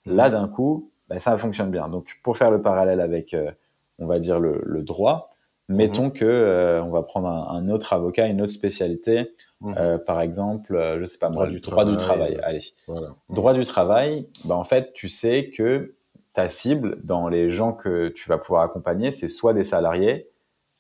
là 0.06 0.30
d'un 0.30 0.48
coup, 0.48 0.90
bah, 1.08 1.18
ça 1.18 1.36
fonctionne 1.38 1.70
bien. 1.70 1.88
Donc, 1.88 2.18
pour 2.24 2.36
faire 2.36 2.50
le 2.50 2.62
parallèle 2.62 3.00
avec, 3.00 3.34
euh, 3.34 3.50
on 3.98 4.06
va 4.06 4.18
dire 4.18 4.40
le, 4.40 4.62
le 4.64 4.82
droit, 4.82 5.30
mettons 5.68 6.06
mhm. 6.06 6.12
que 6.12 6.24
euh, 6.24 6.82
on 6.82 6.90
va 6.90 7.02
prendre 7.02 7.28
un, 7.28 7.68
autre 7.68 7.92
avocat, 7.92 8.26
une 8.26 8.40
autre 8.40 8.52
spécialité, 8.52 9.32
mhm. 9.60 9.74
euh, 9.78 9.98
par 10.06 10.20
exemple, 10.20 10.96
je 10.98 11.04
sais 11.04 11.18
pas 11.18 11.28
moi, 11.28 11.46
du, 11.48 11.60
droit 11.60 11.84
du 11.84 11.96
travail. 11.96 12.38
Allez, 12.42 12.62
voilà. 12.86 13.08
droit 13.28 13.52
du 13.52 13.64
travail. 13.64 14.28
Bah 14.44 14.56
en 14.56 14.64
fait, 14.64 14.92
tu 14.94 15.08
sais 15.08 15.50
que 15.50 15.95
ta 16.36 16.48
cible 16.48 16.98
dans 17.02 17.28
les 17.28 17.50
gens 17.50 17.72
que 17.72 18.08
tu 18.08 18.28
vas 18.28 18.38
pouvoir 18.38 18.62
accompagner, 18.62 19.10
c'est 19.10 19.28
soit 19.28 19.54
des 19.54 19.64
salariés, 19.64 20.30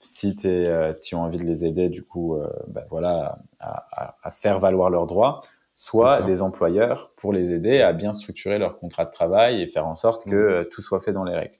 si 0.00 0.36
tu 0.36 0.48
as 0.48 0.94
envie 1.14 1.38
de 1.38 1.44
les 1.44 1.64
aider, 1.64 1.88
du 1.88 2.04
coup, 2.04 2.38
bah, 2.68 2.84
voilà, 2.90 3.38
à, 3.58 3.86
à, 3.90 4.16
à, 4.22 4.30
faire 4.30 4.58
valoir 4.58 4.90
leurs 4.90 5.06
droits, 5.06 5.40
soit 5.76 6.22
des 6.22 6.40
employeurs 6.40 7.12
pour 7.16 7.32
les 7.32 7.52
aider 7.52 7.82
à 7.82 7.92
bien 7.92 8.14
structurer 8.14 8.58
leur 8.58 8.78
contrat 8.78 9.04
de 9.04 9.10
travail 9.10 9.60
et 9.60 9.66
faire 9.66 9.86
en 9.86 9.94
sorte 9.94 10.24
que 10.24 10.34
mmh. 10.34 10.50
euh, 10.50 10.64
tout 10.64 10.80
soit 10.80 11.00
fait 11.00 11.12
dans 11.12 11.22
les 11.22 11.34
règles. 11.34 11.58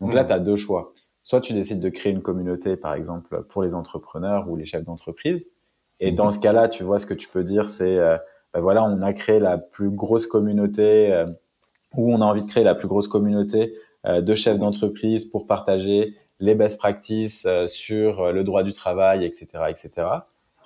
Donc 0.00 0.14
là, 0.14 0.22
mmh. 0.22 0.26
tu 0.28 0.32
as 0.32 0.38
deux 0.38 0.56
choix. 0.56 0.94
Soit 1.24 1.40
tu 1.40 1.52
décides 1.52 1.80
de 1.80 1.88
créer 1.88 2.12
une 2.12 2.22
communauté, 2.22 2.76
par 2.76 2.94
exemple, 2.94 3.42
pour 3.42 3.64
les 3.64 3.74
entrepreneurs 3.74 4.48
ou 4.48 4.56
les 4.56 4.64
chefs 4.64 4.84
d'entreprise. 4.84 5.56
Et 5.98 6.12
dans 6.12 6.28
mmh. 6.28 6.30
ce 6.30 6.40
cas-là, 6.40 6.68
tu 6.68 6.84
vois, 6.84 7.00
ce 7.00 7.06
que 7.06 7.14
tu 7.14 7.28
peux 7.28 7.42
dire, 7.42 7.68
c'est, 7.68 7.98
euh, 7.98 8.16
ben 8.54 8.60
voilà, 8.60 8.84
on 8.84 9.02
a 9.02 9.12
créé 9.12 9.40
la 9.40 9.58
plus 9.58 9.90
grosse 9.90 10.28
communauté, 10.28 11.12
euh, 11.96 12.00
ou 12.00 12.12
on 12.12 12.20
a 12.20 12.24
envie 12.24 12.42
de 12.42 12.46
créer 12.46 12.64
la 12.64 12.74
plus 12.74 12.88
grosse 12.88 13.08
communauté 13.08 13.74
de 14.06 14.34
chefs 14.36 14.60
d'entreprise 14.60 15.24
pour 15.24 15.48
partager 15.48 16.14
les 16.38 16.54
best 16.54 16.78
practices 16.78 17.44
sur 17.66 18.30
le 18.30 18.44
droit 18.44 18.62
du 18.62 18.72
travail, 18.72 19.24
etc., 19.24 19.64
etc. 19.68 20.06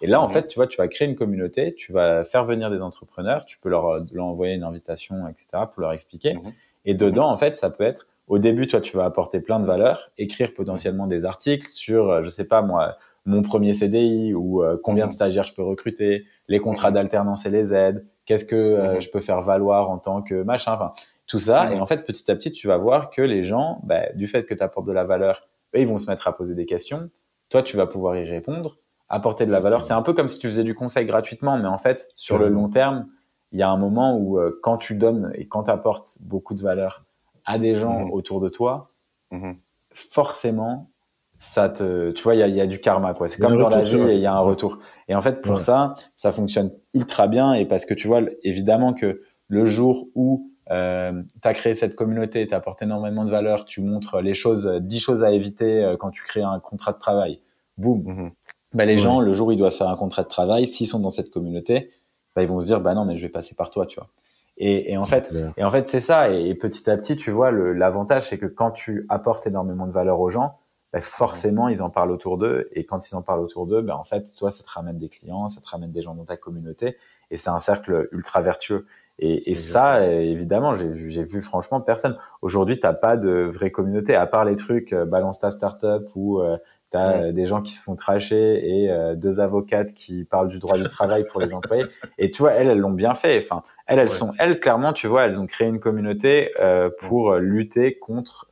Et 0.02 0.06
là, 0.06 0.20
en 0.20 0.28
fait, 0.28 0.48
tu 0.48 0.56
vois, 0.56 0.66
tu 0.66 0.76
vas 0.76 0.88
créer 0.88 1.08
une 1.08 1.14
communauté, 1.14 1.74
tu 1.74 1.92
vas 1.92 2.24
faire 2.24 2.44
venir 2.44 2.70
des 2.70 2.82
entrepreneurs, 2.82 3.46
tu 3.46 3.58
peux 3.58 3.70
leur, 3.70 4.04
leur 4.12 4.26
envoyer 4.26 4.54
une 4.54 4.62
invitation, 4.62 5.26
etc., 5.28 5.64
pour 5.72 5.80
leur 5.80 5.92
expliquer. 5.92 6.34
Mhm. 6.34 6.52
Et 6.84 6.94
dedans, 6.94 7.30
en 7.30 7.36
fait, 7.36 7.56
ça 7.56 7.70
peut 7.70 7.84
être, 7.84 8.08
au 8.26 8.38
début, 8.38 8.66
toi, 8.66 8.80
tu 8.80 8.96
vas 8.96 9.04
apporter 9.04 9.40
plein 9.40 9.60
de 9.60 9.66
valeurs, 9.66 10.10
écrire 10.16 10.54
potentiellement 10.54 11.06
des 11.06 11.24
articles 11.24 11.68
sur, 11.68 12.08
euh, 12.08 12.22
je 12.22 12.30
sais 12.30 12.46
pas 12.46 12.62
moi, 12.62 12.96
mon 13.26 13.42
premier 13.42 13.74
CDI 13.74 14.34
ou 14.34 14.62
euh, 14.62 14.78
combien 14.82 15.06
de 15.06 15.10
mhm. 15.10 15.16
stagiaires 15.16 15.46
je 15.46 15.54
peux 15.54 15.62
recruter, 15.62 16.24
les 16.48 16.60
contrats 16.60 16.88
mhm. 16.90 16.94
d'alternance 16.94 17.44
et 17.44 17.50
les 17.50 17.74
aides, 17.74 18.06
qu'est-ce 18.24 18.44
que 18.44 18.56
euh, 18.56 19.00
je 19.00 19.10
peux 19.10 19.20
faire 19.20 19.42
valoir 19.42 19.90
en 19.90 19.98
tant 19.98 20.22
que 20.22 20.42
machin, 20.42 20.72
enfin, 20.72 20.92
tout 21.30 21.38
ça. 21.38 21.72
Et 21.72 21.78
en 21.78 21.86
fait, 21.86 22.04
petit 22.04 22.28
à 22.28 22.34
petit, 22.34 22.50
tu 22.50 22.66
vas 22.66 22.76
voir 22.76 23.08
que 23.08 23.22
les 23.22 23.44
gens, 23.44 23.80
bah, 23.84 24.12
du 24.14 24.26
fait 24.26 24.46
que 24.46 24.54
tu 24.54 24.62
apportes 24.62 24.86
de 24.86 24.92
la 24.92 25.04
valeur, 25.04 25.48
ils 25.74 25.86
vont 25.86 25.96
se 25.96 26.10
mettre 26.10 26.26
à 26.26 26.36
poser 26.36 26.56
des 26.56 26.66
questions. 26.66 27.08
Toi, 27.50 27.62
tu 27.62 27.76
vas 27.76 27.86
pouvoir 27.86 28.16
y 28.16 28.24
répondre 28.24 28.78
apporter 29.10 29.44
de 29.44 29.50
la 29.50 29.60
valeur. 29.60 29.84
C'est 29.84 29.92
un 29.92 30.02
peu 30.02 30.12
comme 30.12 30.28
si 30.28 30.38
tu 30.38 30.46
faisais 30.46 30.64
du 30.64 30.74
conseil 30.74 31.04
gratuitement, 31.04 31.58
mais 31.58 31.66
en 31.66 31.78
fait, 31.78 32.06
sur 32.14 32.38
le 32.38 32.48
long 32.48 32.68
terme, 32.68 33.08
il 33.52 33.58
y 33.58 33.62
a 33.62 33.68
un 33.68 33.76
moment 33.76 34.16
où 34.16 34.38
euh, 34.38 34.58
quand 34.62 34.78
tu 34.78 34.94
donnes 34.94 35.32
et 35.34 35.46
quand 35.48 35.64
tu 35.64 35.70
apportes 35.70 36.18
beaucoup 36.22 36.54
de 36.54 36.62
valeur 36.62 37.04
à 37.44 37.58
des 37.58 37.74
gens 37.74 38.04
mhm. 38.04 38.12
autour 38.12 38.40
de 38.40 38.48
toi, 38.48 38.90
mhm. 39.32 39.56
forcément, 39.92 40.90
ça 41.38 41.68
te, 41.68 42.12
tu 42.12 42.22
vois, 42.22 42.36
il 42.36 42.54
y 42.54 42.60
a, 42.60 42.66
du 42.66 42.80
karma, 42.80 43.12
quoi. 43.12 43.28
C'est 43.28 43.42
comme 43.42 43.58
dans 43.58 43.68
la 43.68 43.82
vie, 43.82 43.98
il 44.12 44.20
y 44.20 44.26
a 44.26 44.34
un 44.34 44.40
retour. 44.40 44.78
Et 45.08 45.14
en 45.14 45.22
fait, 45.22 45.40
pour 45.40 45.58
ça, 45.58 45.94
ça 46.14 46.30
fonctionne 46.30 46.70
ultra 46.94 47.26
bien 47.26 47.52
et 47.54 47.66
parce 47.66 47.86
que 47.86 47.94
tu 47.94 48.06
vois, 48.06 48.20
évidemment 48.44 48.92
que 48.92 49.22
le 49.48 49.66
jour 49.66 50.06
où 50.14 50.49
euh, 50.70 51.22
tu 51.42 51.48
as 51.48 51.54
créé 51.54 51.74
cette 51.74 51.96
communauté, 51.96 52.46
tu 52.46 52.54
apporté 52.54 52.84
énormément 52.84 53.24
de 53.24 53.30
valeur, 53.30 53.64
tu 53.64 53.80
montres 53.82 54.20
les 54.20 54.34
choses, 54.34 54.66
10 54.80 55.00
choses 55.00 55.24
à 55.24 55.32
éviter 55.32 55.84
euh, 55.84 55.96
quand 55.96 56.10
tu 56.10 56.22
crées 56.22 56.42
un 56.42 56.60
contrat 56.60 56.92
de 56.92 56.98
travail. 56.98 57.40
Boum, 57.76 58.02
mhm 58.02 58.30
bah, 58.74 58.84
les 58.84 58.98
gens, 58.98 59.20
le 59.20 59.32
jour 59.32 59.48
où 59.48 59.52
ils 59.52 59.58
doivent 59.58 59.74
faire 59.74 59.88
un 59.88 59.96
contrat 59.96 60.22
de 60.22 60.28
travail, 60.28 60.66
s'ils 60.66 60.86
sont 60.86 61.00
dans 61.00 61.10
cette 61.10 61.30
communauté, 61.30 61.90
bah, 62.36 62.42
ils 62.42 62.48
vont 62.48 62.60
se 62.60 62.66
dire, 62.66 62.80
bah 62.80 62.94
non, 62.94 63.04
mais 63.04 63.16
je 63.16 63.22
vais 63.22 63.28
passer 63.28 63.54
par 63.54 63.70
toi, 63.70 63.86
tu 63.86 63.98
vois. 63.98 64.08
Et, 64.56 64.92
et 64.92 64.98
en 64.98 65.04
fait, 65.04 65.32
et 65.56 65.64
en 65.64 65.70
fait, 65.70 65.88
c'est 65.88 66.00
ça. 66.00 66.28
Et, 66.30 66.54
petit 66.54 66.88
à 66.90 66.96
petit, 66.96 67.16
tu 67.16 67.30
vois, 67.30 67.50
l'avantage, 67.50 68.28
c'est 68.28 68.38
que 68.38 68.46
quand 68.46 68.70
tu 68.70 69.06
apportes 69.08 69.46
énormément 69.46 69.86
de 69.86 69.92
valeur 69.92 70.20
aux 70.20 70.30
gens, 70.30 70.58
bah, 70.92 71.00
forcément, 71.00 71.68
ils 71.68 71.82
en 71.82 71.90
parlent 71.90 72.10
autour 72.10 72.36
d'eux. 72.36 72.68
Et 72.72 72.84
quand 72.84 73.10
ils 73.10 73.14
en 73.16 73.22
parlent 73.22 73.40
autour 73.40 73.66
d'eux, 73.66 73.80
bah, 73.80 73.96
en 73.96 74.04
fait, 74.04 74.34
toi, 74.36 74.50
ça 74.50 74.62
te 74.62 74.70
ramène 74.70 74.98
des 74.98 75.08
clients, 75.08 75.48
ça 75.48 75.60
te 75.60 75.68
ramène 75.68 75.90
des 75.90 76.02
gens 76.02 76.14
dans 76.14 76.24
ta 76.24 76.36
communauté. 76.36 76.96
Et 77.30 77.36
c'est 77.36 77.50
un 77.50 77.58
cercle 77.58 78.08
ultra 78.12 78.42
vertueux. 78.42 78.86
Et, 79.22 79.52
et 79.52 79.54
ça, 79.54 80.06
évidemment, 80.06 80.74
j'ai 80.74 80.88
vu, 80.88 81.42
franchement 81.42 81.80
personne. 81.82 82.16
Aujourd'hui, 82.40 82.80
t'as 82.80 82.94
pas 82.94 83.18
de 83.18 83.28
vraie 83.52 83.70
communauté, 83.70 84.14
à 84.14 84.26
part 84.26 84.46
les 84.46 84.56
trucs 84.56 84.94
euh, 84.94 85.04
balance 85.04 85.40
ta 85.40 85.50
startup 85.50 86.08
ou 86.14 86.40
euh, 86.40 86.56
tu 86.90 86.96
as 86.96 87.26
euh, 87.26 87.32
des 87.32 87.44
gens 87.44 87.60
qui 87.60 87.74
se 87.74 87.82
font 87.82 87.96
tracher 87.96 88.82
et 88.82 88.90
euh, 88.90 89.14
deux 89.14 89.40
avocates 89.40 89.92
qui 89.92 90.24
parlent 90.24 90.48
du 90.48 90.58
droit 90.58 90.78
du 90.78 90.84
travail 90.84 91.24
pour 91.30 91.42
les 91.42 91.52
employés. 91.52 91.84
Et 92.16 92.30
tu 92.30 92.40
vois, 92.40 92.52
elles, 92.52 92.68
elles 92.68 92.78
l'ont 92.78 92.92
bien 92.92 93.12
fait. 93.12 93.38
Enfin, 93.38 93.62
elles, 93.86 93.98
elles 93.98 94.08
sont, 94.08 94.32
elles, 94.38 94.58
clairement, 94.58 94.94
tu 94.94 95.06
vois, 95.06 95.24
elles 95.24 95.38
ont 95.38 95.46
créé 95.46 95.68
une 95.68 95.80
communauté 95.80 96.52
euh, 96.58 96.88
pour 97.00 97.34
lutter 97.34 97.98
contre 97.98 98.48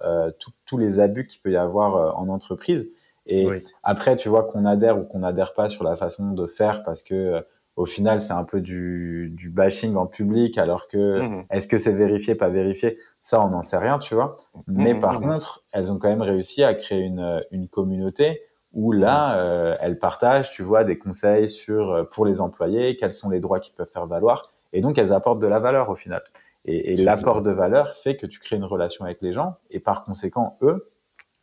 tous 0.66 0.76
les 0.76 1.00
abus 1.00 1.26
qu'il 1.26 1.40
peut 1.40 1.50
y 1.50 1.56
avoir 1.56 2.18
en 2.18 2.28
entreprise. 2.28 2.90
Et 3.26 3.46
après, 3.82 4.16
tu 4.16 4.28
vois, 4.28 4.44
qu'on 4.44 4.64
adhère 4.64 4.98
ou 4.98 5.04
qu'on 5.04 5.22
adhère 5.22 5.54
pas 5.54 5.68
sur 5.68 5.84
la 5.84 5.96
façon 5.96 6.32
de 6.32 6.46
faire 6.46 6.82
parce 6.82 7.02
que 7.02 7.42
au 7.78 7.86
final, 7.86 8.20
c'est 8.20 8.32
un 8.32 8.42
peu 8.42 8.60
du, 8.60 9.30
du, 9.32 9.50
bashing 9.50 9.94
en 9.94 10.06
public, 10.06 10.58
alors 10.58 10.88
que 10.88 11.20
mmh 11.20 11.44
est-ce 11.50 11.68
que 11.68 11.78
c'est 11.78 11.92
vérifié, 11.92 12.34
pas 12.34 12.48
vérifié? 12.48 12.98
Ça, 13.20 13.40
on 13.40 13.50
n'en 13.50 13.62
sait 13.62 13.78
rien, 13.78 14.00
tu 14.00 14.16
vois. 14.16 14.36
Mmh 14.54 14.60
Mais 14.66 15.00
par 15.00 15.20
mmh 15.20 15.22
contre, 15.22 15.64
elles 15.72 15.92
ont 15.92 15.98
quand 15.98 16.08
même 16.08 16.22
réussi 16.22 16.64
à 16.64 16.74
créer 16.74 17.02
une, 17.02 17.40
une 17.52 17.68
communauté 17.68 18.42
où 18.72 18.90
là, 18.90 19.38
euh, 19.38 19.76
elles 19.80 20.00
partagent, 20.00 20.50
tu 20.50 20.64
vois, 20.64 20.82
des 20.82 20.98
conseils 20.98 21.48
sur 21.48 21.92
euh, 21.92 22.02
pour 22.02 22.26
les 22.26 22.40
employés, 22.40 22.96
quels 22.96 23.12
sont 23.12 23.30
les 23.30 23.38
droits 23.38 23.60
qu'ils 23.60 23.76
peuvent 23.76 23.90
faire 23.90 24.06
valoir, 24.06 24.50
et 24.72 24.80
donc 24.80 24.98
elles 24.98 25.12
apportent 25.12 25.40
de 25.40 25.46
la 25.46 25.60
valeur 25.60 25.88
au 25.88 25.94
final. 25.94 26.22
Et, 26.64 26.92
et 26.92 26.96
l'apport 27.04 27.42
de 27.42 27.52
valeur 27.52 27.94
fait 27.94 28.16
que 28.16 28.26
tu 28.26 28.40
crées 28.40 28.56
une 28.56 28.64
relation 28.64 29.04
avec 29.04 29.22
les 29.22 29.32
gens, 29.32 29.54
et 29.70 29.78
par 29.78 30.02
conséquent, 30.02 30.58
eux, 30.62 30.90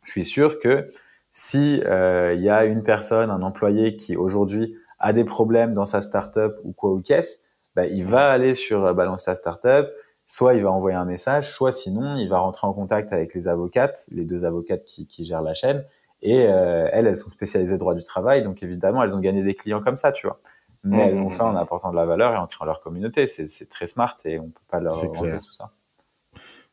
je 0.02 0.10
suis 0.10 0.24
sûr 0.24 0.58
que 0.58 0.90
si 1.32 1.80
euh, 1.86 2.34
il 2.34 2.42
y 2.42 2.50
a 2.50 2.66
une 2.66 2.82
personne, 2.82 3.30
un 3.30 3.42
employé 3.42 3.96
qui 3.96 4.16
aujourd'hui 4.16 4.76
a 4.98 5.12
des 5.12 5.24
problèmes 5.24 5.72
dans 5.72 5.86
sa 5.86 6.02
startup 6.02 6.54
ou 6.64 6.72
quoi 6.72 6.90
ou 6.90 7.00
qu'est-ce, 7.00 7.40
bah, 7.74 7.86
il 7.86 8.04
va 8.06 8.30
aller 8.30 8.54
sur 8.54 8.84
euh, 8.84 8.92
Balance 8.94 9.24
sa 9.24 9.34
startup, 9.34 9.88
soit 10.24 10.54
il 10.54 10.62
va 10.62 10.70
envoyer 10.70 10.96
un 10.96 11.04
message, 11.04 11.52
soit 11.52 11.72
sinon 11.72 12.16
il 12.16 12.28
va 12.28 12.38
rentrer 12.38 12.66
en 12.66 12.72
contact 12.72 13.12
avec 13.12 13.34
les 13.34 13.48
avocates, 13.48 14.08
les 14.10 14.24
deux 14.24 14.44
avocates 14.44 14.84
qui, 14.84 15.06
qui 15.06 15.24
gèrent 15.24 15.42
la 15.42 15.54
chaîne, 15.54 15.84
et 16.22 16.46
euh, 16.48 16.88
elles, 16.92 17.06
elles 17.06 17.16
sont 17.16 17.30
spécialisées 17.30 17.78
droit 17.78 17.94
du 17.94 18.02
travail, 18.02 18.42
donc 18.42 18.62
évidemment 18.62 19.02
elles 19.02 19.14
ont 19.14 19.20
gagné 19.20 19.42
des 19.42 19.54
clients 19.54 19.82
comme 19.82 19.96
ça, 19.96 20.12
tu 20.12 20.26
vois. 20.26 20.40
Mais 20.84 21.08
elles 21.08 21.16
l'ont 21.16 21.30
fait 21.30 21.42
en 21.42 21.56
apportant 21.56 21.90
de 21.90 21.96
la 21.96 22.06
valeur 22.06 22.32
et 22.32 22.36
en 22.36 22.46
créant 22.46 22.64
leur 22.64 22.80
communauté. 22.80 23.26
C'est 23.26 23.68
très 23.68 23.88
smart 23.88 24.16
et 24.24 24.38
on 24.38 24.50
peut 24.50 24.60
pas 24.68 24.78
leur 24.78 24.92
enlever 24.92 25.38
tout 25.38 25.52
ça. 25.52 25.72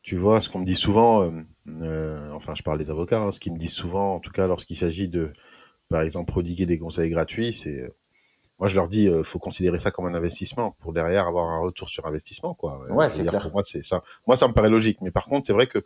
Tu 0.02 0.16
vois, 0.16 0.40
ce 0.40 0.50
qu'on 0.50 0.60
me 0.60 0.64
dit 0.64 0.74
souvent, 0.74 1.22
euh, 1.22 1.30
euh, 1.80 2.30
enfin 2.32 2.54
je 2.54 2.62
parle 2.62 2.78
des 2.78 2.90
avocats, 2.90 3.20
hein, 3.20 3.32
ce 3.32 3.40
qu'ils 3.40 3.54
me 3.54 3.58
disent 3.58 3.72
souvent, 3.72 4.14
en 4.14 4.20
tout 4.20 4.30
cas 4.30 4.46
lorsqu'il 4.46 4.76
s'agit 4.76 5.08
de, 5.08 5.32
par 5.88 6.02
exemple, 6.02 6.30
prodiguer 6.30 6.66
des 6.66 6.78
conseils 6.78 7.10
gratuits, 7.10 7.52
c'est 7.52 7.90
moi 8.58 8.68
je 8.68 8.74
leur 8.74 8.88
dis 8.88 9.08
euh, 9.08 9.22
faut 9.22 9.38
considérer 9.38 9.78
ça 9.78 9.90
comme 9.90 10.06
un 10.06 10.14
investissement 10.14 10.76
pour 10.80 10.92
derrière 10.92 11.26
avoir 11.26 11.48
un 11.50 11.58
retour 11.58 11.88
sur 11.88 12.06
investissement 12.06 12.54
quoi. 12.54 12.80
Ouais 12.92 13.08
c'est 13.08 13.24
clair. 13.24 13.42
pour 13.42 13.52
moi 13.52 13.62
c'est 13.62 13.82
ça. 13.82 14.02
Moi 14.26 14.36
ça 14.36 14.48
me 14.48 14.52
paraît 14.52 14.70
logique. 14.70 14.98
Mais 15.02 15.10
par 15.10 15.26
contre 15.26 15.46
c'est 15.46 15.52
vrai 15.52 15.66
que 15.66 15.78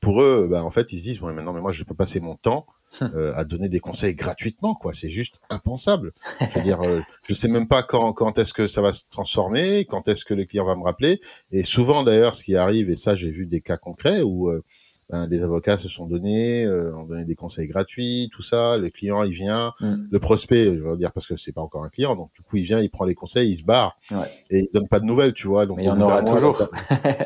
pour 0.00 0.22
eux 0.22 0.48
bah, 0.50 0.64
en 0.64 0.70
fait 0.70 0.92
ils 0.92 0.98
se 0.98 1.04
disent 1.04 1.20
ouais 1.22 1.32
maintenant 1.32 1.52
mais 1.52 1.60
moi 1.60 1.72
je 1.72 1.84
peux 1.84 1.94
passer 1.94 2.20
mon 2.20 2.34
temps 2.34 2.66
euh, 3.02 3.32
à 3.36 3.44
donner 3.44 3.68
des 3.68 3.78
conseils 3.78 4.14
gratuitement 4.14 4.74
quoi. 4.74 4.92
C'est 4.92 5.08
juste 5.08 5.40
impensable. 5.50 6.12
Je 6.40 6.58
veux 6.58 6.62
dire 6.62 6.82
euh, 6.82 7.00
je 7.28 7.34
sais 7.34 7.48
même 7.48 7.68
pas 7.68 7.82
quand 7.82 8.12
quand 8.12 8.38
est-ce 8.38 8.52
que 8.52 8.66
ça 8.66 8.82
va 8.82 8.92
se 8.92 9.10
transformer 9.10 9.84
quand 9.84 10.08
est-ce 10.08 10.24
que 10.24 10.34
le 10.34 10.44
client 10.44 10.64
va 10.64 10.74
me 10.74 10.82
rappeler. 10.82 11.20
Et 11.52 11.62
souvent 11.62 12.02
d'ailleurs 12.02 12.34
ce 12.34 12.42
qui 12.42 12.56
arrive 12.56 12.90
et 12.90 12.96
ça 12.96 13.14
j'ai 13.14 13.30
vu 13.30 13.46
des 13.46 13.60
cas 13.60 13.76
concrets 13.76 14.22
où 14.22 14.48
euh, 14.48 14.64
ben, 15.10 15.26
les 15.28 15.42
avocats 15.42 15.76
se 15.76 15.88
sont 15.88 16.06
donnés, 16.06 16.64
euh, 16.66 16.94
ont 16.94 17.04
donné 17.04 17.24
des 17.24 17.34
conseils 17.34 17.66
gratuits, 17.66 18.30
tout 18.32 18.42
ça. 18.42 18.78
Le 18.78 18.90
client, 18.90 19.22
il 19.24 19.32
vient, 19.32 19.72
mm. 19.80 19.94
le 20.10 20.18
prospect, 20.20 20.66
je 20.66 20.82
veux 20.82 20.96
dire 20.96 21.12
parce 21.12 21.26
que 21.26 21.36
c'est 21.36 21.52
pas 21.52 21.60
encore 21.60 21.84
un 21.84 21.88
client, 21.88 22.14
donc 22.14 22.30
du 22.34 22.42
coup, 22.42 22.56
il 22.56 22.64
vient, 22.64 22.80
il 22.80 22.90
prend 22.90 23.04
les 23.04 23.14
conseils, 23.14 23.50
il 23.50 23.56
se 23.56 23.64
barre 23.64 23.98
ouais. 24.12 24.18
et 24.50 24.60
il 24.60 24.68
donne 24.72 24.88
pas 24.88 25.00
de 25.00 25.04
nouvelles, 25.04 25.32
tu 25.32 25.48
vois. 25.48 25.66
Donc 25.66 25.78
il 25.80 25.84
y 25.86 25.90
en 25.90 26.00
aura 26.00 26.22
toujours. 26.22 26.62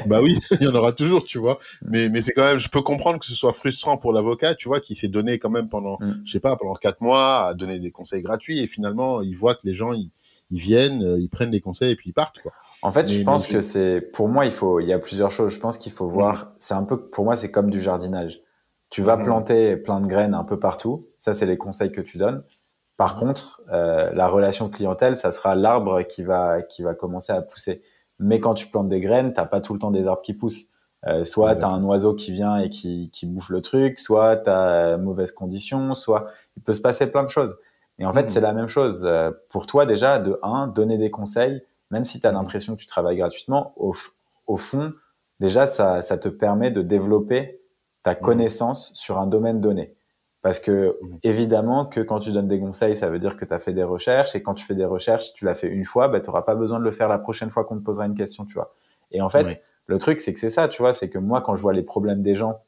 bah 0.07 0.21
oui, 0.23 0.39
il 0.61 0.65
y 0.65 0.69
en 0.69 0.75
aura 0.75 0.93
toujours, 0.93 1.25
tu 1.25 1.39
vois. 1.39 1.59
Mais 1.87 2.09
mais 2.09 2.23
c'est 2.23 2.33
quand 2.33 2.45
même, 2.45 2.59
je 2.59 2.69
peux 2.69 2.83
comprendre 2.83 3.19
que 3.19 3.27
ce 3.27 3.35
soit 3.35 3.53
frustrant 3.53 3.99
pour 3.99 4.13
l'avocat, 4.13 4.55
tu 4.55 4.69
vois, 4.69 4.81
qui 4.81 4.95
s'est 4.95 5.09
donné 5.09 5.39
quand 5.39 5.51
même 5.51 5.69
pendant, 5.69 5.99
mm. 6.01 6.23
je 6.25 6.33
sais 6.33 6.41
pas, 6.41 6.57
pendant 6.57 6.75
quatre 6.75 7.03
mois 7.03 7.49
à 7.49 7.55
donner 7.55 7.79
des 7.79 7.91
conseils 7.91 8.23
gratuits 8.23 8.61
et 8.61 8.67
finalement, 8.67 9.21
il 9.21 9.37
voit 9.37 9.55
que 9.55 9.63
les 9.65 9.75
gens, 9.75 9.93
ils, 9.93 10.11
ils 10.51 10.61
viennent, 10.61 11.03
euh, 11.03 11.19
ils 11.19 11.29
prennent 11.29 11.51
les 11.51 11.61
conseils 11.61 11.93
et 11.93 11.97
puis 11.97 12.11
ils 12.11 12.15
partent, 12.15 12.39
quoi. 12.41 12.53
En 12.85 12.93
fait, 12.93 13.09
je 13.09 13.25
pense 13.25 13.51
que 13.51 13.63
c'est, 13.63 14.03
pour 14.03 14.29
moi, 14.29 14.45
il 14.45 14.53
faut, 14.53 14.79
il 14.79 14.87
y 14.87 14.93
a 14.93 14.99
plusieurs 14.99 15.31
choses. 15.31 15.55
Je 15.55 15.59
pense 15.59 15.79
qu'il 15.79 15.91
faut 15.91 16.07
voir, 16.07 16.53
c'est 16.59 16.75
un 16.75 16.85
peu, 16.85 17.01
pour 17.01 17.25
moi, 17.25 17.35
c'est 17.35 17.51
comme 17.51 17.71
du 17.71 17.81
jardinage. 17.81 18.43
Tu 18.91 19.01
vas 19.01 19.17
mhm. 19.17 19.25
planter 19.25 19.77
plein 19.77 20.03
de 20.03 20.07
graines 20.07 20.35
un 20.35 20.45
peu 20.45 20.59
partout. 20.59 21.09
Ça, 21.17 21.33
c'est 21.33 21.47
les 21.47 21.57
conseils 21.57 21.91
que 21.91 22.03
tu 22.03 22.19
donnes. 22.19 22.45
Par 22.99 23.15
mhm. 23.15 23.21
contre, 23.21 23.63
euh, 23.73 24.13
la 24.13 24.29
relation 24.29 24.69
clientèle, 24.69 25.17
ça 25.17 25.33
sera 25.33 25.55
l'arbre 25.55 26.03
qui 26.03 26.23
va 26.23 26.61
qui 26.61 26.83
va 26.83 26.95
commencer 26.95 27.33
à 27.33 27.41
pousser. 27.41 27.81
Mais 28.19 28.39
quand 28.39 28.53
tu 28.53 28.67
plantes 28.67 28.91
des 28.91 29.01
graines, 29.01 29.33
t'as 29.33 29.47
pas 29.47 29.63
tout 29.63 29.73
le 29.73 29.79
temps 29.79 29.91
des 29.91 30.07
arbres 30.07 30.23
qui 30.23 30.35
poussent. 30.35 30.69
Euh, 31.07 31.25
soit 31.25 31.57
tu 31.57 31.65
as 31.65 31.69
un 31.69 31.83
oiseau 31.85 32.15
qui 32.15 32.33
vient 32.33 32.59
et 32.59 32.69
qui, 32.69 33.11
qui 33.15 33.25
bouffe 33.25 33.49
le 33.49 33.63
truc, 33.63 33.99
soit 33.99 34.37
tu 34.37 34.51
as 34.51 34.99
mauvaise 34.99 35.33
condition, 35.33 35.95
soit 35.95 36.27
il 36.59 36.63
peut 36.63 36.75
se 36.75 36.83
passer 36.83 37.11
plein 37.11 37.23
de 37.23 37.31
choses. 37.31 37.57
Et 37.99 38.05
en 38.05 38.13
fait, 38.13 38.29
c'est 38.29 38.41
la 38.43 38.53
même 38.53 38.69
chose. 38.69 39.07
Euh, 39.07 39.31
pour 39.49 39.67
toi, 39.67 39.87
déjà, 39.87 40.19
de 40.19 40.39
un, 40.43 40.67
donner 40.67 40.99
des 40.99 41.11
conseils, 41.11 41.63
même 41.91 42.05
si 42.05 42.21
tu 42.21 42.27
as 42.27 42.33
l'impression 42.33 42.75
que 42.75 42.81
tu 42.81 42.87
travailles 42.87 43.17
gratuitement, 43.17 43.73
au, 43.77 43.95
au 44.47 44.57
fond, 44.57 44.93
déjà, 45.41 45.67
ça, 45.67 46.03
ça, 46.03 46.19
te 46.19 46.29
permet 46.29 46.71
de 46.71 46.83
développer 46.83 47.61
ta 48.03 48.13
hmm. 48.13 48.21
connaissance 48.21 48.93
sur 48.95 49.19
un 49.19 49.27
domaine 49.27 49.61
donné. 49.61 49.97
Parce 50.43 50.61
que, 50.61 50.99
évidemment, 51.23 51.87
que 51.87 52.01
quand 52.01 52.19
tu 52.19 52.31
donnes 52.31 52.49
des 52.49 52.61
conseils, 52.61 52.97
ça 52.97 53.09
veut 53.09 53.19
dire 53.19 53.39
que 53.39 53.47
tu 53.47 53.55
as 53.55 53.59
fait 53.59 53.73
des 53.73 53.83
recherches. 53.83 54.37
Et 54.37 54.43
quand 54.43 54.53
tu 54.53 54.67
fais 54.67 54.75
des 54.75 54.85
recherches, 54.85 55.29
si 55.29 55.35
tu 55.35 55.47
l'as 55.47 55.55
fait 55.55 55.69
une 55.69 55.87
fois, 55.87 56.09
bah, 56.09 56.21
tu 56.21 56.27
n'auras 56.27 56.43
pas 56.43 56.55
besoin 56.55 56.79
de 56.79 56.85
le 56.85 56.93
faire 56.93 57.09
la 57.09 57.19
prochaine 57.19 57.49
fois 57.49 57.65
qu'on 57.65 57.79
te 57.79 57.83
posera 57.83 58.05
une 58.05 58.15
question, 58.15 58.45
tu 58.45 58.53
vois. 58.53 58.75
Et 59.11 59.23
en 59.23 59.31
fait, 59.31 59.65
le 59.87 59.99
truc, 59.99 60.21
c'est 60.21 60.35
que 60.35 60.41
c'est 60.41 60.51
ça, 60.51 60.69
tu 60.69 60.83
vois, 60.83 60.93
c'est 60.93 61.09
que 61.09 61.19
moi, 61.19 61.41
quand 61.41 61.57
je 61.57 61.63
vois 61.63 61.73
les 61.73 61.83
problèmes 61.83 62.21
des 62.23 62.35
gens 62.35 62.61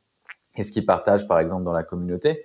et 0.55 0.63
ce 0.63 0.73
qu'ils 0.73 0.87
partagent, 0.87 1.29
par 1.29 1.39
exemple, 1.39 1.65
dans 1.65 1.73
la 1.73 1.83
communauté, 1.83 2.43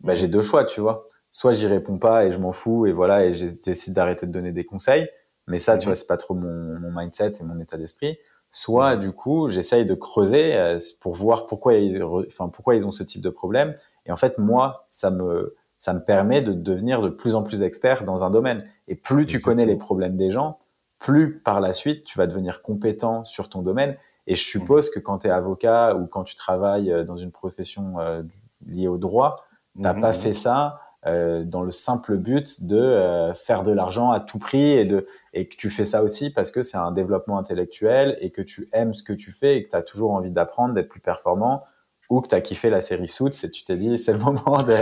bah, 0.00 0.14
j'ai 0.14 0.28
deux 0.28 0.40
choix, 0.40 0.64
tu 0.64 0.80
vois. 0.80 1.08
Soit 1.30 1.52
j'y 1.52 1.66
réponds 1.66 1.98
pas 1.98 2.24
et 2.24 2.32
je 2.32 2.38
m'en 2.38 2.52
fous 2.52 2.86
et 2.86 2.92
voilà, 2.92 3.26
et 3.26 3.34
j'essaie 3.34 3.92
d'arrêter 3.92 4.26
de 4.26 4.32
donner 4.32 4.52
des 4.52 4.64
conseils. 4.64 5.08
Mais 5.50 5.58
ça, 5.58 5.78
tu 5.78 5.86
mhm. 5.86 5.90
vois, 5.90 5.96
c'est 5.96 6.06
pas 6.06 6.16
trop 6.16 6.34
mon, 6.34 6.78
mon, 6.78 6.90
mindset 6.90 7.34
et 7.40 7.44
mon 7.44 7.60
état 7.60 7.76
d'esprit. 7.76 8.18
Soit, 8.50 8.96
du 8.96 9.12
coup, 9.12 9.48
j'essaye 9.48 9.84
de 9.84 9.94
creuser 9.94 10.56
euh, 10.56 10.78
pour 11.00 11.14
voir 11.14 11.46
pourquoi 11.46 11.74
ils, 11.74 12.02
enfin, 12.02 12.48
pourquoi 12.48 12.74
ils 12.74 12.86
ont 12.86 12.92
ce 12.92 13.02
type 13.02 13.22
de 13.22 13.30
problème. 13.30 13.74
Et 14.06 14.12
en 14.12 14.16
fait, 14.16 14.38
moi, 14.38 14.86
ça 14.88 15.10
me, 15.10 15.56
ça 15.78 15.92
me 15.92 16.00
permet 16.00 16.42
de 16.42 16.52
devenir 16.52 17.02
de 17.02 17.08
plus 17.10 17.34
en 17.34 17.42
plus 17.42 17.62
expert 17.62 18.04
dans 18.04 18.24
un 18.24 18.30
domaine. 18.30 18.64
Et 18.88 18.94
plus 18.94 19.26
tu 19.26 19.38
connais 19.38 19.66
les 19.66 19.76
problèmes 19.76 20.16
des 20.16 20.30
gens, 20.30 20.58
plus 20.98 21.38
par 21.38 21.60
la 21.60 21.72
suite, 21.72 22.04
tu 22.04 22.18
vas 22.18 22.26
devenir 22.26 22.62
compétent 22.62 23.24
sur 23.24 23.48
ton 23.48 23.62
domaine 23.62 23.96
et 24.26 24.36
je 24.36 24.44
suppose 24.44 24.90
que 24.90 25.00
quand 25.00 25.18
tu 25.18 25.26
es 25.26 25.30
avocat 25.30 25.96
ou 25.96 26.06
quand 26.06 26.24
tu 26.24 26.36
travailles 26.36 26.92
euh, 26.92 27.02
dans 27.02 27.16
une 27.16 27.32
profession 27.32 27.98
euh, 27.98 28.22
liée 28.64 28.86
au 28.86 28.96
droit, 28.98 29.44
tu 29.74 29.82
n'as 29.82 29.94
pas 29.94 30.12
mhm. 30.12 30.18
fait 30.18 30.32
ça 30.32 30.80
euh, 31.06 31.44
dans 31.44 31.62
le 31.62 31.70
simple 31.70 32.16
but 32.16 32.66
de 32.66 32.76
euh, 32.76 33.32
faire 33.34 33.64
de 33.64 33.72
l'argent 33.72 34.10
à 34.10 34.20
tout 34.20 34.38
prix 34.38 34.72
et, 34.72 34.84
de, 34.84 35.06
et 35.32 35.48
que 35.48 35.56
tu 35.56 35.70
fais 35.70 35.84
ça 35.84 36.02
aussi 36.02 36.30
parce 36.30 36.50
que 36.50 36.62
c'est 36.62 36.76
un 36.76 36.92
développement 36.92 37.38
intellectuel 37.38 38.18
et 38.20 38.30
que 38.30 38.42
tu 38.42 38.68
aimes 38.72 38.92
ce 38.92 39.02
que 39.02 39.12
tu 39.12 39.32
fais 39.32 39.56
et 39.56 39.64
que 39.64 39.70
tu 39.70 39.76
as 39.76 39.82
toujours 39.82 40.12
envie 40.12 40.30
d'apprendre, 40.30 40.74
d'être 40.74 40.88
plus 40.88 41.00
performant 41.00 41.62
ou 42.10 42.20
que 42.20 42.28
tu 42.28 42.34
as 42.34 42.40
kiffé 42.40 42.70
la 42.70 42.80
série 42.80 43.08
Suits 43.08 43.44
et 43.44 43.50
tu 43.50 43.64
t'es 43.64 43.76
dit 43.76 43.96
c'est 43.98 44.12
le 44.12 44.18
moment 44.20 44.56
de... 44.58 44.74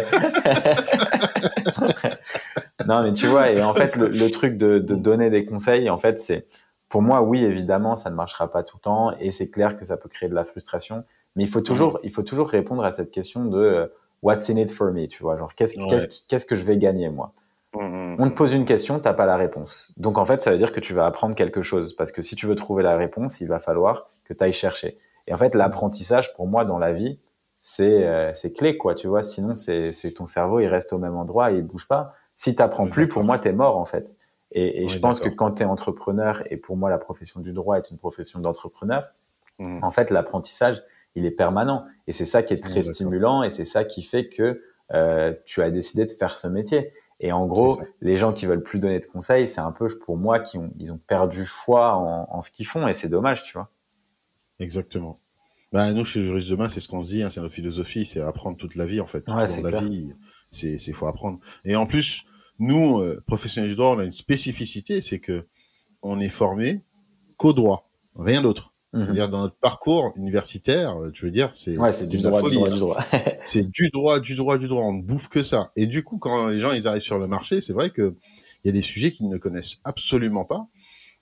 non 2.88 3.02
mais 3.02 3.12
tu 3.12 3.26
vois, 3.26 3.50
et 3.50 3.62
en 3.62 3.74
fait 3.74 3.96
le, 3.96 4.30
truc 4.30 4.56
de, 4.56 4.78
de 4.78 4.94
donner 4.94 5.30
des 5.30 5.44
conseils, 5.44 5.88
en 5.88 5.98
fait 5.98 6.18
c'est 6.18 6.44
pour 6.88 7.02
moi, 7.02 7.22
oui, 7.22 7.44
évidemment, 7.44 7.96
ça 7.96 8.10
ne 8.10 8.14
marchera 8.14 8.50
pas 8.50 8.62
tout 8.62 8.78
le 8.78 8.82
temps 8.82 9.12
et 9.20 9.30
c'est 9.30 9.50
clair 9.50 9.76
que 9.76 9.84
ça 9.84 9.96
peut 9.96 10.08
créer 10.08 10.28
de 10.28 10.34
la 10.34 10.44
frustration. 10.44 11.04
Mais 11.36 11.44
il 11.44 11.48
faut 11.48 11.60
toujours, 11.60 12.00
il 12.02 12.10
faut 12.10 12.22
toujours 12.22 12.48
répondre 12.48 12.84
à 12.84 12.92
cette 12.92 13.10
question 13.10 13.44
de 13.44 13.58
euh, 13.58 13.86
what's 14.22 14.48
in 14.48 14.56
it 14.56 14.70
for 14.70 14.92
me, 14.92 15.06
tu 15.06 15.22
vois, 15.22 15.36
genre 15.36 15.54
qu'est-ce 15.54 15.74
qu'est-ce 16.28 16.46
que 16.46 16.56
je 16.56 16.64
vais 16.64 16.78
gagner 16.78 17.08
moi? 17.08 17.32
Mmh, 17.74 17.80
mmh, 17.80 18.16
On 18.18 18.30
te 18.30 18.34
pose 18.34 18.54
une 18.54 18.64
question, 18.64 18.98
t'as 18.98 19.12
pas 19.12 19.26
la 19.26 19.36
réponse. 19.36 19.92
Donc 19.96 20.18
en 20.18 20.24
fait, 20.24 20.42
ça 20.42 20.50
veut 20.50 20.58
dire 20.58 20.72
que 20.72 20.80
tu 20.80 20.94
vas 20.94 21.06
apprendre 21.06 21.34
quelque 21.34 21.62
chose 21.62 21.92
parce 21.92 22.12
que 22.12 22.22
si 22.22 22.34
tu 22.34 22.46
veux 22.46 22.54
trouver 22.54 22.82
la 22.82 22.96
réponse, 22.96 23.40
il 23.40 23.48
va 23.48 23.58
falloir 23.58 24.08
que 24.24 24.32
tu 24.32 24.42
ailles 24.42 24.52
chercher. 24.52 24.98
Et 25.26 25.34
en 25.34 25.36
fait, 25.36 25.54
l'apprentissage 25.54 26.34
pour 26.34 26.46
moi 26.46 26.64
dans 26.64 26.78
la 26.78 26.92
vie, 26.92 27.18
c'est 27.60 28.06
euh, 28.06 28.32
c'est 28.34 28.52
clé 28.52 28.78
quoi, 28.78 28.94
tu 28.94 29.06
vois. 29.06 29.22
Sinon, 29.22 29.54
c'est 29.54 29.92
c'est 29.92 30.12
ton 30.12 30.26
cerveau, 30.26 30.60
il 30.60 30.68
reste 30.68 30.92
au 30.92 30.98
même 30.98 31.16
endroit 31.16 31.52
et 31.52 31.56
il 31.56 31.62
bouge 31.62 31.86
pas. 31.88 32.14
Si 32.36 32.54
t'apprends 32.54 32.88
plus, 32.88 33.08
pour 33.08 33.24
moi, 33.24 33.38
t'es 33.38 33.52
mort 33.52 33.76
en 33.76 33.84
fait. 33.84 34.16
Et, 34.52 34.84
et 34.84 34.88
je 34.88 34.98
pense 34.98 35.20
que 35.20 35.28
quand 35.28 35.52
tu 35.52 35.62
es 35.62 35.66
entrepreneur, 35.66 36.42
et 36.50 36.56
pour 36.56 36.76
moi 36.76 36.88
la 36.88 36.96
profession 36.96 37.40
du 37.40 37.52
droit 37.52 37.76
est 37.76 37.90
une 37.90 37.98
profession 37.98 38.40
d'entrepreneur, 38.40 39.08
mmh. 39.58 39.80
en 39.82 39.90
fait 39.90 40.10
l'apprentissage, 40.10 40.82
il 41.14 41.26
est 41.26 41.30
permanent. 41.30 41.84
Et 42.06 42.12
c'est 42.12 42.26
ça 42.26 42.42
qui 42.42 42.54
est 42.54 42.62
très 42.62 42.82
stimulant 42.82 43.42
et 43.42 43.50
c'est 43.50 43.64
ça 43.64 43.84
qui 43.84 44.02
fait 44.02 44.28
que 44.28 44.62
euh, 44.92 45.34
tu 45.44 45.62
as 45.62 45.70
décidé 45.70 46.06
de 46.06 46.12
faire 46.12 46.38
ce 46.38 46.48
métier. 46.48 46.92
Et 47.20 47.32
en 47.32 47.46
gros, 47.46 47.80
les 48.00 48.16
gens 48.16 48.32
qui 48.32 48.46
veulent 48.46 48.62
plus 48.62 48.78
donner 48.78 49.00
de 49.00 49.06
conseils, 49.06 49.48
c'est 49.48 49.61
un 49.61 49.72
peu 49.72 49.88
pour 49.98 50.16
moi 50.16 50.38
qui 50.38 50.56
ont 50.56 50.72
ils 50.78 50.92
ont 50.92 51.00
perdu 51.09 51.46
foi 51.46 51.94
en, 51.94 52.28
en 52.30 52.42
ce 52.42 52.50
qu'ils 52.50 52.66
font 52.66 52.86
et 52.86 52.94
c'est 52.94 53.09
dommage, 53.09 53.44
tu 53.44 53.54
vois. 53.54 53.70
Exactement. 54.61 55.20
Bah, 55.72 55.92
nous, 55.92 56.04
chez 56.04 56.22
Juriste 56.22 56.50
Demain, 56.50 56.68
c'est 56.68 56.80
ce 56.80 56.88
qu'on 56.88 57.02
se 57.02 57.11
dit, 57.11 57.22
hein, 57.22 57.28
c'est 57.28 57.40
notre 57.40 57.54
philosophie, 57.54 58.06
c'est 58.06 58.20
apprendre 58.20 58.56
toute 58.56 58.74
la 58.74 58.86
vie, 58.86 59.00
en 59.00 59.06
fait. 59.06 59.28
Ouais, 59.28 59.46
toute 59.46 59.70
la 59.70 59.80
vie, 59.80 60.14
c'est, 60.50 60.78
c'est 60.78 60.92
faut 60.92 61.06
apprendre. 61.06 61.40
Et 61.64 61.76
en 61.76 61.84
plus, 61.84 62.24
nous, 62.59 63.00
euh, 63.00 63.20
professionnels 63.26 63.70
du 63.70 63.76
droit, 63.76 63.94
on 63.94 63.98
a 63.98 64.04
une 64.04 64.11
spécificité, 64.11 65.00
c'est 65.02 65.18
que 65.18 65.46
on 66.02 66.20
est 66.20 66.30
formé 66.30 66.84
qu'au 67.36 67.52
droit, 67.52 67.90
rien 68.16 68.40
d'autre. 68.40 68.72
Mhm. 68.93 69.05
C'est-à-dire 69.05 69.28
dans 69.28 69.43
notre 69.43 69.57
parcours 69.57 70.12
universitaire, 70.16 70.97
euh, 70.97 71.11
tu 71.11 71.26
veux 71.26 71.30
dire, 71.30 71.51
c'est 71.53 71.76
ouais, 71.76 71.93
c'est 71.93 72.07
du, 72.07 72.18
droit, 72.18 72.43
du 72.43 72.57
droit, 72.57 72.70
du 72.70 72.78
droit. 72.78 72.99
c'est 73.45 73.70
du 73.70 73.91
droit, 73.91 74.18
du 74.18 74.34
droit, 74.34 74.57
du 74.57 74.66
droit. 74.66 74.82
On 74.82 74.95
ne 74.95 75.03
bouffe 75.03 75.28
que 75.28 75.43
ça. 75.43 75.70
Et 75.76 75.86
du 75.86 76.03
coup, 76.03 76.18
quand 76.18 76.49
les 76.49 76.59
gens 76.59 76.72
ils 76.72 76.89
arrivent 76.89 77.03
sur 77.03 77.18
le 77.18 77.26
marché, 77.26 77.61
c'est 77.61 77.74
vrai 77.74 77.91
que 77.91 78.16
il 78.64 78.68
y 78.68 78.70
a 78.70 78.72
des 78.72 78.82
sujets 78.82 79.12
qu'ils 79.12 79.28
ne 79.28 79.36
connaissent 79.36 79.76
absolument 79.84 80.45
pas. 80.45 80.66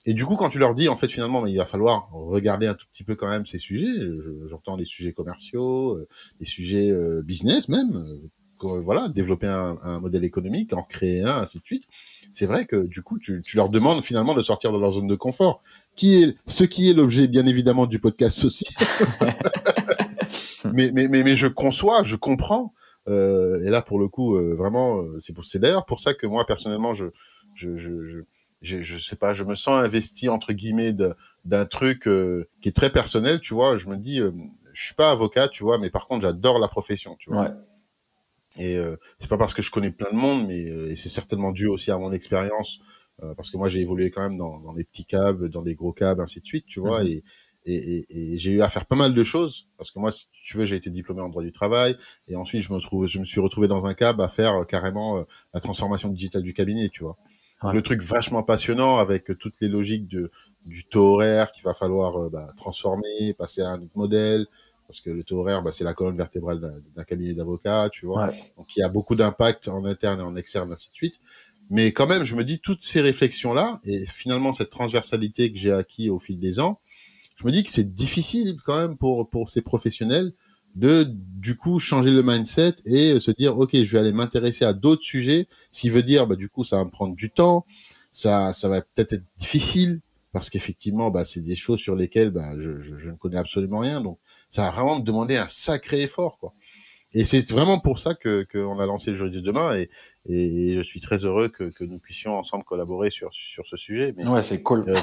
Et 0.05 0.13
du 0.13 0.25
coup, 0.25 0.37
quand 0.37 0.47
tu 0.47 0.59
leur 0.59 0.73
dis, 0.73 0.87
en 0.87 0.95
fait, 0.95 1.11
finalement, 1.11 1.45
il 1.45 1.57
va 1.57 1.65
falloir 1.65 2.09
regarder 2.13 2.67
un 2.67 2.73
tout 2.73 2.85
petit 2.93 3.03
peu 3.03 3.15
quand 3.15 3.27
même 3.27 3.45
ces 3.45 3.59
sujets. 3.59 3.93
J'entends 4.45 4.77
les 4.77 4.85
sujets 4.85 5.11
commerciaux, 5.11 5.97
euh, 5.97 6.07
les 6.39 6.45
sujets 6.45 6.93
business 7.25 7.67
même, 7.67 8.21
voilà, 8.59 9.09
développer 9.09 9.47
un, 9.47 9.75
un, 9.83 9.99
modèle 9.99 10.23
économique, 10.23 10.73
en 10.73 10.83
créer 10.83 11.23
un, 11.23 11.37
ainsi 11.37 11.59
de 11.59 11.65
suite. 11.65 11.83
C'est 12.33 12.45
vrai 12.45 12.65
que 12.65 12.85
du 12.85 13.01
coup, 13.01 13.19
tu, 13.19 13.41
tu, 13.41 13.57
leur 13.57 13.69
demandes 13.69 14.03
finalement 14.03 14.33
de 14.33 14.41
sortir 14.41 14.71
de 14.71 14.79
leur 14.79 14.91
zone 14.91 15.07
de 15.07 15.15
confort, 15.15 15.61
qui 15.95 16.23
est 16.23 16.35
ce 16.45 16.63
qui 16.63 16.89
est 16.89 16.93
l'objet 16.93 17.27
bien 17.27 17.45
évidemment 17.45 17.87
du 17.87 17.99
podcast 17.99 18.45
aussi. 18.45 18.67
mais, 20.73 20.91
mais, 20.93 21.07
mais, 21.07 21.23
mais 21.23 21.35
je 21.35 21.47
conçois, 21.47 22.03
je 22.03 22.15
comprends. 22.15 22.73
Euh, 23.07 23.65
et 23.65 23.69
là, 23.69 23.81
pour 23.81 23.99
le 23.99 24.07
coup, 24.07 24.35
euh, 24.35 24.53
vraiment, 24.55 25.01
euh, 25.01 25.15
c'est 25.19 25.33
c'est 25.43 25.59
d'ailleurs 25.59 25.85
pour 25.85 25.99
ça 25.99 26.13
que 26.13 26.27
moi 26.27 26.45
personnellement, 26.45 26.93
je, 26.93 27.05
je, 27.53 27.77
je, 27.77 28.03
je 28.05 28.19
je, 28.61 28.81
je 28.81 28.97
sais 28.97 29.15
pas, 29.15 29.33
je 29.33 29.43
me 29.43 29.55
sens 29.55 29.83
investi 29.83 30.29
entre 30.29 30.53
guillemets 30.53 30.93
d'un 31.45 31.65
truc 31.65 32.07
euh, 32.07 32.47
qui 32.61 32.69
est 32.69 32.75
très 32.75 32.89
personnel, 32.89 33.39
tu 33.39 33.53
vois. 33.53 33.77
Je 33.77 33.87
me 33.87 33.97
dis, 33.97 34.19
euh, 34.19 34.31
je 34.73 34.85
suis 34.85 34.95
pas 34.95 35.11
avocat, 35.11 35.47
tu 35.47 35.63
vois, 35.63 35.77
mais 35.77 35.89
par 35.89 36.07
contre, 36.07 36.27
j'adore 36.27 36.59
la 36.59 36.67
profession, 36.67 37.15
tu 37.19 37.31
vois. 37.31 37.43
Ouais. 37.43 37.51
Et 38.57 38.77
euh, 38.77 38.95
c'est 39.19 39.29
pas 39.29 39.37
parce 39.37 39.53
que 39.53 39.61
je 39.61 39.71
connais 39.71 39.91
plein 39.91 40.09
de 40.11 40.15
monde, 40.15 40.47
mais 40.47 40.69
euh, 40.69 40.93
c'est 40.95 41.09
certainement 41.09 41.51
dû 41.51 41.67
aussi 41.67 41.91
à 41.91 41.97
mon 41.97 42.11
expérience, 42.11 42.79
euh, 43.23 43.33
parce 43.35 43.49
que 43.49 43.57
moi 43.57 43.69
j'ai 43.69 43.81
évolué 43.81 44.09
quand 44.09 44.21
même 44.21 44.35
dans, 44.35 44.59
dans 44.59 44.73
des 44.73 44.83
petits 44.83 45.05
cabs, 45.05 45.45
dans 45.45 45.61
des 45.61 45.75
gros 45.75 45.93
cabs, 45.93 46.19
ainsi 46.19 46.41
de 46.41 46.45
suite, 46.45 46.65
tu 46.67 46.79
vois, 46.79 47.03
mhm. 47.03 47.09
et, 47.09 47.23
et, 47.65 48.05
et, 48.09 48.37
j'ai 48.37 48.51
eu 48.51 48.61
à 48.61 48.69
faire 48.69 48.85
pas 48.85 48.95
mal 48.95 49.13
de 49.13 49.23
choses, 49.23 49.67
parce 49.77 49.91
que 49.91 49.99
moi, 49.99 50.11
si 50.11 50.27
tu 50.45 50.57
veux, 50.57 50.65
j'ai 50.65 50.77
été 50.77 50.89
diplômé 50.89 51.21
en 51.21 51.29
droit 51.29 51.43
du 51.43 51.51
travail, 51.51 51.95
et 52.27 52.35
ensuite 52.35 52.63
je 52.63 52.73
me 52.73 52.79
trouve, 52.79 53.07
je 53.07 53.19
me 53.19 53.25
suis 53.25 53.41
retrouvé 53.41 53.67
dans 53.67 53.85
un 53.85 53.93
cab 53.93 54.21
à 54.21 54.29
faire 54.29 54.65
carrément 54.65 55.25
la 55.53 55.59
transformation 55.59 56.09
digitale 56.09 56.43
du 56.43 56.53
cabinet, 56.53 56.89
tu 56.89 57.03
vois. 57.03 57.17
Le 57.73 57.81
truc 57.81 58.03
vachement 58.03 58.43
passionnant 58.43 58.99
avec 58.99 59.35
toutes 59.39 59.59
les 59.61 59.67
logiques 59.67 60.07
de, 60.07 60.29
du 60.67 60.85
taux 60.85 61.15
horaire 61.15 61.51
qu'il 61.51 61.63
va 61.63 61.73
falloir 61.73 62.29
bah, 62.29 62.47
transformer, 62.55 63.33
passer 63.35 63.63
à 63.63 63.71
un 63.71 63.81
autre 63.81 63.97
modèle, 63.97 64.45
parce 64.87 65.01
que 65.01 65.09
le 65.09 65.23
taux 65.23 65.39
horaire, 65.39 65.61
bah, 65.61 65.71
c'est 65.71 65.83
la 65.83 65.93
colonne 65.93 66.17
vertébrale 66.17 66.59
d'un 66.95 67.03
cabinet 67.03 67.33
d'avocats, 67.33 67.89
tu 67.91 68.05
vois. 68.05 68.27
Donc 68.57 68.75
il 68.75 68.79
y 68.79 68.83
a 68.83 68.89
beaucoup 68.89 69.15
d'impact 69.15 69.67
en 69.67 69.83
interne 69.85 70.19
et 70.19 70.23
en 70.23 70.35
externe, 70.35 70.71
ainsi 70.71 70.89
de 70.89 70.95
suite. 70.95 71.19
Mais 71.69 71.91
quand 71.91 72.07
même, 72.07 72.23
je 72.23 72.35
me 72.35 72.43
dis 72.43 72.59
toutes 72.59 72.81
ces 72.81 73.01
réflexions-là 73.01 73.81
et 73.83 74.05
finalement 74.05 74.53
cette 74.53 74.69
transversalité 74.69 75.51
que 75.51 75.59
j'ai 75.59 75.73
acquis 75.73 76.09
au 76.09 76.19
fil 76.19 76.39
des 76.39 76.59
ans, 76.61 76.79
je 77.35 77.45
me 77.45 77.51
dis 77.51 77.63
que 77.63 77.69
c'est 77.69 77.93
difficile 77.93 78.57
quand 78.63 78.77
même 78.77 78.97
pour 78.97 79.29
pour 79.29 79.49
ces 79.49 79.61
professionnels 79.61 80.31
de 80.75 81.05
du 81.09 81.55
coup 81.55 81.79
changer 81.79 82.11
le 82.11 82.23
mindset 82.23 82.75
et 82.85 83.19
se 83.19 83.31
dire 83.31 83.57
ok, 83.59 83.71
je 83.73 83.91
vais 83.91 83.99
aller 83.99 84.13
m'intéresser 84.13 84.63
à 84.63 84.73
d'autres 84.73 85.03
sujets. 85.03 85.47
Ce 85.71 85.81
qui 85.81 85.89
veut 85.89 86.03
dire, 86.03 86.27
bah 86.27 86.35
du 86.35 86.49
coup, 86.49 86.63
ça 86.63 86.77
va 86.77 86.85
me 86.85 86.89
prendre 86.89 87.15
du 87.15 87.29
temps, 87.29 87.65
ça 88.11 88.53
ça 88.53 88.69
va 88.69 88.81
peut-être 88.81 89.13
être 89.13 89.25
difficile 89.37 89.99
parce 90.33 90.49
qu'effectivement, 90.49 91.09
bah, 91.09 91.25
c'est 91.25 91.41
des 91.41 91.55
choses 91.55 91.79
sur 91.79 91.95
lesquelles 91.95 92.31
bah, 92.31 92.51
je, 92.57 92.79
je, 92.79 92.97
je, 92.97 93.09
ne 93.09 93.15
connais 93.15 93.37
absolument 93.37 93.79
rien. 93.79 94.01
Donc, 94.01 94.19
ça 94.49 94.63
va 94.63 94.71
vraiment 94.71 94.99
me 94.99 95.03
demander 95.03 95.37
un 95.37 95.47
sacré 95.47 96.01
effort, 96.01 96.37
quoi. 96.39 96.53
Et 97.13 97.23
c'est 97.23 97.49
vraiment 97.51 97.79
pour 97.79 97.99
ça 97.99 98.13
que 98.13 98.45
qu'on 98.51 98.79
a 98.79 98.85
lancé 98.85 99.11
le 99.11 99.15
juridique 99.15 99.41
de 99.41 99.47
demain 99.47 99.75
et, 99.75 99.89
et 100.25 100.75
je 100.75 100.81
suis 100.81 100.99
très 100.99 101.23
heureux 101.23 101.47
que, 101.47 101.63
que 101.63 101.85
nous 101.85 101.99
puissions 101.99 102.37
ensemble 102.37 102.65
collaborer 102.65 103.09
sur 103.09 103.33
sur 103.33 103.65
ce 103.65 103.77
sujet. 103.77 104.13
Mais, 104.17 104.27
ouais, 104.27 104.43
c'est 104.43 104.61
cool. 104.61 104.81
Euh, 104.87 104.99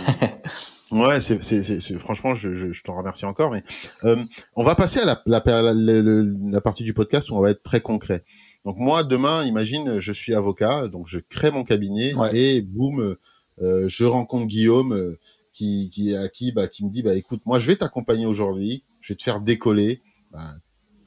ouais, 0.93 1.19
c'est 1.19 1.43
c'est 1.43 1.99
franchement, 1.99 2.35
je, 2.35 2.53
je, 2.53 2.73
je 2.73 2.83
t'en 2.83 2.97
remercie 2.97 3.25
encore. 3.25 3.51
Mais 3.51 3.63
euh, 4.05 4.23
on 4.55 4.63
va 4.63 4.75
passer 4.75 5.01
à 5.01 5.07
la 5.07 5.23
la, 5.25 5.43
la, 5.47 5.73
la, 5.73 6.61
partie 6.61 6.85
du 6.85 6.93
podcast 6.93 7.31
où 7.31 7.37
on 7.37 7.41
va 7.41 7.51
être 7.51 7.63
très 7.63 7.81
concret. 7.81 8.23
Donc 8.67 8.77
moi, 8.79 9.03
demain, 9.03 9.45
imagine, 9.45 9.99
je 9.99 10.13
suis 10.13 10.35
avocat, 10.35 10.89
donc 10.89 11.07
je 11.07 11.19
crée 11.19 11.51
mon 11.51 11.65
cabinet 11.65 12.13
et 12.33 12.63
boum, 12.63 13.17
je 13.59 14.05
rencontre 14.05 14.47
Guillaume 14.47 14.93
euh, 14.93 15.19
qui, 15.53 15.91
qui 15.93 16.15
à 16.17 16.29
qui 16.29 16.53
bah, 16.53 16.67
qui 16.69 16.85
me 16.85 16.91
dit 16.91 17.03
bah 17.03 17.15
écoute 17.15 17.43
moi 17.47 17.59
je 17.59 17.67
vais 17.67 17.77
t'accompagner 17.77 18.27
aujourd'hui 18.27 18.83
je 19.01 19.13
vais 19.13 19.17
te 19.17 19.23
faire 19.23 19.41
décoller 19.41 20.01
bah, 20.33 20.41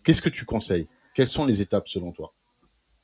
qu'est-ce 0.03 0.21
que 0.21 0.29
tu 0.29 0.45
conseilles? 0.45 0.87
Quelles 1.13 1.27
sont 1.27 1.45
les 1.45 1.61
étapes 1.61 1.87
selon 1.87 2.11
toi? 2.11 2.33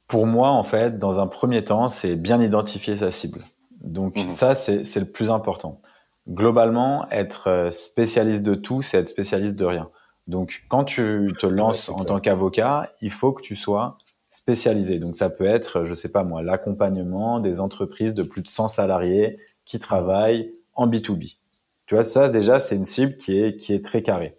Pour 0.07 0.25
moi, 0.25 0.49
en 0.49 0.63
fait, 0.63 0.97
dans 0.99 1.19
un 1.19 1.27
premier 1.27 1.63
temps, 1.63 1.87
c'est 1.87 2.15
bien 2.15 2.41
identifier 2.41 2.95
sa 2.97 3.11
cible. 3.11 3.39
Donc 3.81 4.17
mhm. 4.17 4.29
ça, 4.29 4.55
c'est 4.55 4.95
le 4.95 5.11
plus 5.11 5.29
important. 5.29 5.81
Globalement, 6.29 7.09
être 7.09 7.49
euh, 7.49 7.71
spécialiste 7.71 8.43
de 8.43 8.55
tout, 8.55 8.81
c'est 8.81 8.97
être 8.99 9.09
spécialiste 9.09 9.57
de 9.57 9.65
rien. 9.65 9.89
Donc 10.27 10.63
quand 10.69 10.85
tu 10.85 11.27
te 11.41 11.45
lances 11.45 11.89
en 11.89 12.05
tant 12.05 12.21
qu'avocat, 12.21 12.89
il 13.01 13.11
faut 13.11 13.33
que 13.33 13.41
tu 13.41 13.57
sois 13.57 13.97
spécialisé. 14.33 14.97
Donc 14.97 15.15
ça 15.15 15.29
peut 15.29 15.45
être, 15.45 15.85
je 15.85 15.93
sais 15.93 16.09
pas 16.09 16.23
moi, 16.23 16.41
l'accompagnement 16.41 17.39
des 17.39 17.59
entreprises 17.59 18.15
de 18.15 18.23
plus 18.23 18.41
de 18.41 18.47
100 18.47 18.67
salariés 18.67 19.37
qui 19.63 19.77
travaillent 19.79 20.51
en 20.73 20.87
B2B. 20.87 21.37
Tu 21.85 21.95
vois, 21.95 22.03
ça 22.03 22.29
déjà, 22.29 22.59
c'est 22.59 22.75
une 22.75 22.83
cible 22.83 23.15
qui 23.15 23.39
est, 23.39 23.55
qui 23.55 23.73
est 23.73 23.83
très 23.83 24.01
carrée. 24.01 24.35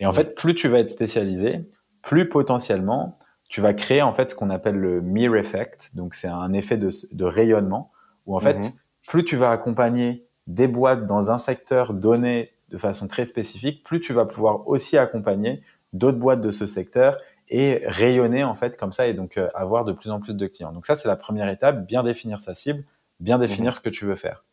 Et 0.00 0.06
en 0.06 0.12
fait, 0.12 0.34
plus 0.34 0.54
tu 0.54 0.68
vas 0.68 0.78
être 0.80 0.90
spécialisé, 0.90 1.68
plus 2.02 2.28
potentiellement, 2.28 3.18
tu 3.48 3.62
vas 3.62 3.72
créer 3.72 4.02
en 4.02 4.12
fait 4.12 4.30
ce 4.30 4.34
qu'on 4.34 4.50
appelle 4.50 4.76
le 4.76 5.00
mirror 5.00 5.36
effect. 5.36 5.96
Donc 5.96 6.14
c'est 6.14 6.28
un 6.28 6.52
effet 6.52 6.76
de, 6.76 6.90
de, 7.12 7.24
rayonnement 7.24 7.90
où 8.26 8.36
en 8.36 8.40
fait, 8.40 8.58
mhm. 8.58 8.70
plus 9.06 9.24
tu 9.24 9.36
vas 9.36 9.50
accompagner 9.50 10.26
des 10.46 10.68
boîtes 10.68 11.06
dans 11.06 11.30
un 11.30 11.38
secteur 11.38 11.94
donné 11.94 12.52
de 12.68 12.76
façon 12.76 13.08
très 13.08 13.24
spécifique, 13.24 13.82
plus 13.82 14.00
tu 14.00 14.12
vas 14.12 14.26
pouvoir 14.26 14.68
aussi 14.68 14.98
accompagner 14.98 15.62
d'autres 15.94 16.18
boîtes 16.18 16.42
de 16.42 16.50
ce 16.50 16.66
secteur 16.66 17.16
et 17.50 17.82
rayonner 17.86 18.44
en 18.44 18.54
fait 18.54 18.76
comme 18.76 18.92
ça 18.92 19.06
et 19.06 19.14
donc 19.14 19.36
euh, 19.36 19.48
avoir 19.54 19.84
de 19.84 19.92
plus 19.92 20.10
en 20.10 20.20
plus 20.20 20.34
de 20.34 20.46
clients. 20.46 20.72
Donc 20.72 20.86
ça 20.86 20.96
c'est 20.96 21.08
la 21.08 21.16
première 21.16 21.48
étape, 21.48 21.86
bien 21.86 22.02
définir 22.02 22.40
sa 22.40 22.54
cible, 22.54 22.84
bien 23.20 23.38
définir 23.38 23.70
mhm. 23.70 23.74
ce 23.74 23.80
que 23.80 23.88
tu 23.88 24.04
veux 24.04 24.16
faire. 24.16 24.44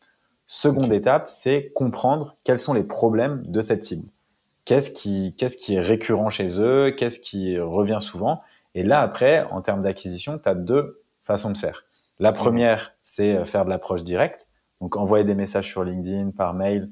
Seconde 0.46 0.92
étape, 0.92 1.28
c'est 1.28 1.72
comprendre 1.74 2.36
quels 2.44 2.58
sont 2.58 2.72
les 2.72 2.84
problèmes 2.84 3.42
de 3.46 3.60
cette 3.60 3.84
cible. 3.84 4.08
Qu'est-ce 4.64 4.90
qui 4.90 5.34
qu'est-ce 5.36 5.56
qui 5.56 5.74
est 5.74 5.80
récurrent 5.80 6.30
chez 6.30 6.60
eux, 6.60 6.90
qu'est-ce 6.90 7.20
qui 7.20 7.58
revient 7.58 7.98
souvent 8.00 8.42
et 8.74 8.82
là 8.82 9.00
après 9.00 9.42
en 9.50 9.60
termes 9.60 9.82
d'acquisition, 9.82 10.38
tu 10.38 10.48
as 10.48 10.54
deux 10.54 11.02
façons 11.22 11.50
de 11.50 11.58
faire. 11.58 11.84
La 12.18 12.32
mhm. 12.32 12.38
première, 12.38 12.96
c'est 13.02 13.34
euh, 13.34 13.44
faire 13.44 13.64
de 13.64 13.70
l'approche 13.70 14.04
directe, 14.04 14.48
donc 14.80 14.96
envoyer 14.96 15.24
des 15.24 15.34
messages 15.34 15.68
sur 15.68 15.84
LinkedIn, 15.84 16.30
par 16.30 16.54
mail 16.54 16.90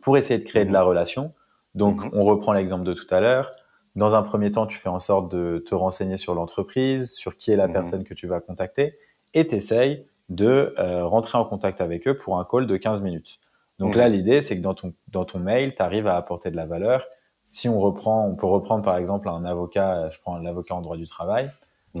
pour 0.00 0.16
essayer 0.16 0.38
de 0.38 0.44
créer 0.44 0.64
de 0.64 0.72
la 0.72 0.82
mhm. 0.82 0.88
relation. 0.88 1.34
Donc 1.74 2.00
on 2.12 2.24
reprend 2.24 2.52
l'exemple 2.54 2.84
de 2.84 2.94
tout 2.94 3.06
à 3.10 3.20
l'heure 3.20 3.52
dans 3.98 4.14
un 4.14 4.22
premier 4.22 4.50
temps, 4.52 4.66
tu 4.66 4.78
fais 4.78 4.88
en 4.88 5.00
sorte 5.00 5.30
de 5.30 5.58
te 5.58 5.74
renseigner 5.74 6.16
sur 6.16 6.34
l'entreprise, 6.34 7.12
sur 7.12 7.36
qui 7.36 7.50
est 7.50 7.56
la 7.56 7.66
mhm. 7.66 7.72
personne 7.72 8.04
que 8.04 8.14
tu 8.14 8.26
vas 8.26 8.40
contacter, 8.40 8.96
et 9.34 9.46
t'essayes 9.46 10.06
de 10.28 10.74
euh, 10.78 11.04
rentrer 11.04 11.36
en 11.36 11.44
contact 11.44 11.80
avec 11.80 12.06
eux 12.06 12.16
pour 12.16 12.38
un 12.38 12.46
call 12.48 12.66
de 12.66 12.76
15 12.76 13.02
minutes. 13.02 13.40
Donc 13.78 13.96
là, 13.96 14.08
mhm. 14.08 14.14
l'idée, 14.14 14.42
c'est 14.42 14.56
que 14.56 14.62
dans 14.62 14.74
ton, 14.74 14.94
dans 15.08 15.24
ton 15.24 15.40
mail, 15.40 15.74
tu 15.74 15.82
arrives 15.82 16.06
à 16.06 16.16
apporter 16.16 16.50
de 16.50 16.56
la 16.56 16.66
valeur. 16.66 17.06
Si 17.44 17.68
on 17.68 17.80
reprend, 17.80 18.26
on 18.26 18.36
peut 18.36 18.46
reprendre 18.46 18.84
par 18.84 18.96
exemple 18.96 19.28
un 19.28 19.44
avocat, 19.44 20.10
je 20.10 20.18
prends 20.20 20.38
l'avocat 20.38 20.74
en 20.74 20.80
droit 20.80 20.96
du 20.96 21.06
travail. 21.06 21.50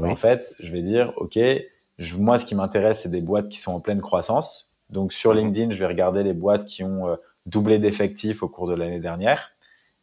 En 0.00 0.16
fait, 0.16 0.54
je 0.60 0.70
vais 0.70 0.82
dire, 0.82 1.12
OK, 1.16 1.38
moi, 2.16 2.38
ce 2.38 2.46
qui 2.46 2.54
m'intéresse, 2.54 3.02
c'est 3.02 3.08
des 3.08 3.22
boîtes 3.22 3.48
qui 3.48 3.58
sont 3.58 3.72
en 3.72 3.80
pleine 3.80 4.00
croissance. 4.00 4.78
Donc 4.90 5.12
sur 5.12 5.32
mhm. 5.32 5.38
LinkedIn, 5.38 5.72
je 5.72 5.78
vais 5.78 5.86
regarder 5.86 6.22
les 6.22 6.34
boîtes 6.34 6.66
qui 6.66 6.84
ont 6.84 7.08
euh, 7.08 7.16
doublé 7.46 7.78
d'effectifs 7.78 8.42
au 8.42 8.48
cours 8.48 8.68
de 8.68 8.74
l'année 8.74 9.00
dernière. 9.00 9.50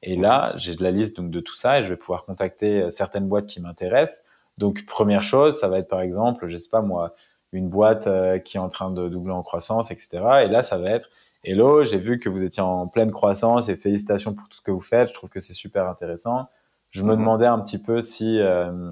Et 0.05 0.15
là, 0.15 0.53
j'ai 0.55 0.75
de 0.75 0.83
la 0.83 0.91
liste 0.91 1.17
donc 1.17 1.31
de 1.31 1.39
tout 1.39 1.55
ça 1.55 1.79
et 1.79 1.83
je 1.83 1.89
vais 1.89 1.97
pouvoir 1.97 2.25
contacter 2.25 2.83
euh, 2.83 2.89
certaines 2.91 3.27
boîtes 3.27 3.47
qui 3.47 3.59
m'intéressent. 3.59 4.23
Donc 4.59 4.85
première 4.85 5.23
chose, 5.23 5.59
ça 5.59 5.67
va 5.67 5.79
être 5.79 5.89
par 5.89 6.01
exemple, 6.01 6.47
je 6.47 6.57
sais 6.57 6.69
pas 6.69 6.81
moi, 6.81 7.15
une 7.51 7.69
boîte 7.69 8.05
euh, 8.05 8.37
qui 8.37 8.57
est 8.57 8.59
en 8.59 8.69
train 8.69 8.91
de 8.91 9.09
doubler 9.09 9.33
en 9.33 9.41
croissance, 9.41 9.89
etc. 9.89 10.09
Et 10.43 10.47
là, 10.47 10.61
ça 10.61 10.77
va 10.77 10.91
être 10.91 11.09
Hello, 11.43 11.83
j'ai 11.83 11.97
vu 11.97 12.19
que 12.19 12.29
vous 12.29 12.43
étiez 12.43 12.61
en 12.61 12.87
pleine 12.87 13.11
croissance 13.11 13.67
et 13.67 13.75
félicitations 13.75 14.33
pour 14.33 14.47
tout 14.47 14.57
ce 14.57 14.61
que 14.61 14.71
vous 14.71 14.81
faites. 14.81 15.09
Je 15.09 15.13
trouve 15.13 15.29
que 15.29 15.39
c'est 15.39 15.53
super 15.53 15.87
intéressant. 15.87 16.47
Je 16.91 17.03
me 17.03 17.13
mhm. 17.13 17.19
demandais 17.19 17.45
un 17.45 17.59
petit 17.59 17.81
peu 17.81 18.01
si 18.01 18.39
euh, 18.39 18.91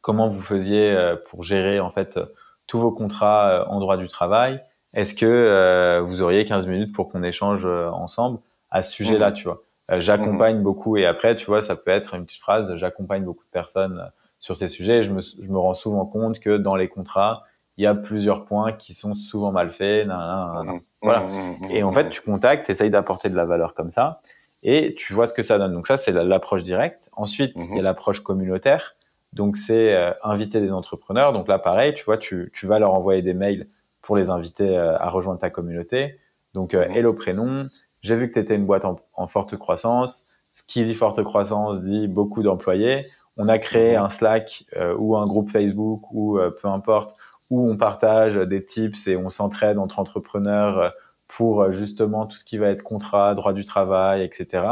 comment 0.00 0.28
vous 0.28 0.42
faisiez 0.42 0.96
pour 1.26 1.42
gérer 1.44 1.80
en 1.80 1.90
fait 1.90 2.18
tous 2.66 2.78
vos 2.78 2.92
contrats 2.92 3.66
en 3.68 3.80
droit 3.80 3.96
du 3.96 4.08
travail. 4.08 4.60
Est-ce 4.94 5.14
que 5.14 6.00
vous 6.00 6.22
auriez 6.22 6.44
15 6.44 6.66
minutes 6.66 6.94
pour 6.94 7.08
qu'on 7.08 7.22
échange 7.22 7.66
ensemble 7.66 8.38
à 8.70 8.82
ce 8.82 8.92
sujet-là, 8.92 9.30
mhm. 9.30 9.36
tu 9.36 9.44
vois? 9.44 9.60
euh, 9.60 9.69
j'accompagne 9.98 10.58
mhm. 10.58 10.62
beaucoup 10.62 10.96
et 10.96 11.06
après, 11.06 11.36
tu 11.36 11.46
vois, 11.46 11.62
ça 11.62 11.76
peut 11.76 11.90
être 11.90 12.14
une 12.14 12.24
petite 12.24 12.40
phrase, 12.40 12.74
j'accompagne 12.76 13.24
beaucoup 13.24 13.44
de 13.44 13.50
personnes 13.50 13.98
euh, 13.98 14.10
sur 14.38 14.56
ces 14.56 14.68
sujets 14.68 14.98
et 14.98 15.04
je 15.04 15.12
me, 15.12 15.20
je 15.20 15.50
me 15.50 15.58
rends 15.58 15.74
souvent 15.74 16.06
compte 16.06 16.38
que 16.38 16.56
dans 16.56 16.76
les 16.76 16.88
contrats, 16.88 17.44
il 17.76 17.84
y 17.84 17.86
a 17.86 17.94
plusieurs 17.94 18.44
points 18.44 18.72
qui 18.72 18.94
sont 18.94 19.14
souvent 19.14 19.52
mal 19.52 19.70
faits. 19.70 20.06
Mhm. 20.06 20.80
voilà. 21.02 21.26
Mhm. 21.26 21.70
Et 21.70 21.82
en 21.82 21.92
fait, 21.92 22.08
tu 22.10 22.20
contactes, 22.20 22.68
essayes 22.70 22.90
d'apporter 22.90 23.28
de 23.28 23.36
la 23.36 23.46
valeur 23.46 23.74
comme 23.74 23.90
ça 23.90 24.20
et 24.62 24.94
tu 24.96 25.14
vois 25.14 25.26
ce 25.26 25.34
que 25.34 25.42
ça 25.42 25.58
donne. 25.58 25.72
Donc 25.72 25.86
ça, 25.86 25.96
c'est 25.96 26.12
l'approche 26.12 26.62
directe. 26.62 27.08
Ensuite, 27.12 27.52
il 27.56 27.76
y 27.76 27.78
a 27.78 27.82
l'approche 27.82 28.20
communautaire. 28.20 28.96
Donc 29.32 29.56
c'est 29.56 29.94
euh, 29.94 30.12
inviter 30.22 30.60
des 30.60 30.72
entrepreneurs. 30.72 31.32
Donc 31.32 31.48
là, 31.48 31.58
pareil, 31.58 31.94
tu 31.94 32.04
vois, 32.04 32.18
tu, 32.18 32.50
tu 32.52 32.66
vas 32.66 32.78
leur 32.78 32.92
envoyer 32.92 33.22
des 33.22 33.34
mails 33.34 33.66
pour 34.02 34.16
les 34.16 34.28
inviter 34.28 34.76
à 34.76 35.08
rejoindre 35.08 35.40
ta 35.40 35.50
communauté. 35.50 36.18
Donc 36.52 36.74
hello 36.74 37.14
prénom, 37.14 37.66
j'ai 38.02 38.16
vu 38.16 38.28
que 38.28 38.34
tu 38.34 38.38
étais 38.38 38.54
une 38.54 38.66
boîte 38.66 38.84
en, 38.84 39.26
forte 39.26 39.56
croissance. 39.56 40.26
Ce 40.54 40.62
qui 40.66 40.84
dit 40.84 40.94
forte 40.94 41.22
croissance 41.22 41.82
dit 41.82 42.08
beaucoup 42.08 42.42
d'employés. 42.42 43.04
On 43.36 43.48
a 43.48 43.58
créé 43.58 43.96
mhm. 43.96 44.04
un 44.04 44.10
Slack 44.10 44.64
euh, 44.76 44.94
ou 44.98 45.16
un 45.16 45.26
groupe 45.26 45.50
Facebook 45.50 46.02
ou 46.12 46.38
euh, 46.38 46.50
peu 46.50 46.68
importe 46.68 47.16
où 47.50 47.68
on 47.68 47.76
partage 47.76 48.36
des 48.36 48.64
tips 48.64 49.08
et 49.08 49.16
on 49.16 49.28
s'entraide 49.28 49.78
entre 49.78 49.98
entrepreneurs 49.98 50.78
euh, 50.78 50.88
pour 51.26 51.72
justement 51.72 52.26
tout 52.26 52.36
ce 52.36 52.44
qui 52.44 52.58
va 52.58 52.68
être 52.68 52.82
contrat, 52.82 53.34
droit 53.34 53.52
du 53.52 53.64
travail, 53.64 54.22
etc. 54.22 54.64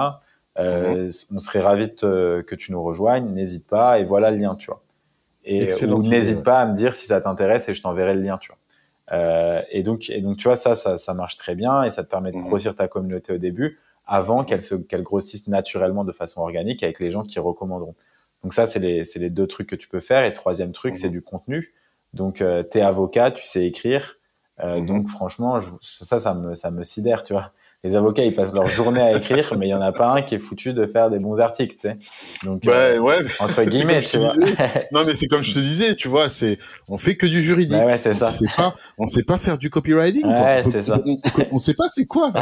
Mhm. 0.58 1.10
On 1.34 1.38
serait 1.38 1.60
ravi 1.60 1.94
que 1.94 2.54
tu 2.56 2.72
nous 2.72 2.82
rejoignes. 2.82 3.32
N'hésite 3.32 3.66
pas 3.66 4.00
et 4.00 4.04
voilà 4.04 4.30
le 4.32 4.38
lien, 4.38 4.56
tu 4.56 4.66
vois. 4.66 4.82
Et 5.44 5.60
n'hésite 6.08 6.44
pas 6.44 6.60
à 6.60 6.66
me 6.66 6.74
dire 6.74 6.94
si 6.94 7.06
ça 7.06 7.20
t'intéresse 7.20 7.68
et 7.68 7.74
je 7.74 7.82
t'enverrai 7.82 8.14
le 8.14 8.20
lien, 8.20 8.38
tu 8.38 8.48
vois. 8.48 8.57
Euh, 9.12 9.62
et 9.70 9.82
donc, 9.82 10.10
et 10.10 10.20
donc, 10.20 10.36
tu 10.36 10.44
vois, 10.44 10.56
ça, 10.56 10.74
ça, 10.74 10.98
ça, 10.98 11.14
marche 11.14 11.36
très 11.36 11.54
bien 11.54 11.82
et 11.82 11.90
ça 11.90 12.04
te 12.04 12.10
permet 12.10 12.30
de 12.30 12.36
mhm. 12.36 12.44
grossir 12.44 12.74
ta 12.74 12.88
communauté 12.88 13.32
au 13.32 13.38
début 13.38 13.78
avant 14.06 14.44
qu'elle 14.44 14.62
se, 14.62 14.74
qu'elle 14.74 15.02
grossisse 15.02 15.48
naturellement 15.48 16.04
de 16.04 16.12
façon 16.12 16.40
organique 16.40 16.82
avec 16.82 16.98
les 17.00 17.10
gens 17.10 17.24
qui 17.24 17.38
recommanderont. 17.38 17.94
Donc 18.42 18.54
ça, 18.54 18.66
c'est 18.66 18.78
les, 18.78 19.04
c'est 19.04 19.18
les 19.18 19.30
deux 19.30 19.46
trucs 19.46 19.68
que 19.68 19.76
tu 19.76 19.88
peux 19.88 20.00
faire. 20.00 20.24
Et 20.24 20.32
troisième 20.32 20.72
truc, 20.72 20.96
c'est 20.96 21.08
mhm. 21.08 21.12
du 21.12 21.22
contenu. 21.22 21.74
Donc, 22.14 22.40
euh, 22.40 22.62
t'es 22.62 22.80
avocat, 22.80 23.30
tu 23.30 23.46
sais 23.46 23.64
écrire. 23.64 24.16
Euh, 24.60 24.80
mhm. 24.80 24.86
Donc, 24.86 25.08
franchement, 25.08 25.60
je, 25.60 25.70
ça, 25.80 26.18
ça 26.18 26.34
me, 26.34 26.54
ça 26.54 26.70
me 26.70 26.84
sidère, 26.84 27.24
tu 27.24 27.32
vois 27.32 27.52
les 27.84 27.94
avocats, 27.94 28.24
ils 28.24 28.34
passent 28.34 28.52
leur 28.54 28.66
journée 28.66 29.00
à 29.00 29.16
écrire, 29.16 29.52
mais 29.56 29.66
il 29.66 29.70
y 29.70 29.74
en 29.74 29.80
a 29.80 29.92
pas 29.92 30.10
un 30.10 30.22
qui 30.22 30.34
est 30.34 30.40
foutu 30.40 30.72
de 30.72 30.84
faire 30.86 31.10
des 31.10 31.20
bons 31.20 31.38
articles, 31.38 31.76
tu 31.76 31.86
sais. 31.86 31.96
Donc, 32.44 32.64
bah, 32.64 32.72
euh, 32.72 32.98
ouais, 32.98 33.14
entre 33.40 33.62
guillemets, 33.70 34.00
tu 34.00 34.18
vois. 34.18 34.32
non, 34.92 35.04
mais 35.06 35.14
c'est 35.14 35.28
comme 35.28 35.42
je 35.42 35.54
te 35.54 35.60
disais, 35.60 35.94
tu 35.94 36.08
vois, 36.08 36.28
c'est, 36.28 36.58
on 36.88 36.98
fait 36.98 37.14
que 37.14 37.26
du 37.26 37.40
juridique. 37.40 37.80
ouais, 37.80 37.96
c'est 37.96 38.14
ça. 38.14 38.26
On 38.26 38.30
sait 38.32 38.46
pas, 38.56 38.74
on 38.98 39.06
sait 39.06 39.22
pas 39.22 39.38
faire 39.38 39.58
du 39.58 39.70
copywriting. 39.70 40.26
Ouais, 40.26 40.62
c'est 40.64 40.82
ça. 40.82 41.00
On, 41.52 41.58
sait 41.58 41.74
pas 41.74 41.86
c'est 41.88 42.06
quoi. 42.06 42.32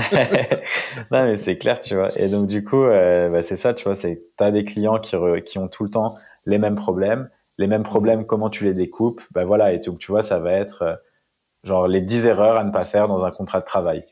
non, 1.10 1.26
mais 1.26 1.36
c'est 1.36 1.58
clair, 1.58 1.80
tu 1.80 1.96
vois. 1.96 2.08
Et 2.18 2.28
donc, 2.28 2.46
du 2.46 2.64
coup, 2.64 2.84
euh, 2.84 3.28
bah, 3.28 3.42
c'est 3.42 3.58
ça, 3.58 3.74
tu 3.74 3.84
vois, 3.84 3.94
c'est, 3.94 4.22
t'as 4.38 4.50
des 4.50 4.64
clients 4.64 4.98
qui, 4.98 5.16
qui 5.44 5.58
ont 5.58 5.68
tout 5.68 5.84
le 5.84 5.90
temps 5.90 6.14
les 6.46 6.58
mêmes 6.58 6.76
problèmes. 6.76 7.28
Les 7.58 7.66
mêmes 7.66 7.82
problèmes, 7.82 8.20
mmh. 8.20 8.26
comment 8.26 8.48
tu 8.48 8.64
les 8.64 8.72
découpes? 8.72 9.20
Bah, 9.32 9.44
voilà. 9.44 9.74
Et 9.74 9.80
donc, 9.80 9.98
tu 9.98 10.10
vois, 10.10 10.22
ça 10.22 10.38
va 10.38 10.52
être, 10.52 10.82
euh, 10.82 10.94
genre, 11.62 11.88
les 11.88 12.00
10 12.00 12.24
erreurs 12.24 12.56
à 12.56 12.64
ne 12.64 12.70
pas 12.70 12.84
faire 12.84 13.06
dans 13.06 13.22
un 13.22 13.30
contrat 13.30 13.60
de 13.60 13.66
travail 13.66 14.06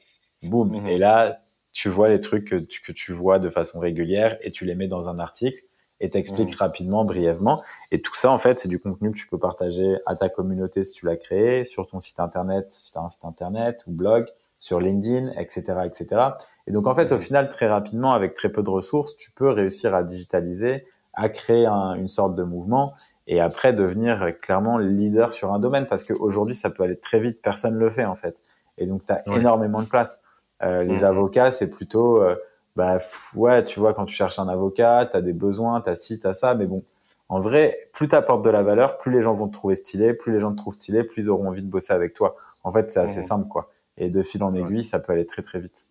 boum. 0.49 0.71
Mhm. 0.71 0.87
Et 0.87 0.99
là, 0.99 1.39
tu 1.73 1.89
vois 1.89 2.09
les 2.09 2.21
trucs 2.21 2.47
que 2.47 2.57
tu, 2.57 2.83
que 2.83 2.93
tu, 2.93 3.13
vois 3.13 3.39
de 3.39 3.51
façon 3.51 3.81
régulière 3.81 4.39
et 4.43 4.53
tu 4.53 4.65
les 4.65 4.75
mets 4.75 4.89
dans 4.89 5.09
un 5.09 5.19
article 5.19 5.59
et 6.01 6.11
t'expliques 6.11 6.53
mhm. 6.53 6.59
rapidement, 6.59 7.05
brièvement. 7.05 7.63
Et 7.91 8.01
tout 8.01 8.15
ça, 8.15 8.31
en 8.31 8.39
fait, 8.39 8.59
c'est 8.59 8.69
du 8.69 8.79
contenu 8.79 9.11
que 9.11 9.17
tu 9.17 9.27
peux 9.29 9.39
partager 9.39 9.99
à 10.07 10.17
ta 10.17 10.29
communauté 10.29 10.85
si 10.85 10.93
tu 10.93 11.07
l'as 11.07 11.17
créé, 11.17 11.65
sur 11.65 11.87
ton 11.87 11.99
site 11.99 12.21
internet, 12.21 12.67
si 12.71 12.93
tu 12.93 12.99
as 12.99 13.03
un 13.03 13.11
site 13.11 13.25
internet 13.25 13.85
ou 13.87 13.93
blog, 13.93 14.27
sur 14.59 14.81
LinkedIn, 14.81 15.33
etc., 15.39 15.63
etc. 15.85 16.23
Et 16.67 16.73
donc, 16.73 16.87
en 16.87 16.95
fait, 16.95 17.13
au 17.13 17.17
mhm. 17.17 17.21
final, 17.21 17.49
très 17.49 17.69
rapidement, 17.69 18.13
avec 18.13 18.35
très 18.35 18.51
peu 18.51 18.63
de 18.63 18.71
ressources, 18.71 19.17
tu 19.17 19.31
peux 19.31 19.51
réussir 19.51 19.95
à 19.95 20.03
digitaliser, 20.03 20.87
à 21.13 21.29
créer 21.29 21.67
une 21.67 22.09
sorte 22.09 22.35
de 22.35 22.43
mouvement 22.43 22.95
et 23.29 23.41
après 23.41 23.73
devenir 23.73 24.33
clairement 24.43 24.79
leader 24.79 25.33
sur 25.33 25.53
un 25.53 25.61
domaine 25.61 25.87
parce 25.87 26.03
qu'aujourd'hui, 26.03 26.57
ça 26.57 26.71
peut 26.71 26.83
aller 26.83 26.99
très 26.99 27.21
vite. 27.21 27.41
Personne 27.41 27.77
le 27.77 27.89
fait, 27.89 28.05
en 28.05 28.17
fait. 28.17 28.43
Et 28.79 28.87
donc, 28.87 29.05
tu 29.07 29.13
as 29.13 29.23
énormément 29.37 29.81
de 29.81 29.87
place. 29.87 30.24
Euh, 30.63 30.85
les 30.85 30.99
mhm. 30.99 31.05
avocats, 31.05 31.51
c'est 31.51 31.69
plutôt, 31.69 32.23
euh, 32.23 32.37
bah, 32.77 32.99
ouais, 33.35 33.65
tu 33.65 33.81
vois, 33.81 33.95
quand 33.95 34.05
tu 34.05 34.15
cherches 34.15 34.39
un 34.39 34.49
avocat, 34.49 35.07
tu 35.11 35.17
as 35.17 35.23
des 35.23 35.33
besoins, 35.33 35.81
tu 35.81 35.91
as 35.91 35.97
ci, 35.97 36.19
tu 36.19 36.27
as 36.27 36.35
ça, 36.35 36.55
mais 36.55 36.67
bon, 36.67 36.83
en 37.29 37.41
vrai, 37.41 37.89
plus 37.93 38.09
tu 38.09 38.15
apportes 38.15 38.45
de 38.45 38.51
la 38.51 38.63
valeur, 38.63 38.99
plus 38.99 39.13
les 39.13 39.23
gens 39.23 39.35
vont 39.35 39.49
te 39.49 39.53
trouver 39.53 39.75
stylé, 39.75 40.15
plus 40.15 40.33
les 40.33 40.41
gens 40.41 40.53
te 40.53 40.57
trouvent 40.57 40.75
stylé, 40.75 41.05
plus 41.05 41.25
ils 41.25 41.31
auront 41.31 41.49
envie 41.49 41.63
de 41.63 41.69
bosser 41.69 41.93
avec 41.93 42.15
toi. 42.15 42.37
En 42.63 42.71
fait, 42.71 42.91
c'est 42.91 43.01
assez 43.01 43.19
mhm. 43.19 43.25
simple, 43.25 43.49
quoi. 43.49 43.71
Et 43.97 44.11
de 44.11 44.23
fil 44.23 44.43
en 44.43 44.53
aiguille, 44.53 44.85
ça 44.85 44.99
peut 44.99 45.13
aller 45.13 45.27
très, 45.27 45.43
très 45.43 45.61
vite. 45.61 45.87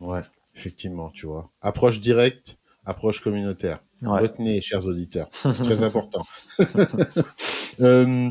Ouais, 0.00 0.20
effectivement, 0.54 1.10
tu 1.10 1.26
vois. 1.26 1.50
Approche 1.60 2.00
directe, 2.00 2.56
approche 2.84 3.20
communautaire. 3.20 3.80
Retenez, 4.02 4.60
chers 4.60 4.86
auditeurs, 4.86 5.28
c'est 5.32 5.62
très 5.62 5.82
important. 5.82 6.24
euh, 7.80 8.30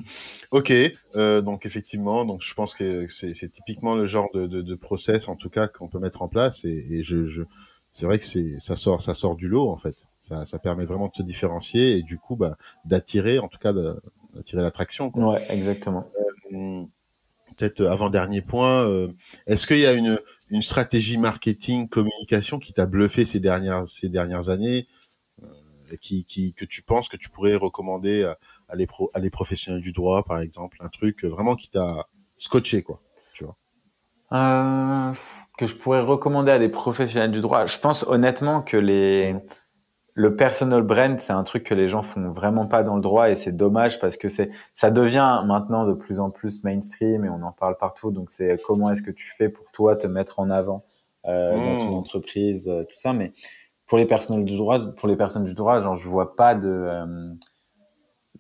ok, 0.52 0.74
euh, 1.16 1.42
donc 1.42 1.66
effectivement, 1.66 2.26
donc 2.26 2.42
je 2.42 2.54
pense 2.54 2.74
que 2.74 3.08
c'est 3.08 3.52
typiquement 3.52 3.96
le 3.96 4.06
genre 4.06 4.30
de, 4.34 4.48
de, 4.48 4.62
de, 4.62 4.76
process, 4.76 5.28
en 5.28 5.36
tout 5.36 5.50
cas, 5.50 5.68
qu'on 5.68 5.88
peut 5.88 6.00
mettre 6.00 6.22
en 6.24 6.28
place. 6.28 6.66
Et, 6.66 6.94
et 6.94 7.04
je, 7.04 7.26
je, 7.26 7.44
c'est 7.92 8.06
vrai 8.06 8.18
que 8.18 8.26
c'est 8.26 8.60
ça 8.60 8.76
sort 8.76 9.00
ça 9.00 9.14
sort 9.14 9.36
du 9.36 9.48
lot 9.48 9.70
en 9.70 9.78
fait. 9.78 10.06
Ça, 10.20 10.44
ça 10.46 10.58
permet 10.58 10.86
vraiment 10.86 11.08
de 11.08 11.14
se 11.14 11.24
différencier 11.24 11.98
et 11.98 12.02
du 12.02 12.18
coup 12.18 12.36
bah, 12.36 12.58
d'attirer 12.86 13.38
en 13.40 13.48
tout 13.48 13.60
cas 13.60 13.74
d'attirer 13.74 14.64
l'attraction. 14.64 15.12
Ouais, 15.16 15.46
exactement. 15.50 16.04
Euh, 16.52 16.84
peut-être 17.58 17.86
avant 17.86 18.10
dernier 18.10 18.42
point, 18.42 18.88
est-ce 19.46 19.68
qu'il 19.68 19.80
y 19.80 19.86
a 19.86 19.94
une 19.94 20.20
une 20.50 20.64
stratégie 20.64 21.20
marketing 21.20 21.88
communication 21.90 22.58
qui 22.58 22.74
t'a 22.74 22.88
bluffé 22.88 23.24
ces 23.24 23.40
dernières 23.40 23.88
ces 23.88 24.10
dernières 24.10 24.50
années? 24.50 24.88
Euh, 25.92 25.96
qui, 26.00 26.24
qui, 26.24 26.54
que 26.54 26.66
tu 26.66 26.82
penses 26.82 27.10
que 27.10 27.18
tu 27.18 27.30
pourrais 27.30 27.56
recommander 27.56 28.24
à, 28.24 28.38
à, 28.68 28.76
les, 28.76 28.88
pro, 28.88 29.10
à 29.14 29.20
les 29.20 29.30
professionnels 29.30 29.82
du 29.82 29.92
droit, 29.92 30.24
par 30.24 30.40
exemple, 30.40 30.78
un 30.82 30.90
truc 30.90 31.24
vraiment 31.24 31.56
qui 31.56 31.70
t'a 31.70 32.08
scotché, 32.38 32.84
quoi, 32.84 33.00
tu 33.34 33.44
vois? 33.44 33.56
Euh, 34.34 35.14
Que 35.58 35.68
je 35.68 35.76
pourrais 35.76 36.02
recommander 36.02 36.52
à 36.52 36.60
des 36.60 36.70
professionnels 36.70 37.32
du 37.32 37.42
droit. 37.42 37.66
Je 37.66 37.80
pense 37.80 38.04
honnêtement 38.08 38.62
que 38.62 38.78
les 38.78 39.36
le 40.16 40.36
personal 40.36 40.82
brand, 40.82 41.18
c'est 41.18 41.32
un 41.32 41.44
truc 41.44 41.64
que 41.64 41.74
les 41.74 41.88
gens 41.88 42.04
font 42.04 42.32
vraiment 42.32 42.68
pas 42.68 42.84
dans 42.84 42.96
le 42.96 43.02
droit 43.02 43.30
et 43.30 43.36
c'est 43.36 43.56
dommage 43.56 44.02
parce 44.02 44.18
que 44.18 44.28
c'est 44.28 44.52
ça 44.74 44.92
devient 44.92 45.44
maintenant 45.46 45.86
de 45.86 45.94
plus 45.94 46.20
en 46.20 46.30
plus 46.30 46.64
mainstream 46.66 47.24
et 47.24 47.30
on 47.30 47.42
en 47.42 47.54
parle 47.54 47.78
partout. 47.78 48.12
Donc 48.12 48.30
c'est 48.30 48.62
comment 48.62 48.92
est-ce 48.92 49.02
que 49.02 49.12
tu 49.12 49.30
fais 49.30 49.48
pour 49.48 49.72
toi 49.72 49.96
te 49.96 50.08
mettre 50.08 50.42
en 50.42 50.50
avant 50.50 50.84
euh, 51.26 51.54
dans 51.54 51.86
ton 51.86 51.92
mmh. 51.92 52.00
entreprise, 52.00 52.68
euh, 52.68 52.84
tout 52.84 52.98
ça? 52.98 53.14
Mais 53.14 53.32
pour 53.90 53.98
les 53.98 54.06
personnels 54.06 54.46
du 54.46 54.56
droit, 54.56 54.80
pour 54.96 55.10
les 55.10 55.16
personnes 55.16 55.46
du 55.46 55.56
droit, 55.56 55.82
genre 55.82 55.96
je 55.96 56.08
vois 56.08 56.36
pas 56.36 56.54
de 56.54 56.70
euh, 56.70 57.34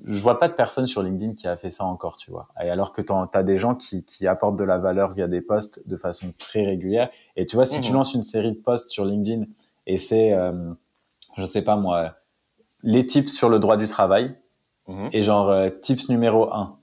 je 0.06 0.22
vois 0.22 0.39
pas 0.39 0.47
de 0.47 0.54
personne 0.54 0.86
sur 0.86 1.02
LinkedIn 1.02 1.34
qui 1.34 1.47
a 1.47 1.58
fait 1.58 1.72
ça 1.72 1.86
encore, 1.86 2.18
tu 2.18 2.30
vois. 2.30 2.47
Et 2.64 2.70
alors 2.70 2.93
que 2.93 3.02
tu 3.02 3.12
as 3.12 3.43
des 3.43 3.58
gens 3.58 3.74
qui, 3.76 4.06
qui 4.06 4.28
apportent 4.28 4.58
de 4.58 4.64
la 4.64 4.78
valeur 4.78 5.12
via 5.12 5.28
des 5.28 5.41
posts 5.41 5.89
de 5.89 5.97
façon 5.97 6.34
très 6.38 6.64
régulière. 6.64 7.10
Et 7.36 7.47
tu 7.47 7.56
vois, 7.56 7.66
si 7.66 7.82
tu 7.82 7.89
mhm. 7.89 7.97
lances 7.97 8.14
une 8.14 8.24
série 8.24 8.52
de 8.52 8.62
posts 8.62 8.91
sur 8.91 9.04
LinkedIn 9.04 9.45
et 9.88 9.97
c'est, 9.97 10.34
euh, 10.34 10.72
je 11.36 11.45
sais 11.45 11.64
pas 11.64 11.76
moi, 11.76 12.14
les 12.84 13.08
tips 13.08 13.34
sur 13.34 13.50
le 13.50 13.58
droit 13.58 13.76
du 13.76 13.88
travail 13.88 14.36
mhm. 14.88 15.10
et 15.12 15.24
genre 15.24 15.50
euh, 15.50 15.70
tips 15.70 16.10
numéro 16.10 16.54
un. 16.54 16.78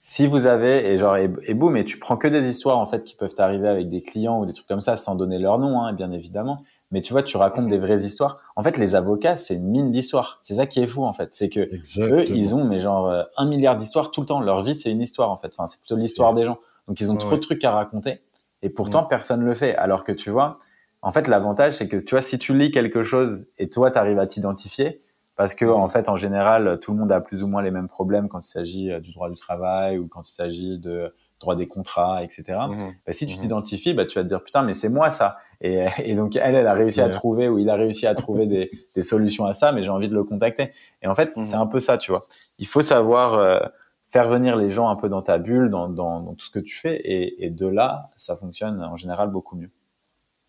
Si 0.00 0.26
vous 0.26 0.46
avez 0.46 0.92
et 0.92 0.96
genre 0.96 1.16
et, 1.16 1.30
et 1.42 1.54
boum 1.54 1.76
et 1.76 1.84
tu 1.84 1.98
prends 1.98 2.16
que 2.16 2.28
des 2.28 2.48
histoires 2.48 2.78
en 2.78 2.86
fait 2.86 3.04
qui 3.04 3.16
peuvent 3.16 3.34
arriver 3.38 3.68
avec 3.68 3.90
des 3.90 4.02
clients 4.02 4.40
ou 4.40 4.46
des 4.46 4.52
trucs 4.52 4.68
comme 4.68 4.80
ça 4.80 4.96
sans 4.96 5.14
donner 5.14 5.38
leur 5.38 5.58
nom, 5.58 5.80
hein, 5.82 5.92
bien 5.92 6.10
évidemment 6.10 6.62
mais 6.90 7.02
tu 7.02 7.12
vois, 7.12 7.22
tu 7.22 7.36
racontes 7.36 7.66
des 7.66 7.78
vraies 7.78 8.00
histoires. 8.00 8.40
En 8.56 8.62
fait, 8.62 8.78
les 8.78 8.94
avocats, 8.94 9.36
c'est 9.36 9.54
une 9.54 9.68
mine 9.68 9.90
d'histoires. 9.90 10.40
C'est 10.42 10.54
ça 10.54 10.66
qui 10.66 10.80
est 10.80 10.86
fou, 10.86 11.04
en 11.04 11.12
fait. 11.12 11.34
C'est 11.34 11.50
que 11.50 11.60
eux, 11.60 12.24
ils 12.30 12.54
ont, 12.54 12.64
mais 12.64 12.78
genre, 12.78 13.08
euh, 13.08 13.24
un 13.36 13.46
milliard 13.46 13.76
d'histoires 13.76 14.10
tout 14.10 14.22
le 14.22 14.26
temps. 14.26 14.40
Leur 14.40 14.62
vie, 14.62 14.74
c'est 14.74 14.90
une 14.90 15.02
histoire, 15.02 15.30
en 15.30 15.36
fait. 15.36 15.48
Enfin, 15.52 15.66
c'est 15.66 15.80
plutôt 15.80 15.96
l'histoire 15.96 16.34
des 16.34 16.46
gens. 16.46 16.58
Donc, 16.86 17.00
ils 17.00 17.10
ont 17.10 17.16
trop 17.16 17.36
de 17.36 17.40
trucs 17.40 17.62
à 17.64 17.72
raconter. 17.72 18.22
Et 18.62 18.70
pourtant, 18.70 19.04
mm. 19.04 19.08
personne 19.08 19.44
le 19.44 19.54
fait. 19.54 19.76
Alors 19.76 20.04
que 20.04 20.12
tu 20.12 20.30
vois, 20.30 20.58
en 21.02 21.12
fait, 21.12 21.28
l'avantage, 21.28 21.74
c'est 21.74 21.88
que 21.88 21.98
tu 21.98 22.14
vois, 22.14 22.22
si 22.22 22.38
tu 22.38 22.56
lis 22.56 22.70
quelque 22.70 23.04
chose 23.04 23.46
et 23.58 23.68
toi, 23.68 23.90
tu 23.90 23.98
arrives 23.98 24.18
à 24.18 24.26
t'identifier, 24.26 25.02
parce 25.36 25.54
que, 25.54 25.66
en 25.66 25.88
fait, 25.90 26.08
en 26.08 26.16
général, 26.16 26.80
tout 26.80 26.92
le 26.92 26.98
monde 26.98 27.12
a 27.12 27.20
plus 27.20 27.42
ou 27.42 27.48
moins 27.48 27.62
les 27.62 27.70
mêmes 27.70 27.88
problèmes 27.88 28.28
quand 28.28 28.40
il 28.40 28.50
s'agit 28.50 28.90
euh, 28.90 28.98
du 28.98 29.12
droit 29.12 29.28
du 29.28 29.36
travail 29.36 29.98
ou 29.98 30.08
quand 30.08 30.26
il 30.26 30.32
s'agit 30.32 30.78
de 30.78 31.14
droit 31.40 31.56
des 31.56 31.68
contrats, 31.68 32.22
etc. 32.22 32.58
Mmh. 32.68 32.76
Bah, 33.06 33.12
si 33.12 33.26
tu 33.26 33.36
mmh. 33.36 33.40
t'identifies, 33.40 33.94
bah, 33.94 34.06
tu 34.06 34.18
vas 34.18 34.24
te 34.24 34.28
dire 34.28 34.42
putain, 34.42 34.62
mais 34.62 34.74
c'est 34.74 34.88
moi 34.88 35.10
ça. 35.10 35.38
Et, 35.60 35.86
et, 36.04 36.14
donc 36.14 36.36
elle, 36.36 36.54
elle 36.54 36.68
a 36.68 36.74
réussi 36.74 37.00
à 37.00 37.08
trouver 37.08 37.48
ou 37.48 37.58
il 37.58 37.68
a 37.70 37.74
réussi 37.74 38.06
à 38.06 38.14
trouver 38.14 38.46
des, 38.54 38.70
des, 38.94 39.02
solutions 39.02 39.44
à 39.44 39.54
ça, 39.54 39.72
mais 39.72 39.82
j'ai 39.82 39.90
envie 39.90 40.08
de 40.08 40.14
le 40.14 40.24
contacter. 40.24 40.72
Et 41.02 41.08
en 41.08 41.14
fait, 41.14 41.34
c'est 41.34 41.56
mmh. 41.56 41.60
un 41.60 41.66
peu 41.66 41.80
ça, 41.80 41.98
tu 41.98 42.10
vois. 42.10 42.24
Il 42.58 42.66
faut 42.66 42.82
savoir 42.82 43.34
euh, 43.34 43.60
faire 44.08 44.28
venir 44.28 44.56
les 44.56 44.70
gens 44.70 44.88
un 44.88 44.96
peu 44.96 45.08
dans 45.08 45.22
ta 45.22 45.38
bulle, 45.38 45.70
dans, 45.70 45.88
dans, 45.88 46.20
dans 46.20 46.34
tout 46.34 46.46
ce 46.46 46.50
que 46.50 46.58
tu 46.58 46.76
fais, 46.76 46.96
et, 46.96 47.44
et, 47.44 47.50
de 47.50 47.66
là, 47.66 48.10
ça 48.16 48.36
fonctionne 48.36 48.82
en 48.82 48.96
général 48.96 49.30
beaucoup 49.30 49.56
mieux. 49.56 49.70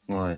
Ouais. 0.08 0.38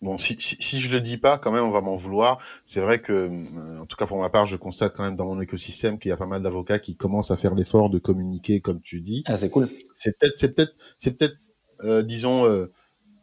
Bon, 0.00 0.16
si, 0.16 0.36
si, 0.38 0.78
je 0.78 0.92
le 0.92 1.00
dis 1.00 1.18
pas, 1.18 1.38
quand 1.38 1.50
même, 1.50 1.64
on 1.64 1.70
va 1.70 1.80
m'en 1.80 1.96
vouloir. 1.96 2.38
C'est 2.64 2.80
vrai 2.80 3.00
que, 3.00 3.12
euh, 3.12 3.80
en 3.80 3.86
tout 3.86 3.96
cas 3.96 4.06
pour 4.06 4.20
ma 4.20 4.30
part, 4.30 4.46
je 4.46 4.56
constate 4.56 4.96
quand 4.96 5.02
même 5.02 5.16
dans 5.16 5.26
mon 5.26 5.40
écosystème 5.40 5.98
qu'il 5.98 6.10
y 6.10 6.12
a 6.12 6.16
pas 6.16 6.26
mal 6.26 6.40
d'avocats 6.40 6.78
qui 6.78 6.94
commencent 6.94 7.32
à 7.32 7.36
faire 7.36 7.54
l'effort 7.54 7.90
de 7.90 7.98
communiquer, 7.98 8.60
comme 8.60 8.80
tu 8.80 9.00
dis. 9.00 9.24
Ah, 9.26 9.36
c'est 9.36 9.50
cool. 9.50 9.68
C'est 9.94 10.16
peut-être, 10.16 10.36
c'est 10.36 10.54
peut-être, 10.54 10.72
c'est 10.98 11.16
peut-être, 11.18 11.36
euh, 11.82 12.02
disons, 12.02 12.46
euh, 12.46 12.70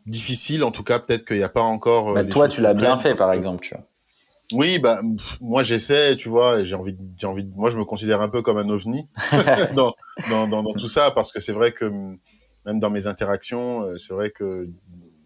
difficile. 0.06 0.66
En 0.66 0.72
tout 0.72 0.84
cas, 0.84 1.00
peut-être 1.00 1.26
qu'il 1.26 1.38
n'y 1.38 1.44
a 1.44 1.50
pas 1.50 1.62
encore. 1.62 2.14
Bah, 2.14 2.26
toi, 2.26 2.50
tu 2.50 2.60
l'as 2.60 2.74
bien 2.74 2.98
fait, 2.98 3.16
par 3.16 3.32
exemple, 3.32 3.66
tu 3.66 3.74
vois. 3.74 3.86
Oui, 4.54 4.78
bah 4.78 5.00
moi 5.42 5.64
j'essaie, 5.64 6.16
tu 6.16 6.30
vois, 6.30 6.64
j'ai 6.64 6.76
envie, 6.76 6.96
j'ai 7.18 7.26
envie, 7.26 7.50
moi 7.56 7.72
je 7.72 7.78
me 7.78 7.84
considère 7.84 8.22
un 8.22 8.30
peu 8.30 8.44
comme 8.44 8.60
un 8.60 8.70
ovni 8.70 9.10
dans, 9.76 9.92
dans, 10.30 10.48
dans, 10.48 10.62
dans, 10.62 10.74
tout 10.74 10.88
ça 10.88 11.10
parce 11.10 11.32
que 11.32 11.42
c'est 11.42 11.52
vrai 11.52 11.72
que 11.72 11.86
même 12.68 12.78
dans 12.78 12.92
mes 12.92 13.08
interactions, 13.08 13.98
c'est 13.98 14.14
vrai 14.14 14.30
que 14.30 14.70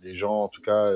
les 0.04 0.16
gens, 0.16 0.44
en 0.44 0.48
tout 0.48 0.62
cas, 0.62 0.90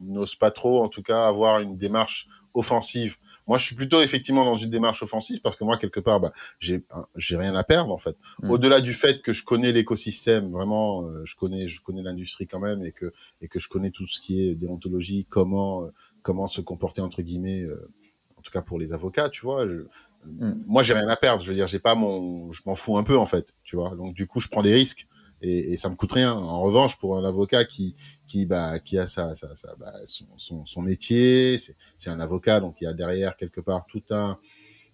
n'ose 0.00 0.34
pas 0.34 0.50
trop, 0.50 0.82
en 0.82 0.88
tout 0.88 1.02
cas, 1.02 1.26
avoir 1.26 1.60
une 1.60 1.76
démarche 1.76 2.28
offensive. 2.54 3.16
Moi, 3.46 3.56
je 3.56 3.64
suis 3.64 3.74
plutôt 3.74 4.00
effectivement 4.02 4.44
dans 4.44 4.54
une 4.54 4.70
démarche 4.70 5.02
offensive 5.02 5.40
parce 5.40 5.56
que 5.56 5.64
moi, 5.64 5.78
quelque 5.78 6.00
part, 6.00 6.20
bah, 6.20 6.32
j'ai 6.58 6.84
j'ai 7.16 7.36
rien 7.36 7.54
à 7.54 7.64
perdre 7.64 7.92
en 7.92 7.98
fait. 7.98 8.16
Mm. 8.42 8.50
Au-delà 8.50 8.80
du 8.80 8.92
fait 8.92 9.22
que 9.22 9.32
je 9.32 9.42
connais 9.42 9.72
l'écosystème, 9.72 10.50
vraiment, 10.50 11.04
euh, 11.04 11.22
je 11.24 11.34
connais 11.34 11.66
je 11.66 11.80
connais 11.80 12.02
l'industrie 12.02 12.46
quand 12.46 12.60
même 12.60 12.82
et 12.82 12.92
que 12.92 13.12
et 13.40 13.48
que 13.48 13.58
je 13.58 13.68
connais 13.68 13.90
tout 13.90 14.06
ce 14.06 14.20
qui 14.20 14.42
est 14.42 14.54
déontologie, 14.54 15.26
comment 15.28 15.84
euh, 15.84 15.90
comment 16.22 16.46
se 16.46 16.60
comporter 16.60 17.00
entre 17.00 17.22
guillemets, 17.22 17.62
euh, 17.62 17.90
en 18.36 18.42
tout 18.42 18.50
cas 18.50 18.62
pour 18.62 18.78
les 18.78 18.92
avocats, 18.92 19.30
tu 19.30 19.42
vois. 19.42 19.66
Je, 19.66 19.86
mm. 20.26 20.64
Moi, 20.66 20.82
j'ai 20.82 20.94
rien 20.94 21.08
à 21.08 21.16
perdre. 21.16 21.42
Je 21.42 21.48
veux 21.48 21.56
dire, 21.56 21.66
j'ai 21.66 21.78
pas 21.78 21.94
mon, 21.94 22.52
je 22.52 22.62
m'en 22.66 22.74
fous 22.74 22.98
un 22.98 23.04
peu 23.04 23.16
en 23.16 23.26
fait, 23.26 23.54
tu 23.64 23.76
vois. 23.76 23.94
Donc 23.96 24.14
du 24.14 24.26
coup, 24.26 24.40
je 24.40 24.48
prends 24.48 24.62
des 24.62 24.74
risques 24.74 25.06
et, 25.42 25.72
et, 25.72 25.76
ça 25.76 25.88
me 25.88 25.94
coûte 25.94 26.12
rien. 26.12 26.32
En 26.32 26.60
revanche, 26.62 26.96
pour 26.98 27.16
un 27.16 27.24
avocat 27.24 27.64
qui 27.64 27.94
qui 28.26 28.46
bah 28.46 28.78
qui 28.78 28.98
a 28.98 29.06
sa, 29.06 29.34
sa, 29.34 29.54
sa 29.54 29.74
bah, 29.76 29.92
son, 30.06 30.26
son, 30.36 30.64
son, 30.66 30.82
métier, 30.82 31.58
c'est 31.58 32.10
un 32.10 32.20
avocat 32.20 32.60
donc 32.60 32.76
il 32.80 32.84
y 32.84 32.86
a 32.86 32.92
derrière 32.92 33.36
quelque 33.36 33.60
part 33.60 33.86
tout 33.86 34.02
un 34.10 34.38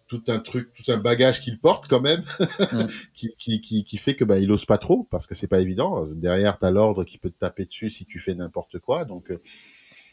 tout 0.07 0.21
un 0.29 0.39
truc, 0.39 0.71
tout 0.73 0.91
un 0.93 0.99
bagage 0.99 1.41
qu'il 1.41 1.59
porte 1.59 1.89
quand 1.89 2.01
même, 2.01 2.21
mm. 2.21 2.85
qui, 3.15 3.35
qui, 3.37 3.61
qui, 3.61 3.85
qui, 3.85 3.97
fait 3.97 4.15
que 4.15 4.25
bah 4.25 4.39
il 4.39 4.51
ose 4.51 4.67
pas 4.67 4.79
trop 4.79 5.05
parce 5.05 5.27
que 5.27 5.35
c'est 5.35 5.47
pas 5.47 5.61
évident. 5.61 6.07
Derrière, 6.15 6.59
t'as 6.59 6.71
l'ordre 6.71 7.05
qui 7.05 7.19
peut 7.19 7.31
te 7.31 7.39
taper 7.39 7.65
dessus 7.65 7.91
si 7.91 8.05
tu 8.05 8.19
fais 8.19 8.35
n'importe 8.35 8.79
quoi. 8.79 9.05
Donc 9.05 9.31
euh, 9.31 9.41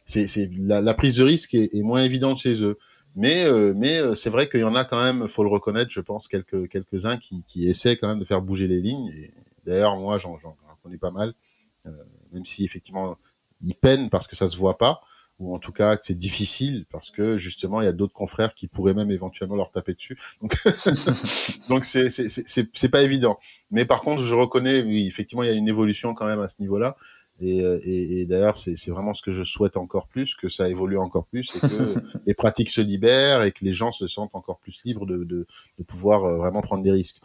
c'est 0.06 0.28
c'est 0.28 0.50
la, 0.58 0.82
la, 0.82 0.94
prise 0.94 1.16
de 1.16 1.24
risque 1.24 1.54
est, 1.54 1.74
est, 1.76 1.84
moins 1.84 2.04
évidente 2.04 2.38
chez 2.38 2.64
eux. 2.64 2.78
Mais 3.16 3.44
euh, 3.46 3.74
mais 3.76 4.00
euh, 4.00 4.16
c'est 4.16 4.30
vrai 4.30 4.48
qu'il 4.48 4.62
y 4.62 4.64
en 4.64 4.76
a 4.76 4.86
quand 4.86 5.04
même, 5.04 5.28
faut 5.28 5.44
le 5.44 5.50
reconnaître, 5.50 5.92
je 5.92 6.00
pense 6.00 6.28
quelques 6.30 6.70
quelques 6.70 7.06
uns 7.06 7.18
qui 7.18 7.44
qui 7.44 7.68
essaient 7.68 7.98
quand 7.98 8.08
même 8.08 8.20
de 8.20 8.26
faire 8.26 8.42
bouger 8.42 8.68
les 8.68 8.80
lignes. 8.82 9.08
Et, 9.08 9.34
D'ailleurs, 9.66 9.97
moi, 9.97 10.18
j'en 10.18 10.38
connais 10.84 10.97
pas 10.97 11.12
mal, 11.12 11.34
euh, 11.86 11.91
même 12.34 12.45
si 12.45 12.66
effectivement, 12.66 13.18
ils 13.62 13.76
peinent 13.76 14.09
parce 14.09 14.28
que 14.28 14.36
ça 14.36 14.47
se 14.47 14.57
voit 14.57 14.78
pas, 14.78 15.01
ou 15.39 15.55
en 15.55 15.59
tout 15.59 15.72
cas 15.72 15.97
que 15.97 16.05
c'est 16.05 16.18
difficile 16.18 16.86
parce 16.91 17.09
que 17.09 17.36
justement, 17.36 17.82
il 17.82 17.86
y 17.86 17.88
a 17.88 17.93
d'autres 17.93 18.14
confrères 18.14 18.53
qui 18.53 18.68
pourraient 18.68 18.93
même 18.93 19.12
éventuellement 19.12 19.55
leur 19.55 19.72
taper 19.72 19.93
dessus. 19.93 20.18
Donc, 20.41 20.55
donc 21.70 21.84
c'est 21.84 22.09
c'est 22.09 22.89
pas 22.89 23.01
évident. 23.01 23.39
Mais 23.72 23.86
par 23.86 24.01
contre, 24.01 24.24
je 24.24 24.36
reconnais, 24.36 24.84
oui, 24.84 25.07
effectivement, 25.07 25.43
il 25.43 25.47
y 25.47 25.51
a 25.51 25.55
une 25.55 25.68
évolution 25.68 26.14
quand 26.14 26.28
même 26.28 26.39
à 26.39 26.47
ce 26.49 26.62
niveau-là. 26.62 26.95
Et, 27.39 27.64
euh, 27.64 27.80
et, 27.84 28.22
et 28.22 28.26
d'ailleurs, 28.26 28.55
c'est 28.55 28.76
vraiment 28.89 29.16
ce 29.16 29.24
que 29.24 29.32
je 29.32 29.41
souhaite 29.43 29.76
encore 29.76 30.07
plus, 30.07 30.36
que 30.36 30.47
ça 30.47 30.70
évolue 30.70 30.99
encore 30.99 31.26
plus, 31.26 31.55
et 31.55 31.59
que 31.59 32.20
les 32.28 32.34
pratiques 32.36 32.70
se 32.70 32.82
libèrent 32.82 33.41
et 33.41 33.51
que 33.51 33.66
les 33.66 33.74
gens 33.74 33.91
se 33.91 34.05
sentent 34.05 34.36
encore 34.36 34.59
plus 34.59 34.80
libres 34.86 35.07
de, 35.07 35.24
de, 35.24 35.47
de 35.80 35.84
pouvoir 35.84 36.24
euh, 36.24 36.38
vraiment 36.38 36.62
prendre 36.62 36.84
des 36.84 36.91
risques. 36.91 37.18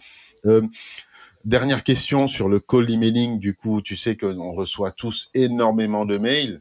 Euh, 0.46 0.62
Dernière 1.46 1.84
question 1.84 2.26
sur 2.26 2.48
le 2.48 2.58
call 2.58 2.90
emailing. 2.90 3.38
Du 3.38 3.54
coup, 3.54 3.80
tu 3.80 3.96
sais 3.96 4.16
qu'on 4.16 4.52
reçoit 4.52 4.90
tous 4.90 5.30
énormément 5.32 6.04
de 6.04 6.18
mails. 6.18 6.60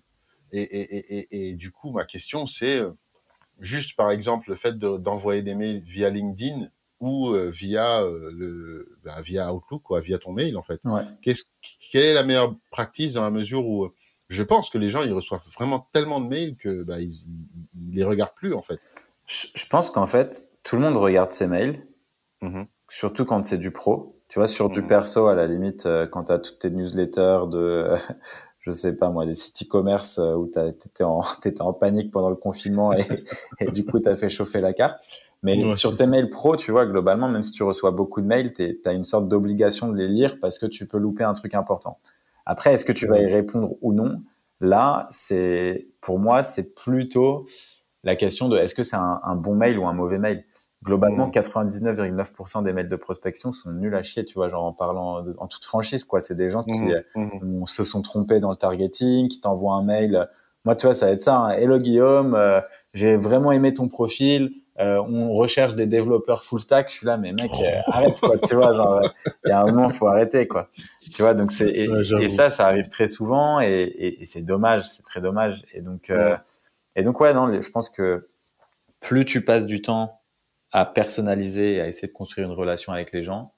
Et, 0.51 0.61
et, 0.61 1.17
et, 1.17 1.49
et 1.49 1.55
du 1.55 1.71
coup, 1.71 1.91
ma 1.91 2.05
question, 2.05 2.45
c'est 2.45 2.77
euh, 2.77 2.91
juste 3.59 3.95
par 3.95 4.11
exemple 4.11 4.51
le 4.51 4.55
fait 4.55 4.77
d'envoyer 4.77 5.41
des 5.41 5.55
mails 5.55 5.81
via 5.81 6.11
LinkedIn 6.11 6.67
ou 6.99 7.29
euh, 7.29 7.49
via 7.49 8.03
euh, 8.03 8.29
le 8.31 8.97
bah, 9.03 9.19
via 9.23 9.51
Outlook 9.51 9.81
quoi, 9.81 10.01
via 10.01 10.19
ton 10.19 10.33
mail 10.33 10.55
en 10.55 10.61
fait. 10.61 10.79
Ouais. 10.86 11.01
Quelle 11.21 12.03
est 12.03 12.13
la 12.13 12.23
meilleure 12.23 12.55
pratique 12.69 13.13
dans 13.13 13.23
la 13.23 13.31
mesure 13.31 13.65
où 13.65 13.89
je 14.29 14.43
pense 14.43 14.69
que 14.69 14.77
les 14.77 14.88
gens 14.88 15.03
ils 15.03 15.13
reçoivent 15.13 15.45
vraiment 15.55 15.88
tellement 15.93 16.19
de 16.19 16.27
mails 16.27 16.55
que 16.57 16.83
bah, 16.83 16.99
ils, 16.99 17.11
ils, 17.73 17.95
les 17.95 18.03
regardent 18.03 18.36
plus 18.36 18.53
en 18.53 18.61
fait. 18.61 18.79
Je, 19.25 19.65
pense 19.67 19.89
qu'en 19.89 20.05
fait 20.05 20.51
tout 20.61 20.75
le 20.75 20.83
monde 20.83 20.95
regarde 20.97 21.31
ses 21.31 21.47
mails, 21.47 21.86
mmh 22.41 22.65
surtout 22.88 23.25
quand 23.25 23.43
c'est 23.43 23.57
du 23.57 23.71
pro. 23.71 24.14
Tu 24.36 24.39
vois, 24.39 24.47
sur 24.47 24.67
du 24.67 24.81
mm. 24.81 24.88
perso, 24.88 25.27
à 25.27 25.36
la 25.36 25.47
limite, 25.47 25.86
euh, 25.86 26.05
quand 26.07 26.25
tu 26.25 26.33
as 26.33 26.39
toutes 26.39 26.59
tes 26.59 26.69
newsletters 26.69 27.43
de, 27.49 27.95
je 28.59 28.69
sais 28.69 28.97
pas 28.97 29.09
moi, 29.09 29.25
des 29.25 29.33
sites 29.33 29.65
e-commerce 29.65 30.19
euh, 30.19 30.33
où 30.33 30.49
tu 30.49 30.59
étais 30.59 31.05
en, 31.05 31.21
étais 31.45 31.61
en 31.61 31.71
panique 31.71 32.11
pendant 32.11 32.29
le 32.29 32.36
confinement 32.36 32.91
et, 32.91 33.05
et 33.61 33.71
du 33.71 33.86
coup, 33.86 33.97
tu 33.97 34.09
as 34.09 34.17
fait 34.17 34.27
chauffer 34.27 34.59
la 34.59 34.73
carte. 34.73 34.99
Mais 35.41 35.73
sur 35.75 35.95
tes 35.95 36.05
mails 36.05 36.29
pro, 36.29 36.57
tu 36.57 36.71
vois, 36.71 36.86
globalement, 36.86 37.29
même 37.29 37.43
si 37.43 37.53
tu 37.53 37.63
reçois 37.63 37.91
beaucoup 37.91 38.19
de 38.19 38.27
mails, 38.27 38.51
tu 38.51 38.77
as 38.83 38.91
une 38.91 39.05
sorte 39.05 39.29
d'obligation 39.29 39.88
de 39.88 39.95
les 39.95 40.09
lire 40.09 40.38
parce 40.41 40.59
que 40.59 40.65
tu 40.65 40.86
peux 40.86 40.97
louper 40.97 41.23
un 41.23 41.31
truc 41.31 41.55
important. 41.55 41.99
Après, 42.45 42.73
est-ce 42.73 42.83
que 42.83 42.91
tu 42.91 43.07
vas 43.07 43.21
y 43.21 43.27
répondre 43.27 43.69
ou 43.79 43.93
non? 43.93 44.21
Là, 44.59 45.07
c'est 45.11 45.88
pour 46.01 46.19
moi, 46.19 46.43
c'est 46.43 46.75
plutôt 46.75 47.45
la 48.03 48.17
question 48.17 48.49
de 48.49 48.57
est-ce 48.57 48.75
que 48.75 48.83
c'est 48.83 48.97
un, 48.97 49.21
un, 49.23 49.36
bon 49.38 49.55
mail 49.55 49.79
ou 49.79 49.88
un 49.88 49.93
mauvais 49.93 50.19
mail? 50.19 50.43
Globalement, 50.86 51.29
99,9% 51.29 52.63
des 52.63 52.71
mails 52.71 52.88
de 52.88 52.95
prospection 52.95 53.51
sont 53.51 53.71
nuls 53.71 53.95
à 53.95 54.03
chier, 54.03 54.23
tu 54.23 54.36
vois, 54.36 54.49
genre 54.49 54.63
en 54.63 54.73
parlant 54.73 55.25
en 55.38 55.47
toute 55.47 55.65
franchise, 55.65 56.03
quoi. 56.03 56.21
C'est 56.21 56.36
des 56.36 56.49
gens 56.49 56.63
qui 56.63 56.79
mmh. 56.79 57.03
Mmh. 57.15 57.65
se 57.65 57.83
sont 57.83 58.01
trompés 58.01 58.39
dans 58.39 58.51
le 58.51 58.55
targeting, 58.55 59.27
qui 59.27 59.41
t'envoient 59.41 59.73
un 59.73 59.83
mail 59.83 60.29
Moi, 60.63 60.75
tu 60.75 60.86
vois, 60.86 60.93
ça 60.93 61.07
va 61.07 61.11
être 61.13 61.21
ça. 61.21 61.38
Hein. 61.38 61.49
Hello 61.51 61.79
Guillaume, 61.79 62.36
euh, 62.36 62.61
j'ai 62.93 63.17
vraiment 63.17 63.51
aimé 63.51 63.73
ton 63.73 63.88
profil. 63.88 64.53
Euh, 64.77 65.01
on 65.07 65.31
recherche 65.31 65.75
des 65.75 65.88
développeurs 65.88 66.43
full 66.43 66.59
stack. 66.59 66.89
Je 66.89 66.97
suis 66.97 67.07
là, 67.07 67.17
mais 67.17 67.31
mec, 67.31 67.49
euh, 67.49 67.65
arrête 67.91 68.19
quoi. 68.19 68.38
tu 68.38 68.55
vois, 68.55 68.73
genre, 68.73 69.01
il 69.45 69.49
y 69.49 69.51
a 69.51 69.61
un 69.61 69.65
moment, 69.65 69.89
faut 69.89 70.07
arrêter 70.07 70.47
quoi. 70.47 70.67
Tu 71.13 71.21
vois, 71.21 71.33
donc 71.33 71.51
c'est 71.51 71.69
et, 71.69 72.29
ça, 72.29 72.49
ça 72.49 72.67
arrive 72.67 72.89
très 72.89 73.07
souvent 73.07 73.61
et, 73.61 74.17
et, 74.19 74.25
c'est 74.25 74.41
dommage, 74.41 74.88
c'est 74.88 75.03
très 75.03 75.21
dommage. 75.21 75.63
Et 75.73 75.81
donc, 75.81 76.09
euh, 76.09 76.36
et 76.95 77.03
donc 77.03 77.19
ouais, 77.21 77.33
non, 77.33 77.59
je 77.59 77.69
pense 77.69 77.89
que 77.89 78.27
plus 78.99 79.23
tu 79.23 79.45
passes 79.45 79.65
du 79.65 79.81
temps 79.81 80.19
à 80.76 80.86
personnaliser 80.86 81.76
et 81.76 81.80
à 81.80 81.88
essayer 81.88 82.09
de 82.09 82.13
construire 82.13 82.47
une 82.47 82.53
relation 82.53 82.91
avec 82.91 83.13
les 83.13 83.23
gens, 83.23 83.53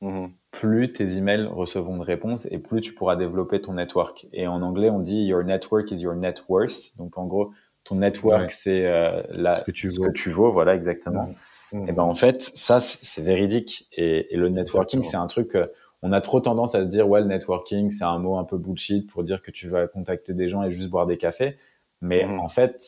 mmh 0.00 0.28
plus 0.50 0.92
tes 0.92 1.16
emails 1.16 1.46
recevront 1.46 1.96
de 1.96 2.02
réponses 2.02 2.46
et 2.50 2.58
plus 2.58 2.82
tu 2.82 2.92
pourras 2.92 3.16
développer 3.16 3.62
ton 3.62 3.72
network. 3.72 4.26
Et 4.34 4.46
en 4.46 4.60
anglais, 4.60 4.90
on 4.90 5.00
dit 5.00 5.24
your 5.24 5.42
network 5.42 5.90
is 5.90 6.02
your 6.02 6.14
net 6.14 6.44
worth. 6.46 6.98
Donc 6.98 7.16
en 7.16 7.24
gros, 7.24 7.52
ton 7.84 7.94
network, 7.94 8.52
c'est 8.52 8.86
euh, 8.86 9.22
ce, 9.22 9.64
que 9.64 9.70
tu, 9.70 9.90
ce 9.90 9.98
que 9.98 10.12
tu 10.12 10.28
vaux. 10.28 10.52
Voilà, 10.52 10.74
exactement. 10.74 11.26
Mmh. 11.72 11.78
Mmh. 11.78 11.88
Et 11.88 11.92
ben 11.92 12.02
en 12.02 12.14
fait, 12.14 12.42
ça, 12.42 12.80
c'est 12.80 13.22
véridique. 13.22 13.88
Et, 13.96 14.34
et 14.34 14.36
le 14.36 14.50
networking, 14.50 15.02
c'est 15.04 15.16
un 15.16 15.26
truc. 15.26 15.56
on 16.02 16.12
a 16.12 16.20
trop 16.20 16.40
tendance 16.40 16.74
à 16.74 16.84
se 16.84 16.88
dire 16.90 17.08
ouais, 17.08 17.22
le 17.22 17.26
networking, 17.26 17.90
c'est 17.90 18.04
un 18.04 18.18
mot 18.18 18.36
un 18.36 18.44
peu 18.44 18.58
bullshit 18.58 19.10
pour 19.10 19.24
dire 19.24 19.40
que 19.40 19.50
tu 19.50 19.70
vas 19.70 19.88
contacter 19.88 20.34
des 20.34 20.50
gens 20.50 20.62
et 20.62 20.70
juste 20.70 20.90
boire 20.90 21.06
des 21.06 21.16
cafés. 21.16 21.56
Mais 22.02 22.26
en 22.26 22.48
fait, 22.50 22.84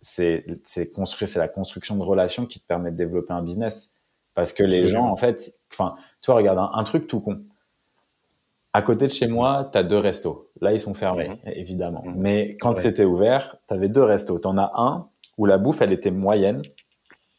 c'est 0.00 0.44
construire, 0.94 1.28
c'est 1.28 1.38
la 1.38 1.48
construction 1.48 1.96
de 1.96 2.02
relations 2.02 2.46
qui 2.46 2.60
te 2.60 2.66
permet 2.66 2.90
de 2.90 2.96
développer 2.96 3.32
un 3.32 3.42
business. 3.42 3.96
Parce 4.34 4.52
que 4.52 4.62
les 4.62 4.86
gens, 4.86 5.06
en 5.06 5.16
fait, 5.16 5.52
enfin, 5.72 5.96
tu 6.22 6.30
vois, 6.30 6.36
regarde 6.36 6.70
un, 6.72 6.84
truc 6.84 7.06
tout 7.06 7.20
con. 7.20 7.42
À 8.72 8.82
côté 8.82 9.06
de 9.06 9.12
chez 9.12 9.26
moi, 9.26 9.68
tu 9.72 9.78
as 9.78 9.82
deux 9.82 9.98
restos. 9.98 10.50
Là, 10.60 10.72
ils 10.72 10.80
sont 10.80 10.94
fermés, 10.94 11.28
mhm. 11.28 11.52
évidemment. 11.56 12.02
Mhm. 12.04 12.14
Mais 12.16 12.56
quand 12.60 12.76
c'était 12.76 13.04
ouvert, 13.04 13.56
tu 13.68 13.74
avais 13.74 13.88
deux 13.88 14.04
restos. 14.04 14.38
Tu 14.38 14.46
en 14.46 14.56
as 14.56 14.72
un 14.76 15.08
où 15.36 15.46
la 15.46 15.58
bouffe, 15.58 15.82
elle 15.82 15.92
était 15.92 16.12
moyenne. 16.12 16.62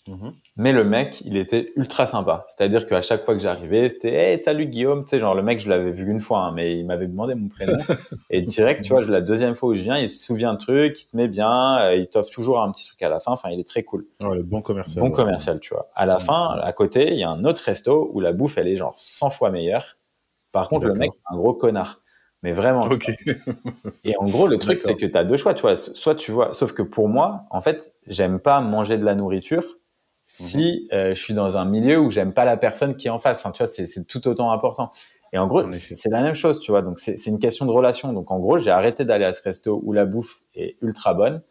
Mhm. 0.08 0.34
Mais 0.58 0.74
le 0.74 0.84
mec, 0.84 1.22
il 1.22 1.38
était 1.38 1.72
ultra 1.78 2.06
sympa. 2.06 2.46
C'est-à-dire 2.50 2.86
qu'à 2.86 3.02
chaque 3.02 3.24
fois 3.24 3.34
que 3.34 3.40
j'arrivais, 3.40 3.88
c'était 3.88 4.14
Hey, 4.14 4.44
salut 4.44 4.66
Guillaume. 4.66 5.06
Tu 5.06 5.12
sais, 5.12 5.20
genre, 5.20 5.34
le 5.34 5.42
mec, 5.42 5.62
je 5.62 5.70
l'avais 5.70 5.92
vu 5.92 6.12
une 6.12 6.20
fois, 6.20 6.40
hein, 6.40 6.52
mais 6.52 6.78
il 6.78 6.86
m'avait 6.86 7.08
demandé 7.08 7.36
mon 7.36 7.48
prénom. 7.48 7.72
et 8.30 8.42
direct, 8.42 8.84
tu 8.84 8.92
vois, 8.92 9.02
la 9.02 9.22
deuxième 9.22 9.56
fois 9.56 9.70
où 9.70 9.76
je 9.76 9.82
viens, 9.82 9.98
il 9.98 10.10
se 10.10 10.26
souvient 10.26 10.52
un 10.52 10.56
truc, 10.58 11.02
il 11.02 11.08
te 11.08 11.16
met 11.16 11.30
bien, 11.30 11.80
euh, 11.80 11.96
il 11.96 12.08
t'offre 12.08 12.30
toujours 12.30 12.62
un 12.62 12.70
petit 12.72 12.86
truc 12.86 13.02
à 13.02 13.10
la 13.10 13.22
fin. 13.22 13.32
Enfin, 13.32 13.50
il 13.50 13.62
est 13.62 13.68
très 13.68 13.84
cool. 13.84 14.06
Ouais, 14.20 14.36
le 14.36 14.44
bon 14.44 14.62
commercial. 14.62 15.02
Bon 15.02 15.10
commercial, 15.10 15.62
tu 15.62 15.74
vois. 15.74 15.90
À 15.96 16.06
la 16.06 16.20
fin, 16.20 16.60
à 16.62 16.74
côté, 16.74 17.14
il 17.14 17.20
y 17.20 17.24
a 17.24 17.30
un 17.30 17.46
autre 17.46 17.64
resto 17.64 18.12
où 18.14 18.20
la 18.20 18.34
bouffe, 18.34 18.58
elle 18.58 18.68
est 18.68 18.76
genre 18.76 18.94
100 18.94 19.30
fois 19.30 19.52
meilleure. 19.52 19.98
Par 20.52 20.68
contre, 20.68 20.88
le 20.88 20.96
mec, 20.96 21.12
un 21.30 21.38
gros 21.38 21.54
connard. 21.54 22.02
Mais 22.44 22.52
vraiment. 22.52 22.82
Ok. 22.82 23.10
et 24.04 24.18
en 24.18 24.26
gros, 24.26 24.48
le 24.48 24.58
truc, 24.58 24.82
c'est 24.82 24.96
que 24.96 25.06
tu 25.06 25.18
as 25.18 25.24
deux 25.24 25.38
choix, 25.38 25.54
tu 25.54 25.62
vois. 25.62 25.78
Soit 25.78 26.16
tu 26.16 26.32
vois, 26.32 26.54
sauf 26.54 26.74
que 26.74 26.82
pour 26.82 27.08
moi, 27.08 27.46
en 27.52 27.62
fait, 27.62 27.94
j'aime 28.08 28.40
pas 28.40 28.60
manger 28.60 28.98
de 28.98 29.06
la 29.06 29.16
nourriture 29.16 29.64
si 30.24 30.88
mhm. 30.92 30.98
euh, 30.98 31.14
je 31.14 31.22
suis 31.22 31.34
dans 31.34 31.58
un 31.58 31.66
milieu 31.66 32.00
où 32.00 32.12
j'aime 32.12 32.34
pas 32.34 32.46
la 32.46 32.58
personne 32.58 32.96
qui 32.96 33.08
est 33.08 33.12
en 33.12 33.20
face. 33.20 33.40
Enfin, 33.40 33.52
tu 33.52 33.64
vois, 33.64 33.68
c'est 33.68 34.06
tout 34.06 34.28
autant 34.28 34.52
important. 34.52 34.92
Et 35.34 35.38
en 35.38 35.48
gros, 35.48 35.70
c'est 35.72 36.10
la 36.10 36.22
même 36.22 36.36
chose, 36.36 36.60
tu 36.60 36.72
vois. 36.72 36.82
Donc, 36.82 37.00
c'est 37.00 37.26
une 37.28 37.40
question 37.40 37.66
de 37.66 37.72
relation. 37.72 38.12
Donc, 38.12 38.32
en 38.32 38.40
gros, 38.40 38.58
j'ai 38.58 38.72
arrêté 38.72 39.06
d'aller 39.06 39.26
à 39.26 39.34
ce 39.34 39.42
resto 39.44 39.80
où 39.84 39.94
la 39.94 40.06
bouffe 40.06 40.42
est 40.56 40.78
ultra 40.82 41.14
bonne. 41.14 41.42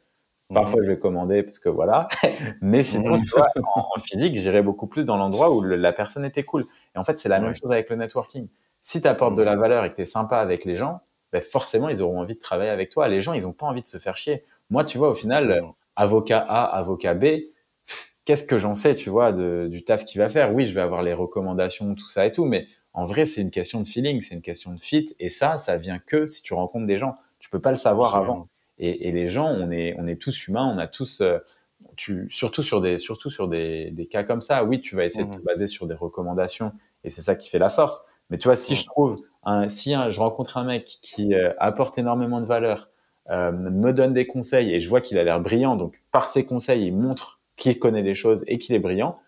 Parfois, 0.52 0.80
mhm. 0.80 0.86
je 0.86 0.90
vais 0.90 0.98
commander 0.98 1.42
parce 1.42 1.58
que 1.58 1.68
voilà. 1.68 2.08
Mais 2.60 2.82
sinon, 2.82 3.12
mhm. 3.12 3.20
tu 3.20 3.30
vois, 3.36 3.46
en, 3.74 4.00
physique, 4.00 4.36
j'irai 4.36 4.62
beaucoup 4.62 4.86
plus 4.86 5.04
dans 5.04 5.16
l'endroit 5.16 5.50
où 5.50 5.62
la 5.62 5.92
personne 5.92 6.24
était 6.24 6.42
cool. 6.42 6.66
Et 6.94 6.98
en 6.98 7.04
fait, 7.04 7.18
c'est 7.18 7.28
la 7.28 7.40
même 7.40 7.54
chose 7.54 7.72
avec 7.72 7.88
le 7.88 7.96
networking. 7.96 8.48
Si 8.82 9.00
tu 9.00 9.08
apportes 9.08 9.36
de 9.36 9.42
la 9.42 9.56
valeur 9.56 9.84
et 9.84 9.90
que 9.90 9.96
tu 9.96 10.02
es 10.02 10.06
sympa 10.06 10.38
avec 10.38 10.64
les 10.64 10.76
gens, 10.76 11.00
ben 11.32 11.40
forcément, 11.40 11.88
ils 11.88 12.02
auront 12.02 12.20
envie 12.20 12.34
de 12.34 12.40
travailler 12.40 12.70
avec 12.70 12.90
toi. 12.90 13.08
Les 13.08 13.20
gens, 13.20 13.32
ils 13.32 13.46
ont 13.46 13.52
pas 13.52 13.66
envie 13.66 13.82
de 13.82 13.86
se 13.86 13.98
faire 13.98 14.16
chier. 14.16 14.44
Moi, 14.68 14.84
tu 14.84 14.98
vois, 14.98 15.10
au 15.10 15.14
final, 15.14 15.62
avocat 15.96 16.44
A, 16.48 16.64
avocat 16.76 17.14
B, 17.14 17.24
qu'est-ce 18.24 18.44
que 18.44 18.58
j'en 18.58 18.74
sais, 18.74 18.94
tu 18.94 19.10
vois, 19.10 19.32
du 19.32 19.82
taf 19.84 20.04
qu'il 20.04 20.20
va 20.20 20.28
faire? 20.28 20.54
Oui, 20.54 20.66
je 20.66 20.74
vais 20.74 20.80
avoir 20.80 21.02
les 21.02 21.14
recommandations, 21.14 21.94
tout 21.94 22.08
ça 22.08 22.26
et 22.26 22.32
tout, 22.32 22.44
mais 22.44 22.66
en 22.92 23.06
vrai, 23.06 23.24
c'est 23.24 23.40
une 23.40 23.50
question 23.50 23.80
de 23.80 23.86
feeling, 23.86 24.20
c'est 24.20 24.34
une 24.34 24.42
question 24.42 24.72
de 24.72 24.80
fit, 24.80 25.14
et 25.20 25.28
ça, 25.28 25.58
ça 25.58 25.76
vient 25.76 25.98
que 25.98 26.26
si 26.26 26.42
tu 26.42 26.54
rencontres 26.54 26.86
des 26.86 26.98
gens. 26.98 27.14
Tu 27.38 27.48
peux 27.48 27.60
pas 27.60 27.70
le 27.70 27.76
savoir 27.76 28.16
avant. 28.16 28.48
Et, 28.78 29.12
les 29.12 29.28
gens, 29.28 29.48
on 29.48 29.70
est, 29.70 29.94
on 29.98 30.06
est 30.06 30.16
tous 30.16 30.48
humains, 30.48 30.72
on 30.74 30.78
a 30.78 30.86
tous, 30.86 31.20
euh, 31.20 31.38
tu, 31.96 32.28
surtout 32.30 32.62
sur 32.62 32.80
des, 32.80 32.96
surtout 32.96 33.30
sur 33.30 33.46
des, 33.46 34.08
cas 34.10 34.24
comme 34.24 34.40
ça. 34.40 34.64
Oui, 34.64 34.80
tu 34.80 34.96
vas 34.96 35.04
essayer 35.04 35.24
de 35.24 35.34
te 35.34 35.38
mmh 35.38 35.44
baser 35.44 35.66
sur 35.66 35.86
des 35.86 35.94
recommandations, 35.94 36.72
et 37.04 37.10
c'est 37.10 37.20
ça 37.20 37.36
qui 37.36 37.50
fait 37.50 37.58
la 37.58 37.68
force. 37.68 38.06
Mais 38.30 38.38
tu 38.38 38.48
vois, 38.48 38.56
si 38.56 38.74
je 38.74 38.86
trouve, 38.86 39.16
un, 39.44 39.68
si 39.68 39.92
je 39.92 40.20
rencontre 40.20 40.56
un 40.56 40.64
mec 40.64 40.84
qui 41.02 41.34
euh, 41.34 41.52
apporte 41.58 41.98
énormément 41.98 42.40
de 42.40 42.46
valeur, 42.46 42.90
euh, 43.28 43.52
me 43.52 43.92
donne 43.92 44.12
des 44.12 44.26
conseils, 44.26 44.74
et 44.74 44.80
je 44.80 44.88
vois 44.88 45.00
qu'il 45.00 45.18
a 45.18 45.24
l'air 45.24 45.40
brillant, 45.40 45.76
donc 45.76 46.02
par 46.10 46.28
ses 46.28 46.46
conseils, 46.46 46.86
il 46.86 46.96
montre 46.96 47.39
qui 47.60 47.78
connaît 47.78 48.02
des 48.02 48.14
choses 48.14 48.42
et 48.48 48.58
qu'il 48.58 48.74
est 48.74 48.80
brillant, 48.80 49.20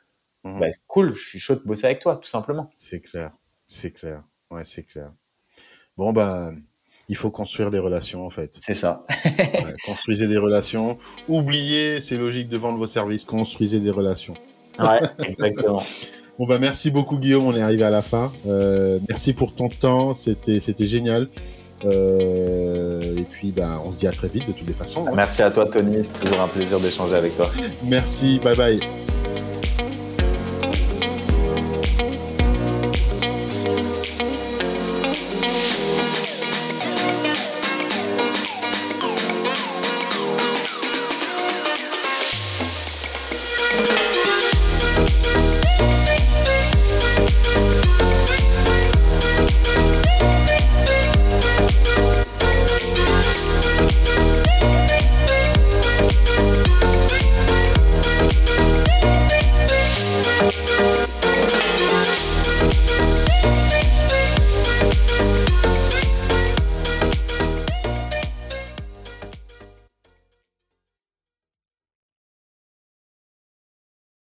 mhm. 0.42 0.58
bah, 0.58 0.66
cool, 0.88 1.14
je 1.14 1.28
suis 1.28 1.38
chaud 1.38 1.54
de 1.54 1.60
bosser 1.60 1.86
avec 1.86 2.00
toi, 2.00 2.16
tout 2.16 2.28
simplement. 2.28 2.70
C'est 2.78 3.00
clair, 3.00 3.30
c'est 3.68 3.92
clair. 3.92 4.24
Ouais, 4.50 4.64
c'est 4.64 4.82
clair. 4.82 5.12
Bon, 5.96 6.12
bah, 6.12 6.50
il 7.08 7.16
faut 7.16 7.30
construire 7.30 7.70
des 7.70 7.78
relations, 7.78 8.24
en 8.24 8.30
fait. 8.30 8.56
C'est 8.58 8.74
ça. 8.74 9.04
construisez 9.86 10.26
des 10.28 10.38
relations. 10.38 10.98
Oubliez 11.28 12.00
c'est 12.00 12.16
logique 12.16 12.48
de 12.48 12.56
vendre 12.56 12.78
vos 12.78 12.86
services. 12.86 13.24
Construisez 13.24 13.80
des 13.80 13.90
relations. 13.90 14.34
Ouais, 14.78 14.98
exactement. 15.26 15.82
bon, 16.38 16.46
bah, 16.46 16.58
merci 16.58 16.90
beaucoup, 16.90 17.18
Guillaume. 17.18 17.44
On 17.44 17.54
est 17.54 17.60
arrivé 17.60 17.84
à 17.84 17.90
la 17.90 18.02
fin. 18.02 18.32
Euh, 18.46 18.98
merci 19.08 19.34
pour 19.34 19.54
ton 19.54 19.68
temps. 19.68 20.14
C'était, 20.14 20.60
c'était 20.60 20.86
génial. 20.86 21.28
Euh, 21.84 23.16
et 23.16 23.24
puis, 23.24 23.52
bah, 23.52 23.80
on 23.84 23.92
se 23.92 23.98
dit 23.98 24.06
à 24.06 24.12
très 24.12 24.28
vite 24.28 24.46
de 24.46 24.52
toutes 24.52 24.66
les 24.66 24.72
façons. 24.74 25.06
Hein. 25.06 25.12
Merci 25.14 25.42
à 25.42 25.50
toi, 25.50 25.66
Tony. 25.66 26.02
C'est 26.02 26.20
toujours 26.20 26.40
un 26.42 26.48
plaisir 26.48 26.78
d'échanger 26.80 27.14
avec 27.14 27.36
toi. 27.36 27.50
Merci. 27.84 28.40
Bye 28.42 28.56
bye. 28.56 28.80